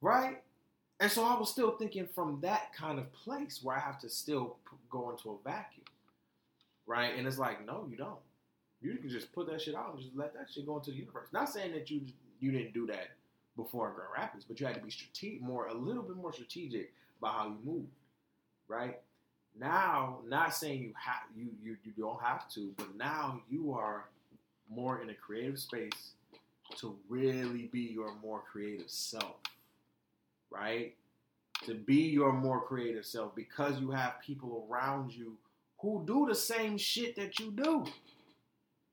Right? 0.00 0.42
And 1.00 1.10
so 1.10 1.24
I 1.24 1.38
was 1.38 1.50
still 1.50 1.76
thinking 1.76 2.06
from 2.14 2.38
that 2.42 2.72
kind 2.72 2.98
of 2.98 3.12
place 3.12 3.60
where 3.62 3.76
I 3.76 3.80
have 3.80 3.98
to 4.00 4.08
still 4.08 4.56
go 4.90 5.10
into 5.10 5.30
a 5.30 5.36
vacuum. 5.42 5.84
Right? 6.86 7.16
And 7.16 7.26
it's 7.26 7.38
like, 7.38 7.64
no, 7.66 7.86
you 7.90 7.96
don't. 7.96 8.18
You 8.80 8.96
can 8.96 9.10
just 9.10 9.32
put 9.32 9.50
that 9.50 9.60
shit 9.60 9.74
out 9.74 9.94
and 9.94 10.02
just 10.02 10.14
let 10.16 10.34
that 10.34 10.48
shit 10.52 10.66
go 10.66 10.78
into 10.78 10.90
the 10.90 10.96
universe. 10.96 11.28
Not 11.32 11.48
saying 11.48 11.72
that 11.72 11.90
you 11.90 12.02
you 12.42 12.52
didn't 12.52 12.74
do 12.74 12.86
that 12.86 13.10
before 13.56 13.88
in 13.88 13.94
Grand 13.94 14.10
Rapids, 14.16 14.44
but 14.44 14.58
you 14.58 14.66
had 14.66 14.76
to 14.76 14.82
be 14.82 14.90
strategic, 14.90 15.42
more 15.42 15.66
a 15.66 15.74
little 15.74 16.02
bit 16.02 16.16
more 16.16 16.32
strategic 16.32 16.92
about 17.18 17.34
how 17.34 17.46
you 17.46 17.58
move, 17.64 17.86
right? 18.68 19.00
Now, 19.58 20.18
not 20.26 20.54
saying 20.54 20.82
you 20.82 20.92
have 20.96 21.22
you, 21.36 21.48
you 21.62 21.76
you 21.84 21.92
don't 21.98 22.20
have 22.22 22.48
to, 22.50 22.72
but 22.76 22.94
now 22.96 23.42
you 23.50 23.72
are 23.72 24.06
more 24.70 25.02
in 25.02 25.10
a 25.10 25.14
creative 25.14 25.58
space 25.58 26.12
to 26.78 26.96
really 27.08 27.68
be 27.72 27.80
your 27.80 28.14
more 28.22 28.42
creative 28.50 28.88
self, 28.90 29.36
right? 30.50 30.94
To 31.66 31.74
be 31.74 32.08
your 32.08 32.32
more 32.32 32.62
creative 32.62 33.04
self 33.04 33.34
because 33.34 33.78
you 33.78 33.90
have 33.90 34.14
people 34.24 34.66
around 34.70 35.14
you 35.14 35.36
who 35.78 36.02
do 36.06 36.26
the 36.28 36.34
same 36.34 36.78
shit 36.78 37.14
that 37.16 37.38
you 37.38 37.50
do. 37.50 37.84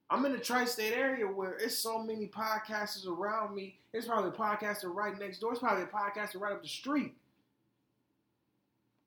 I'm 0.09 0.25
in 0.25 0.31
the 0.31 0.39
tri-state 0.39 0.93
area 0.93 1.25
where 1.25 1.53
it's 1.53 1.77
so 1.77 2.01
many 2.01 2.27
podcasters 2.27 3.07
around 3.07 3.55
me. 3.55 3.77
It's 3.93 4.07
probably 4.07 4.29
a 4.29 4.33
podcaster 4.33 4.93
right 4.93 5.17
next 5.19 5.39
door. 5.39 5.51
It's 5.51 5.59
probably 5.59 5.83
a 5.83 5.87
podcaster 5.87 6.39
right 6.39 6.53
up 6.53 6.63
the 6.63 6.67
street. 6.67 7.13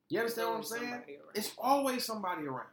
You 0.09 0.19
understand 0.19 0.49
what 0.49 0.57
I'm 0.57 0.63
saying? 0.63 1.01
It's 1.33 1.51
always 1.57 2.05
somebody 2.05 2.45
around. 2.45 2.67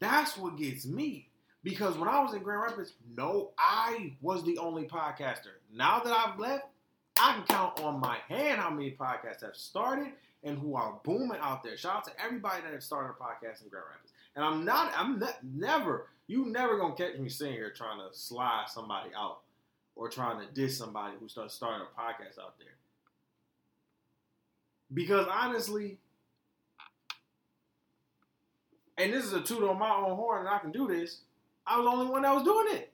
That's 0.00 0.36
what 0.36 0.56
gets 0.56 0.86
me. 0.86 1.28
Because 1.62 1.96
when 1.96 2.08
I 2.08 2.20
was 2.20 2.34
in 2.34 2.42
Grand 2.42 2.62
Rapids, 2.62 2.94
no, 3.16 3.50
I 3.56 4.14
was 4.20 4.42
the 4.44 4.58
only 4.58 4.84
podcaster. 4.84 5.52
Now 5.72 6.00
that 6.00 6.12
I've 6.12 6.38
left, 6.38 6.64
I 7.20 7.34
can 7.34 7.44
count 7.44 7.80
on 7.80 8.00
my 8.00 8.16
hand 8.28 8.58
how 8.60 8.70
many 8.70 8.90
podcasts 8.92 9.42
have 9.42 9.54
started 9.54 10.08
and 10.42 10.58
who 10.58 10.74
are 10.74 10.98
booming 11.04 11.38
out 11.40 11.62
there. 11.62 11.76
Shout 11.76 11.98
out 11.98 12.04
to 12.06 12.12
everybody 12.20 12.62
that 12.62 12.72
has 12.72 12.84
started 12.84 13.10
a 13.10 13.22
podcast 13.22 13.62
in 13.62 13.68
Grand 13.68 13.84
Rapids. 13.90 14.12
And 14.34 14.44
I'm 14.44 14.64
not, 14.64 14.92
I'm 14.96 15.20
not, 15.20 15.36
never, 15.44 16.06
you 16.32 16.46
never 16.46 16.78
gonna 16.78 16.94
catch 16.94 17.18
me 17.18 17.28
sitting 17.28 17.52
here 17.52 17.70
trying 17.70 17.98
to 17.98 18.16
slide 18.16 18.64
somebody 18.66 19.10
out 19.14 19.40
or 19.94 20.08
trying 20.08 20.40
to 20.40 20.46
diss 20.54 20.78
somebody 20.78 21.14
who 21.20 21.28
started 21.28 21.50
starting 21.50 21.86
a 21.86 22.00
podcast 22.00 22.42
out 22.42 22.58
there. 22.58 22.74
Because 24.94 25.26
honestly, 25.30 25.98
and 28.96 29.12
this 29.12 29.26
is 29.26 29.34
a 29.34 29.42
toot 29.42 29.62
on 29.62 29.78
my 29.78 29.90
own 29.90 30.16
horn, 30.16 30.40
and 30.40 30.48
I 30.48 30.58
can 30.58 30.72
do 30.72 30.88
this. 30.88 31.20
I 31.66 31.76
was 31.76 31.84
the 31.84 31.90
only 31.90 32.06
one 32.10 32.22
that 32.22 32.34
was 32.34 32.44
doing 32.44 32.76
it. 32.76 32.92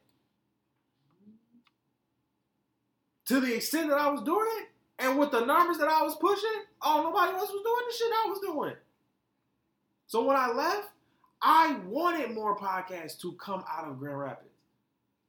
To 3.27 3.41
the 3.41 3.55
extent 3.55 3.89
that 3.91 3.99
I 3.99 4.11
was 4.11 4.23
doing 4.23 4.49
it, 4.59 4.69
and 4.99 5.17
with 5.17 5.31
the 5.31 5.45
numbers 5.45 5.79
that 5.79 5.89
I 5.89 6.03
was 6.03 6.17
pushing, 6.17 6.63
oh, 6.83 7.03
nobody 7.05 7.37
else 7.37 7.51
was 7.51 7.63
doing 7.63 7.87
the 7.87 7.97
shit 7.97 8.13
I 8.13 8.29
was 8.31 8.41
doing. 8.41 8.75
So 10.09 10.25
when 10.25 10.37
I 10.37 10.51
left, 10.51 10.89
I 11.41 11.79
wanted 11.87 12.35
more 12.35 12.57
podcasts 12.57 13.21
to 13.21 13.33
come 13.33 13.65
out 13.71 13.89
of 13.89 13.99
Grand 13.99 14.19
Rapids. 14.19 14.49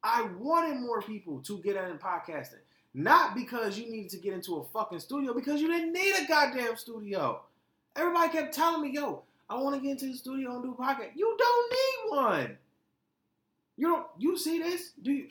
I 0.03 0.27
wanted 0.39 0.79
more 0.79 1.01
people 1.01 1.39
to 1.41 1.59
get 1.59 1.75
into 1.75 1.95
podcasting. 1.95 2.61
Not 2.93 3.35
because 3.35 3.77
you 3.77 3.91
needed 3.91 4.09
to 4.11 4.17
get 4.17 4.33
into 4.33 4.55
a 4.55 4.63
fucking 4.63 4.99
studio, 4.99 5.33
because 5.33 5.61
you 5.61 5.67
didn't 5.67 5.93
need 5.93 6.13
a 6.15 6.27
goddamn 6.27 6.75
studio. 6.75 7.41
Everybody 7.95 8.31
kept 8.31 8.53
telling 8.53 8.81
me, 8.81 8.91
yo, 8.91 9.23
I 9.49 9.59
want 9.59 9.75
to 9.75 9.81
get 9.81 9.91
into 9.91 10.07
the 10.07 10.15
studio 10.15 10.55
and 10.55 10.63
do 10.63 10.71
a 10.71 10.75
podcast. 10.75 11.11
You 11.15 11.35
don't 11.37 11.71
need 11.71 12.17
one. 12.17 12.57
You 13.77 13.87
don't. 13.87 14.07
You 14.17 14.37
see 14.37 14.59
this? 14.59 14.91
Do 15.01 15.11
you? 15.11 15.27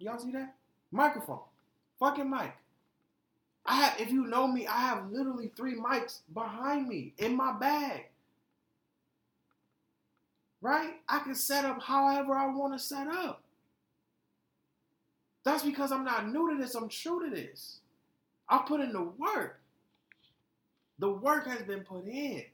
Y'all 0.00 0.18
see 0.18 0.32
that? 0.32 0.54
Microphone, 0.90 1.40
fucking 2.00 2.28
mic. 2.28 2.52
I 3.64 3.76
have. 3.76 4.00
If 4.00 4.10
you 4.10 4.26
know 4.26 4.46
me, 4.48 4.66
I 4.66 4.78
have 4.78 5.10
literally 5.10 5.50
three 5.56 5.76
mics 5.76 6.20
behind 6.34 6.88
me 6.88 7.14
in 7.18 7.36
my 7.36 7.52
bag. 7.52 8.06
Right? 10.60 10.94
I 11.08 11.20
can 11.20 11.34
set 11.34 11.64
up 11.64 11.82
however 11.82 12.34
I 12.34 12.46
want 12.48 12.72
to 12.72 12.78
set 12.78 13.06
up. 13.06 13.42
That's 15.44 15.62
because 15.62 15.92
I'm 15.92 16.04
not 16.04 16.28
new 16.28 16.50
to 16.50 16.60
this. 16.60 16.74
I'm 16.74 16.88
true 16.88 17.24
to 17.24 17.34
this. 17.34 17.78
I 18.48 18.64
put 18.66 18.80
in 18.80 18.92
the 18.92 19.02
work. 19.02 19.60
The 20.98 21.10
work 21.10 21.46
has 21.46 21.62
been 21.62 21.80
put 21.80 22.06
in 22.06 22.44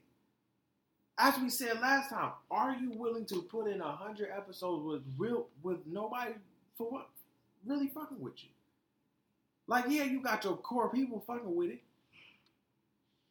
as 1.17 1.37
we 1.39 1.49
said 1.49 1.79
last 1.79 2.09
time, 2.09 2.31
are 2.51 2.75
you 2.75 2.91
willing 2.91 3.25
to 3.25 3.41
put 3.43 3.67
in 3.67 3.81
a 3.81 3.91
hundred 3.91 4.29
episodes 4.35 4.83
with 4.83 5.01
real 5.17 5.47
with 5.63 5.77
nobody 5.85 6.33
for 6.77 6.89
what 6.89 7.09
really 7.65 7.87
fucking 7.87 8.19
with 8.19 8.43
you? 8.43 8.49
Like, 9.67 9.85
yeah, 9.87 10.03
you 10.03 10.21
got 10.21 10.43
your 10.43 10.57
core 10.57 10.89
people 10.89 11.23
fucking 11.25 11.55
with 11.55 11.71
it, 11.71 11.81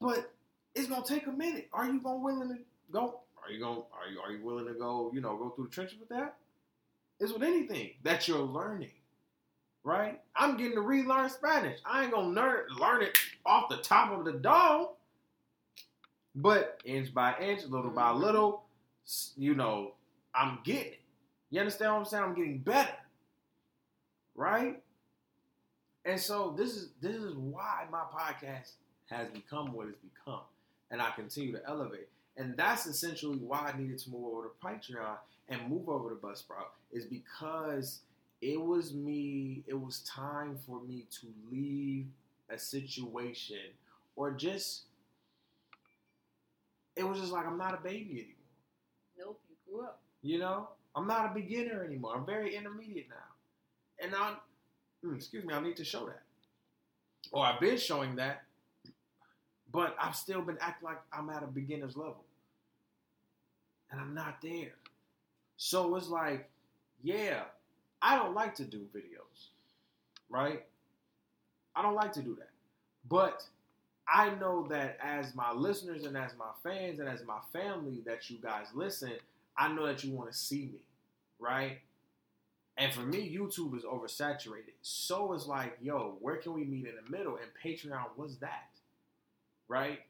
but 0.01 0.33
it's 0.75 0.89
gonna 0.89 1.05
take 1.05 1.27
a 1.27 1.33
minute. 1.33 1.69
Are 1.73 1.87
you 1.87 2.01
gonna 2.01 2.19
willing 2.19 2.49
to 2.49 2.59
go? 2.91 3.21
Are 3.45 3.53
you 3.53 3.61
going? 3.61 3.77
Are 3.77 4.11
you 4.11 4.21
are 4.21 4.33
you 4.33 4.45
willing 4.45 4.67
to 4.67 4.75
go? 4.75 5.11
You 5.15 5.21
know, 5.21 5.37
go 5.37 5.51
through 5.51 5.67
the 5.67 5.71
trenches 5.71 5.99
with 5.99 6.09
that? 6.09 6.37
It's 7.21 7.33
with 7.33 7.43
anything 7.43 7.91
that 8.03 8.27
you're 8.27 8.39
learning, 8.39 8.93
right? 9.83 10.21
I'm 10.35 10.57
getting 10.57 10.75
to 10.75 10.81
relearn 10.81 11.29
Spanish. 11.31 11.79
I 11.85 12.05
ain't 12.05 12.13
gonna 12.13 12.29
learn 12.29 12.67
learn 12.79 13.03
it 13.03 13.17
off 13.45 13.69
the 13.69 13.77
top 13.79 14.13
of 14.13 14.25
the 14.25 14.33
dome. 14.33 14.89
But 16.35 16.81
inch 16.85 17.15
by 17.15 17.37
inch, 17.39 17.65
little 17.65 17.91
by 17.91 18.11
mm-hmm. 18.11 18.23
little, 18.23 18.65
you 19.37 19.55
know, 19.55 19.93
I'm 20.35 20.59
getting 20.65 20.93
it. 20.93 21.01
You 21.51 21.61
understand 21.61 21.93
what 21.93 21.99
I'm 22.01 22.05
saying? 22.07 22.25
I'm 22.25 22.35
getting 22.35 22.59
better. 22.59 22.97
Right? 24.35 24.83
And 26.05 26.19
so 26.19 26.55
this 26.57 26.77
is 26.77 26.91
this 27.01 27.17
is 27.17 27.35
why 27.35 27.85
my 27.91 28.03
podcast 28.13 28.73
has 29.11 29.29
become 29.29 29.73
what 29.73 29.89
it's 29.89 29.99
become. 29.99 30.41
And 30.91 31.01
I 31.01 31.11
continue 31.13 31.53
to 31.53 31.63
elevate. 31.67 32.09
And 32.37 32.57
that's 32.57 32.87
essentially 32.87 33.39
why 33.39 33.73
I 33.73 33.79
needed 33.79 33.99
to 33.99 34.11
move 34.11 34.25
over 34.25 34.49
to 34.49 34.67
Patreon 34.67 35.17
and 35.49 35.69
move 35.69 35.89
over 35.89 36.11
to 36.11 36.17
Buzzsprout, 36.17 36.73
is 36.93 37.05
because 37.05 38.01
it 38.41 38.61
was 38.61 38.93
me, 38.93 39.63
it 39.67 39.81
was 39.81 40.01
time 40.01 40.59
for 40.67 40.81
me 40.81 41.07
to 41.21 41.27
leave 41.51 42.07
a 42.51 42.59
situation 42.59 43.57
or 44.17 44.33
just 44.33 44.83
it 46.97 47.07
was 47.07 47.19
just 47.19 47.33
like 47.33 47.47
I'm 47.47 47.59
not 47.59 47.75
a 47.75 47.83
baby 47.83 48.11
anymore. 48.13 48.35
Nope, 49.19 49.41
you 49.49 49.57
grew 49.73 49.85
up. 49.85 50.01
You 50.23 50.39
know, 50.39 50.69
I'm 50.95 51.07
not 51.07 51.31
a 51.31 51.35
beginner 51.35 51.85
anymore. 51.85 52.15
I'm 52.17 52.27
very 52.27 52.55
intermediate 52.57 53.09
now, 53.09 54.05
and 54.05 54.15
I, 54.15 54.35
mm, 55.05 55.17
excuse 55.17 55.45
me, 55.45 55.55
I 55.55 55.61
need 55.61 55.77
to 55.77 55.85
show 55.85 56.07
that, 56.07 56.23
or 57.33 57.45
I've 57.45 57.61
been 57.61 57.77
showing 57.77 58.17
that, 58.17 58.45
but 59.75 59.97
I've 60.01 60.15
still 60.15 60.41
been 60.41 60.57
acting 60.61 60.87
like 60.87 61.01
I'm 61.13 61.29
at 61.31 61.43
a 61.43 61.49
beginner's 61.49 61.97
level, 61.97 62.25
and 63.91 64.01
I'm 64.01 64.15
not 64.15 64.41
there. 64.41 64.77
So 65.57 65.97
it's 65.97 66.09
like, 66.09 66.49
yeah, 67.03 67.43
I 68.01 68.17
don't 68.17 68.35
like 68.35 68.55
to 68.57 68.65
do 68.65 68.87
videos, 68.95 69.49
right? 70.31 70.65
I 71.75 71.83
don't 71.83 71.97
like 71.97 72.13
to 72.13 72.23
do 72.23 72.37
that, 72.37 72.51
but 73.09 73.43
I 74.07 74.31
know 74.37 74.69
that 74.69 74.97
as 75.03 75.35
my 75.35 75.51
listeners 75.53 76.05
and 76.05 76.17
as 76.17 76.31
my 76.39 76.51
fans 76.63 77.01
and 77.01 77.09
as 77.09 77.25
my 77.25 77.41
family 77.53 78.01
that 78.07 78.31
you 78.31 78.39
guys 78.41 78.67
listen, 78.75 79.15
I 79.59 79.73
know 79.73 79.87
that 79.87 80.05
you 80.05 80.13
want 80.13 80.31
to 80.31 80.39
see 80.39 80.67
me, 80.67 80.83
right? 81.41 81.81
And 82.77 82.93
for 82.93 83.01
me, 83.01 83.37
YouTube 83.37 83.77
is 83.77 83.83
oversaturated. 83.83 84.75
So 84.83 85.33
it's 85.33 85.47
like, 85.47 85.79
yo, 85.81 86.17
where 86.21 86.37
can 86.37 86.53
we 86.53 86.65
meet 86.65 86.87
in 86.87 86.95
the 87.05 87.11
middle? 87.17 87.39
And 87.39 87.47
Patreon 87.65 88.17
was 88.17 88.37
that, 88.39 88.69
right? 89.69 90.01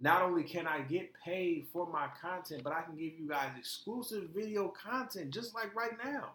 not 0.00 0.22
only 0.22 0.42
can 0.42 0.66
I 0.66 0.80
get 0.80 1.12
paid 1.24 1.66
for 1.72 1.86
my 1.86 2.08
content, 2.20 2.62
but 2.64 2.72
I 2.72 2.80
can 2.82 2.94
give 2.94 3.12
you 3.18 3.28
guys 3.28 3.50
exclusive 3.58 4.30
video 4.34 4.68
content 4.68 5.30
just 5.30 5.54
like 5.54 5.74
right 5.74 5.92
now. 6.02 6.30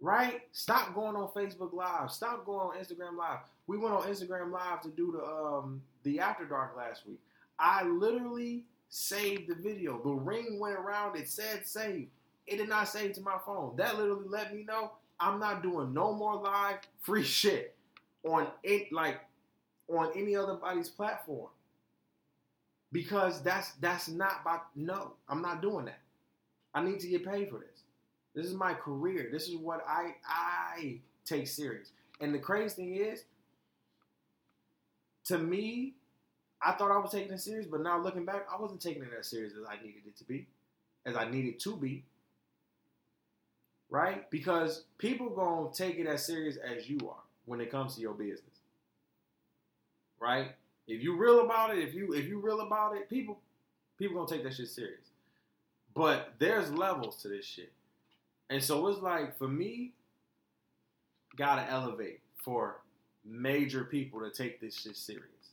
Right? 0.00 0.42
Stop 0.52 0.94
going 0.94 1.16
on 1.16 1.28
Facebook 1.28 1.72
Live. 1.74 2.10
Stop 2.10 2.46
going 2.46 2.60
on 2.60 2.76
Instagram 2.76 3.18
Live. 3.18 3.40
We 3.66 3.76
went 3.76 3.94
on 3.94 4.02
Instagram 4.04 4.50
Live 4.50 4.80
to 4.82 4.88
do 4.88 5.12
the 5.12 5.24
um 5.24 5.82
the 6.02 6.20
After 6.20 6.46
Dark 6.46 6.76
last 6.76 7.06
week. 7.06 7.20
I 7.58 7.84
literally 7.84 8.64
saved 8.88 9.48
the 9.48 9.54
video. 9.54 10.00
The 10.02 10.10
ring 10.10 10.58
went 10.58 10.76
around. 10.76 11.16
It 11.16 11.28
said 11.28 11.66
save. 11.66 12.08
It 12.46 12.56
did 12.56 12.68
not 12.68 12.88
save 12.88 13.12
to 13.14 13.20
my 13.20 13.36
phone. 13.44 13.74
That 13.76 13.98
literally 13.98 14.28
let 14.28 14.54
me 14.54 14.64
know 14.64 14.92
I'm 15.18 15.38
not 15.38 15.62
doing 15.62 15.92
no 15.92 16.14
more 16.14 16.36
live 16.36 16.78
free 17.02 17.22
shit 17.24 17.74
on 18.24 18.46
it 18.62 18.92
like 18.92 19.20
on 19.90 20.10
any 20.16 20.36
other 20.36 20.54
body's 20.54 20.88
platform. 20.88 21.48
Because 22.92 23.40
that's 23.42 23.72
that's 23.74 24.08
not 24.08 24.44
by 24.44 24.58
no 24.74 25.12
i'm 25.28 25.42
not 25.42 25.62
doing 25.62 25.86
that. 25.86 26.00
I 26.74 26.82
need 26.82 27.00
to 27.00 27.08
get 27.08 27.24
paid 27.24 27.48
for 27.50 27.58
this. 27.58 27.82
This 28.34 28.46
is 28.46 28.54
my 28.54 28.74
career. 28.74 29.28
This 29.30 29.48
is 29.48 29.56
what 29.56 29.84
i 29.88 30.14
i 30.26 30.98
take 31.24 31.46
serious. 31.46 31.92
And 32.20 32.34
the 32.34 32.38
crazy 32.38 32.74
thing 32.74 32.96
is 32.96 33.24
to 35.26 35.38
me 35.38 35.94
i 36.62 36.72
thought 36.72 36.90
i 36.90 36.98
was 36.98 37.12
taking 37.12 37.32
it 37.32 37.40
serious 37.40 37.66
but 37.66 37.82
now 37.82 38.02
looking 38.02 38.24
back 38.24 38.46
i 38.52 38.60
wasn't 38.60 38.80
taking 38.80 39.02
it 39.02 39.10
as 39.18 39.28
serious 39.28 39.52
as 39.52 39.64
i 39.68 39.76
needed 39.76 40.02
it 40.06 40.16
to 40.16 40.24
be 40.24 40.46
as 41.06 41.16
i 41.16 41.28
needed 41.28 41.60
to 41.60 41.76
be. 41.76 42.04
Right? 43.88 44.30
Because 44.30 44.84
people 44.98 45.30
gonna 45.30 45.72
take 45.72 45.98
it 45.98 46.06
as 46.06 46.24
serious 46.24 46.56
as 46.56 46.88
you 46.88 46.98
are 47.08 47.22
when 47.44 47.60
it 47.60 47.70
comes 47.70 47.94
to 47.96 48.00
your 48.00 48.14
business 48.14 48.49
right 50.20 50.52
if 50.90 51.02
you 51.04 51.16
real 51.16 51.44
about 51.44 51.76
it, 51.76 51.78
if 51.78 51.94
you 51.94 52.12
if 52.14 52.26
you 52.26 52.40
real 52.40 52.60
about 52.60 52.96
it, 52.96 53.08
people 53.08 53.38
people 53.96 54.16
gonna 54.16 54.28
take 54.28 54.42
that 54.44 54.54
shit 54.54 54.68
serious. 54.68 55.06
But 55.94 56.34
there's 56.38 56.72
levels 56.72 57.22
to 57.22 57.28
this 57.28 57.44
shit. 57.44 57.72
And 58.50 58.62
so 58.62 58.86
it's 58.88 59.00
like 59.00 59.38
for 59.38 59.46
me, 59.46 59.92
gotta 61.36 61.70
elevate 61.70 62.20
for 62.42 62.80
major 63.24 63.84
people 63.84 64.20
to 64.20 64.30
take 64.30 64.60
this 64.60 64.80
shit 64.80 64.96
serious. 64.96 65.52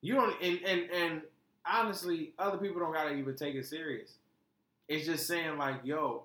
You 0.00 0.14
don't 0.14 0.42
and 0.42 0.58
and, 0.64 0.90
and 0.90 1.22
honestly, 1.64 2.32
other 2.38 2.58
people 2.58 2.80
don't 2.80 2.92
gotta 2.92 3.14
even 3.14 3.36
take 3.36 3.54
it 3.54 3.66
serious. 3.66 4.14
It's 4.88 5.06
just 5.06 5.28
saying 5.28 5.58
like, 5.58 5.76
yo, 5.84 6.24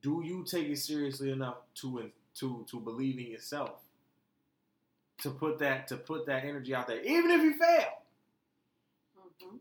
do 0.00 0.22
you 0.24 0.44
take 0.44 0.68
it 0.68 0.78
seriously 0.78 1.32
enough 1.32 1.56
to 1.76 2.08
to 2.36 2.64
to 2.70 2.78
believe 2.78 3.18
in 3.18 3.26
yourself? 3.26 3.80
To 5.22 5.30
put 5.30 5.58
that 5.58 5.88
to 5.88 5.96
put 5.96 6.26
that 6.26 6.44
energy 6.44 6.74
out 6.74 6.86
there, 6.86 7.00
even 7.02 7.30
if 7.30 7.42
you 7.42 7.58
fail. 7.58 8.02
Mm-hmm. 9.18 9.56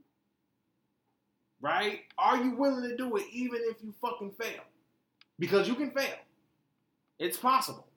Right? 1.62 2.02
Are 2.18 2.38
you 2.38 2.52
willing 2.56 2.90
to 2.90 2.96
do 2.96 3.16
it 3.18 3.26
even 3.32 3.60
if 3.64 3.78
you 3.84 3.94
fucking 4.02 4.32
fail? 4.32 4.62
Because 5.38 5.68
you 5.68 5.76
can 5.76 5.92
fail. 5.92 6.16
It's 7.18 7.38
possible. 7.38 7.88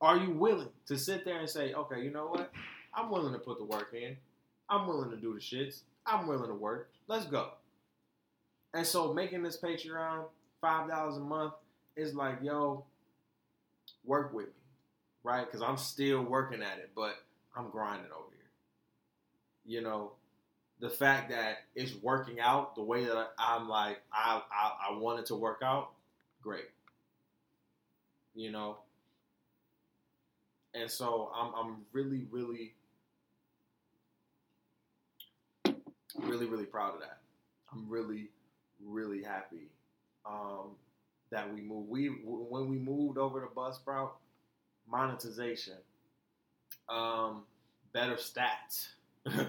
Are 0.00 0.16
you 0.18 0.30
willing 0.30 0.68
to 0.86 0.98
sit 0.98 1.24
there 1.24 1.38
and 1.38 1.48
say, 1.48 1.72
okay, 1.72 2.02
you 2.02 2.10
know 2.10 2.26
what? 2.26 2.50
I'm 2.94 3.10
willing 3.10 3.32
to 3.32 3.38
put 3.38 3.58
the 3.58 3.64
work 3.64 3.94
in. 3.94 4.16
I'm 4.68 4.86
willing 4.86 5.10
to 5.10 5.16
do 5.16 5.34
the 5.34 5.40
shits. 5.40 5.80
I'm 6.06 6.26
willing 6.26 6.48
to 6.48 6.54
work. 6.54 6.90
Let's 7.08 7.26
go. 7.26 7.50
And 8.74 8.86
so 8.86 9.14
making 9.14 9.42
this 9.42 9.58
Patreon 9.58 10.24
five 10.60 10.88
dollars 10.88 11.16
a 11.16 11.20
month 11.20 11.54
is 11.96 12.14
like, 12.14 12.38
yo, 12.42 12.84
work 14.04 14.34
with 14.34 14.46
me 14.46 14.63
right? 15.24 15.44
Because 15.44 15.62
I'm 15.62 15.78
still 15.78 16.22
working 16.22 16.62
at 16.62 16.78
it, 16.78 16.90
but 16.94 17.16
I'm 17.56 17.70
grinding 17.70 18.12
over 18.12 18.30
here. 18.30 18.50
You 19.66 19.82
know, 19.82 20.12
the 20.80 20.90
fact 20.90 21.30
that 21.30 21.64
it's 21.74 21.94
working 22.02 22.38
out 22.38 22.76
the 22.76 22.82
way 22.82 23.04
that 23.04 23.32
I'm 23.38 23.68
like 23.68 24.02
I 24.12 24.42
I, 24.52 24.90
I 24.90 24.98
wanted 24.98 25.26
to 25.26 25.34
work 25.34 25.62
out, 25.64 25.90
great. 26.42 26.68
You 28.36 28.52
know, 28.52 28.78
and 30.74 30.90
so 30.90 31.30
I'm 31.34 31.52
I'm 31.54 31.76
really 31.92 32.26
really 32.30 32.74
really 36.18 36.46
really 36.46 36.66
proud 36.66 36.94
of 36.94 37.00
that. 37.00 37.18
I'm 37.72 37.88
really 37.88 38.28
really 38.84 39.22
happy 39.22 39.68
um, 40.26 40.72
that 41.30 41.52
we 41.52 41.60
moved. 41.60 41.88
We 41.88 42.08
when 42.08 42.68
we 42.68 42.76
moved 42.76 43.18
over 43.18 43.40
to 43.40 43.46
bus 43.54 43.78
Buzzsprout, 43.86 44.10
monetization, 44.90 45.74
um, 46.88 47.42
better 47.92 48.14
stats. 48.14 48.88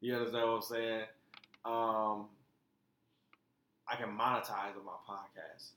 you 0.00 0.14
understand 0.14 0.48
what 0.48 0.56
I'm 0.56 0.62
saying? 0.62 1.02
Um, 1.64 2.26
I 3.88 3.96
can 3.96 4.08
monetize 4.08 4.76
on 4.76 4.84
my 4.84 4.98
podcast, 5.08 5.70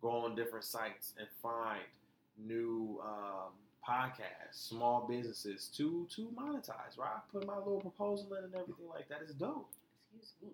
go 0.00 0.10
on 0.10 0.34
different 0.34 0.64
sites 0.64 1.14
and 1.18 1.26
find 1.42 1.80
new 2.38 3.00
um, 3.04 3.52
podcasts, 3.86 4.68
small 4.68 5.06
businesses 5.08 5.70
to 5.76 6.06
to 6.14 6.28
monetize. 6.38 6.98
Right, 6.98 7.10
I 7.16 7.20
put 7.32 7.46
my 7.46 7.58
little 7.58 7.80
proposal 7.80 8.34
in 8.34 8.44
and 8.44 8.54
everything 8.54 8.88
like 8.88 9.08
that. 9.08 9.20
It's 9.22 9.34
dope. 9.34 9.68
Excuse 10.16 10.34
me. 10.42 10.48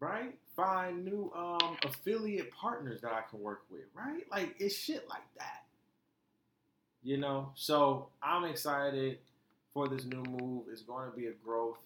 Right, 0.00 0.36
find 0.56 1.04
new 1.04 1.30
um, 1.34 1.76
affiliate 1.84 2.50
partners 2.50 3.00
that 3.02 3.12
I 3.12 3.22
can 3.30 3.40
work 3.40 3.62
with. 3.70 3.82
Right, 3.94 4.24
like 4.30 4.54
it's 4.58 4.74
shit 4.74 5.08
like 5.08 5.22
that. 5.38 5.61
You 7.02 7.16
know, 7.16 7.50
so 7.56 8.08
I'm 8.22 8.44
excited 8.44 9.18
for 9.74 9.88
this 9.88 10.04
new 10.04 10.22
move. 10.22 10.64
It's 10.70 10.82
going 10.82 11.10
to 11.10 11.16
be 11.16 11.26
a 11.26 11.32
growth. 11.32 11.78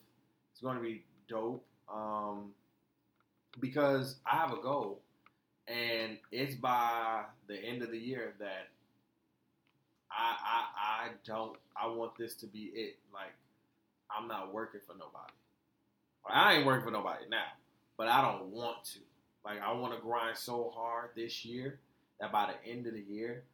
It's 0.52 0.60
going 0.60 0.76
to 0.76 0.82
be 0.82 1.05
dope. 1.28 1.64
Um, 1.93 2.52
because 3.60 4.16
I 4.30 4.36
have 4.36 4.52
a 4.52 4.60
goal, 4.60 5.01
and 5.68 6.18
it's 6.30 6.55
by 6.55 7.22
the 7.48 7.56
end 7.56 7.82
of 7.82 7.90
the 7.90 7.98
year 7.98 8.34
that 8.38 8.68
I 10.10 10.36
I 10.44 11.06
I 11.06 11.09
don't 11.24 11.56
I 11.80 11.86
want 11.86 12.16
this 12.18 12.34
to 12.36 12.47
be 12.47 12.70
it. 12.74 12.97
Like 13.12 13.32
I'm 14.10 14.28
not 14.28 14.52
working 14.52 14.80
for 14.86 14.93
nobody. 14.93 15.32
I 16.28 16.55
ain't 16.55 16.66
working 16.66 16.84
for 16.84 16.90
nobody 16.90 17.24
now, 17.30 17.47
but 17.97 18.09
I 18.09 18.20
don't 18.20 18.47
want 18.47 18.84
to. 18.93 18.98
Like 19.44 19.60
I 19.62 19.72
want 19.72 19.94
to 19.94 20.01
grind 20.01 20.36
so 20.36 20.72
hard 20.74 21.10
this 21.14 21.44
year 21.44 21.78
that 22.20 22.32
by 22.32 22.52
the 22.52 22.70
end 22.70 22.86
of 22.86 22.94
the 22.94 23.01
year 23.01 23.44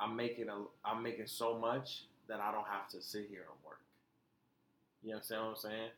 I'm 0.00 0.16
making 0.16 0.48
a 0.48 0.64
I'm 0.84 1.02
making 1.02 1.26
so 1.26 1.58
much 1.58 2.04
that 2.28 2.40
I 2.40 2.52
don't 2.52 2.66
have 2.66 2.88
to 2.90 3.02
sit 3.02 3.26
here 3.28 3.40
and 3.40 3.64
work. 3.64 3.80
You 5.02 5.14
understand 5.14 5.42
what 5.42 5.50
I'm 5.50 5.56
saying? 5.56 5.90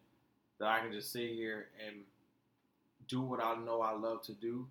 That 0.58 0.68
I 0.68 0.80
can 0.80 0.92
just 0.92 1.12
sit 1.12 1.30
here 1.30 1.68
and 1.86 1.96
do 3.08 3.20
what 3.20 3.42
I 3.42 3.56
know 3.56 3.80
I 3.80 3.92
love 3.92 4.22
to 4.22 4.32
do, 4.32 4.66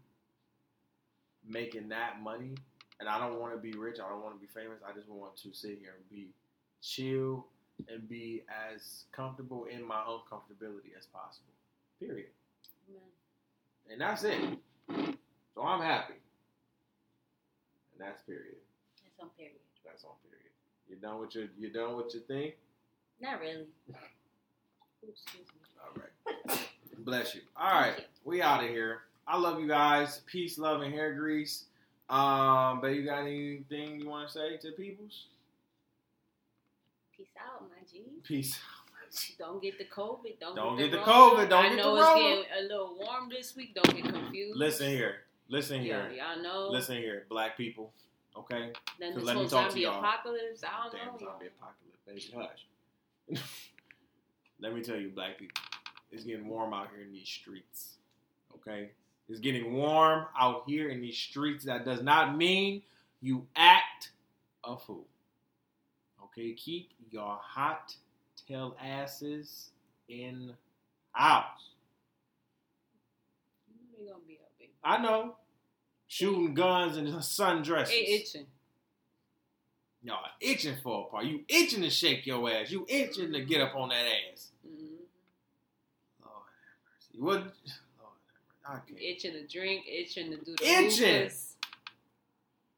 making 1.48 1.90
that 1.90 2.22
money. 2.22 2.56
And 3.00 3.08
I 3.08 3.18
don't 3.18 3.40
want 3.40 3.54
to 3.54 3.60
be 3.60 3.78
rich. 3.78 3.98
I 4.04 4.10
don't 4.10 4.22
want 4.22 4.36
to 4.36 4.40
be 4.40 4.48
famous. 4.54 4.80
I 4.86 4.94
just 4.94 5.10
want 5.10 5.36
to 5.38 5.54
sit 5.54 5.80
here 5.80 5.94
and 5.96 6.10
be 6.10 6.28
chill 6.82 7.46
and 7.88 8.08
be 8.10 8.44
as 8.72 9.06
comfortable 9.12 9.66
in 9.66 9.86
my 9.86 9.96
uncomfortability 9.96 10.98
as 10.98 11.06
possible. 11.06 11.54
Period. 12.00 12.28
Amen. 12.90 13.02
And 13.92 14.02
that's 14.02 14.24
it. 14.24 14.42
So 15.56 15.64
I'm 15.64 15.82
happy. 15.82 16.16
And 17.94 18.08
that's 18.08 18.22
period 18.24 18.58
on 19.22 19.30
period. 19.38 19.56
That's 19.86 20.04
on 20.04 20.12
period. 20.24 20.52
You 20.88 20.96
done 20.96 21.20
with 21.20 21.36
your 21.36 21.46
you 21.58 21.70
done 21.70 21.98
with 21.98 22.14
your 22.14 22.24
thing? 22.24 22.54
Not 23.22 23.40
really. 23.40 23.68
excuse 25.08 25.46
me. 25.48 25.62
All 25.84 25.94
right. 25.96 26.60
Bless 27.00 27.36
you. 27.36 27.42
All 27.56 27.80
right, 27.80 27.98
you. 27.98 28.04
we 28.26 28.42
out 28.42 28.64
of 28.64 28.70
here. 28.70 29.02
I 29.28 29.38
love 29.38 29.60
you 29.60 29.68
guys. 29.68 30.22
Peace, 30.26 30.58
love, 30.58 30.82
and 30.82 30.94
hair 30.94 31.14
grease. 31.14 31.66
Um, 32.10 32.82
but 32.82 32.88
you 32.88 33.06
got 33.06 33.22
anything 33.22 34.02
you 34.02 34.10
want 34.10 34.28
to 34.28 34.34
say 34.34 34.58
to 34.58 34.72
peoples? 34.72 35.28
Peace 37.16 37.28
out, 37.40 37.62
my 37.62 37.78
G. 37.90 38.02
Peace 38.24 38.58
Don't 39.38 39.62
get 39.62 39.78
the 39.78 39.86
COVID. 39.86 40.40
Don't, 40.40 40.56
don't 40.56 40.78
get, 40.78 40.92
get 40.92 40.92
the, 40.92 41.12
COVID. 41.12 41.50
Don't 41.50 41.76
get 41.76 41.84
too 41.84 41.84
confused. 41.84 41.84
I 41.84 41.84
know 41.84 41.96
the 41.96 42.02
it's 42.02 42.20
getting 42.20 42.46
a 42.58 42.62
little 42.68 42.98
warm 43.00 43.30
this 43.30 43.56
week. 43.56 43.76
Don't 43.76 43.96
get 43.96 44.14
confused. 44.14 44.58
Listen 44.58 44.90
here. 44.90 45.16
Listen 45.48 45.82
here. 45.82 46.12
Yeah, 46.16 46.36
y'all 46.36 46.44
know. 46.44 46.70
Listen 46.70 46.98
here, 46.98 47.26
black 47.30 47.58
people. 47.58 47.92
Okay. 48.40 48.72
Then 49.00 49.16
this 49.16 49.30
whole 49.30 49.48
zombie 49.48 49.84
apocalypse. 49.84 50.64
I 50.64 50.84
don't 50.84 50.94
Damn 50.94 51.14
know. 51.14 51.32
zombie 51.32 51.48
apocalypse, 51.48 52.00
baby. 52.06 52.24
Hush. 52.36 53.42
Let 54.62 54.74
me 54.74 54.82
tell 54.82 54.98
you, 54.98 55.10
black 55.10 55.38
people, 55.38 55.62
it's 56.12 56.24
getting 56.24 56.48
warm 56.48 56.74
out 56.74 56.90
here 56.94 57.06
in 57.06 57.12
these 57.12 57.28
streets. 57.28 57.98
Okay. 58.56 58.92
It's 59.30 59.40
getting 59.40 59.74
warm 59.74 60.26
out 60.40 60.64
here 60.68 60.90
in 60.90 61.02
these 61.02 61.18
streets. 61.18 61.66
That 61.66 61.86
does 61.86 62.02
not 62.02 62.36
mean 62.36 62.82
you 63.22 63.46
act 63.56 64.12
a 64.64 64.78
fool. 64.78 65.06
Okay, 66.26 66.54
keep 66.54 66.90
your 67.12 67.38
hot 67.42 67.96
tail 68.48 68.76
asses 68.84 69.70
in 70.08 70.54
house. 71.12 71.46
I 74.84 74.98
know 74.98 75.36
shooting 76.10 76.54
guns 76.54 76.98
and 76.98 77.08
sundresses. 77.08 77.92
It 77.92 78.22
itching. 78.22 78.46
Y'all 80.04 80.18
itching 80.42 80.76
for 80.84 81.06
a 81.08 81.12
part. 81.12 81.26
You 81.26 81.42
itching 81.48 81.82
to 81.84 81.90
shake 81.90 82.26
your 82.26 82.50
ass. 82.50 82.72
You 82.72 82.86
itching 82.90 83.32
to 83.32 83.42
get 83.42 83.62
up 83.62 83.76
on 83.76 83.90
that 83.90 84.06
ass. 84.34 84.50
Mm-hmm. 84.68 84.96
Lord 86.26 86.44
have 87.16 87.32
mercy. 87.32 87.46
What? 87.46 87.54
Oh, 88.68 88.80
itching 88.98 89.34
to 89.34 89.48
drink, 89.48 89.86
itching 89.88 90.32
to 90.32 90.38
do 90.38 90.56
the 90.58 90.68
itching. 90.68 91.30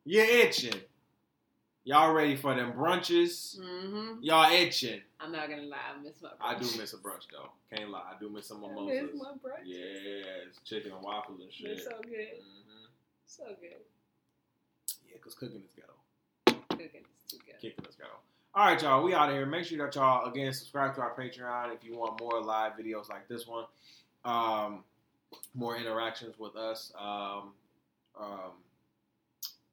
You're 0.04 0.26
itching. 0.26 0.82
Y'all 1.84 2.14
ready 2.14 2.36
for 2.36 2.54
them 2.56 2.74
brunches? 2.74 3.60
Mm-hmm. 3.60 4.24
Y'all 4.24 4.52
itching. 4.52 5.02
I'm 5.20 5.32
not 5.32 5.50
gonna 5.50 5.64
lie, 5.64 5.78
I 5.96 6.02
miss 6.02 6.22
my 6.22 6.30
brunch. 6.30 6.34
I 6.42 6.60
do 6.60 6.66
miss 6.80 6.94
a 6.94 6.98
brunch 6.98 7.28
though. 7.32 7.52
Can't 7.76 7.92
lie, 7.92 8.04
I 8.16 8.20
do 8.20 8.30
miss 8.30 8.48
some 8.48 8.62
mimosas. 8.62 8.98
I 8.98 9.02
miss 9.04 9.14
my 9.16 9.32
brunch. 9.32 9.66
Yeah, 9.66 10.48
it's 10.48 10.60
chicken 10.64 10.92
and 10.92 11.04
waffles 11.04 11.40
and 11.42 11.52
shit. 11.52 11.72
It's 11.72 11.84
so 11.84 12.00
good. 12.02 12.12
Mm-hmm. 12.14 12.71
So 13.32 13.46
good. 13.62 13.80
Yeah, 15.10 15.18
cause 15.24 15.36
cooking 15.36 15.64
is 15.66 15.72
ghetto. 15.74 15.94
Cooking 16.70 17.02
is 17.16 17.32
too 17.32 17.38
good. 17.46 17.62
Kicking 17.62 17.86
is 17.88 17.96
ghetto. 17.96 18.20
All 18.54 18.66
right, 18.66 18.82
y'all. 18.82 19.02
We 19.06 19.14
out 19.14 19.30
of 19.30 19.36
here. 19.36 19.46
Make 19.46 19.64
sure 19.64 19.78
that 19.78 19.96
y'all 19.96 20.30
again 20.30 20.52
subscribe 20.52 20.96
to 20.96 21.02
our 21.02 21.16
Patreon 21.16 21.74
if 21.74 21.82
you 21.82 21.98
want 21.98 22.20
more 22.20 22.44
live 22.44 22.74
videos 22.74 23.10
like 23.10 23.30
this 23.30 23.48
one. 23.48 23.64
Um, 24.26 24.84
more 25.54 25.78
interactions 25.78 26.38
with 26.38 26.58
us. 26.58 26.92
Um, 27.00 27.54
um, 28.20 28.52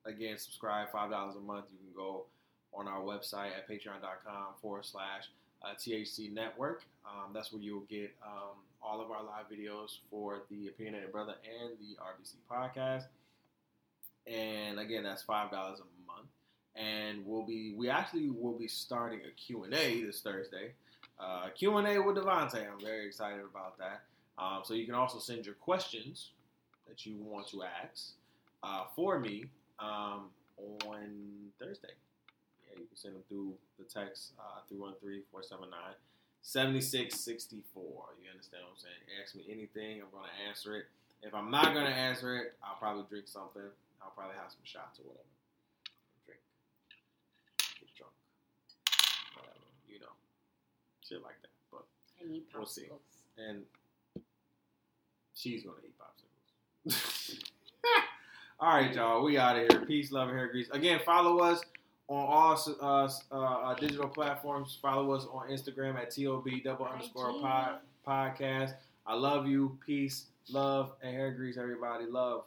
again, 0.06 0.38
subscribe 0.38 0.92
five 0.92 1.10
dollars 1.10 1.34
a 1.34 1.40
month. 1.40 1.64
You 1.72 1.78
can 1.78 1.96
go 1.96 2.26
on 2.72 2.86
our 2.86 3.00
website 3.00 3.50
at 3.58 3.68
patreon.com 3.68 4.54
forward 4.62 4.84
slash 4.84 5.30
uh, 5.64 5.74
THC 5.76 6.32
Network. 6.32 6.84
Um, 7.04 7.32
that's 7.34 7.52
where 7.52 7.60
you'll 7.60 7.80
get 7.90 8.14
um, 8.24 8.54
all 8.80 9.00
of 9.00 9.10
our 9.10 9.24
live 9.24 9.46
videos 9.52 9.98
for 10.12 10.42
the 10.48 10.68
Opinionated 10.68 11.10
Brother 11.10 11.34
and 11.60 11.70
the 11.80 11.96
RBC 12.00 12.34
podcast. 12.48 13.06
And 14.28 14.78
again, 14.78 15.02
that's 15.02 15.22
five 15.22 15.50
dollars 15.50 15.80
a 15.80 15.84
month. 16.06 16.28
and 16.76 17.24
we'll 17.26 17.44
be 17.46 17.74
we 17.76 17.88
actually 17.88 18.28
will 18.30 18.56
be 18.58 18.68
starting 18.68 19.20
a 19.20 19.30
Q&A 19.40 20.02
this 20.02 20.20
Thursday. 20.20 20.72
Uh, 21.18 21.48
Q&A 21.54 21.98
with 21.98 22.16
DeVonta. 22.16 22.70
I'm 22.70 22.80
very 22.80 23.06
excited 23.06 23.40
about 23.40 23.78
that. 23.78 24.02
Um, 24.38 24.60
so 24.64 24.74
you 24.74 24.84
can 24.86 24.94
also 24.94 25.18
send 25.18 25.46
your 25.46 25.56
questions 25.56 26.30
that 26.86 27.04
you 27.06 27.16
want 27.20 27.48
to 27.48 27.62
ask 27.64 28.12
uh, 28.62 28.84
for 28.94 29.18
me 29.18 29.46
um, 29.80 30.26
on 30.86 31.50
Thursday. 31.58 31.88
Yeah, 32.68 32.78
you 32.80 32.86
can 32.86 32.96
send 32.96 33.14
them 33.16 33.22
through 33.28 33.54
the 33.78 33.84
text 33.84 34.32
uh, 34.38 34.60
313-479-7664. 34.72 37.64
You 37.74 38.30
understand 38.30 38.62
what 38.62 38.72
I'm 38.72 38.78
saying? 38.78 39.02
Ask 39.22 39.34
me 39.34 39.44
anything. 39.50 40.00
I'm 40.02 40.10
going 40.12 40.24
to 40.24 40.48
answer 40.48 40.76
it. 40.76 40.84
If 41.22 41.34
I'm 41.34 41.50
not 41.50 41.72
going 41.74 41.86
to 41.86 41.92
answer 41.92 42.36
it, 42.36 42.54
I'll 42.62 42.76
probably 42.78 43.04
drink 43.08 43.26
something. 43.26 43.62
I'll 44.02 44.10
probably 44.10 44.36
have 44.36 44.50
some 44.50 44.64
shots 44.64 44.98
or 45.00 45.04
whatever. 45.04 45.28
Drink. 46.26 46.40
Get 47.80 47.94
drunk. 47.96 48.12
Whatever. 49.34 49.66
You 49.86 50.00
know. 50.00 50.14
Shit 51.06 51.22
like 51.22 51.40
that. 51.42 51.54
But 51.70 51.84
we'll 52.54 52.66
see. 52.66 52.88
And 53.38 53.62
she's 55.34 55.62
gonna 55.62 55.76
eat 55.84 55.94
popsicles. 55.98 56.28
all 58.60 58.74
right, 58.74 58.94
y'all. 58.94 59.24
We 59.24 59.38
out 59.38 59.56
of 59.56 59.68
here. 59.70 59.86
Peace, 59.86 60.10
love, 60.10 60.28
and 60.28 60.36
hair 60.36 60.48
grease. 60.48 60.68
Again, 60.72 61.00
follow 61.04 61.38
us 61.40 61.62
on 62.08 62.26
all 62.26 63.10
uh, 63.30 63.34
uh, 63.34 63.74
digital 63.74 64.08
platforms. 64.08 64.78
Follow 64.80 65.12
us 65.12 65.26
on 65.32 65.48
Instagram 65.48 65.96
at 65.96 66.10
tob 66.10 66.46
double 66.64 66.86
underscore 66.86 67.40
pod, 67.40 67.78
podcast. 68.06 68.74
I 69.06 69.14
love 69.14 69.46
you. 69.46 69.78
Peace, 69.84 70.26
love, 70.50 70.92
and 71.02 71.14
hair 71.14 71.32
grease. 71.32 71.56
Everybody, 71.56 72.06
love. 72.06 72.44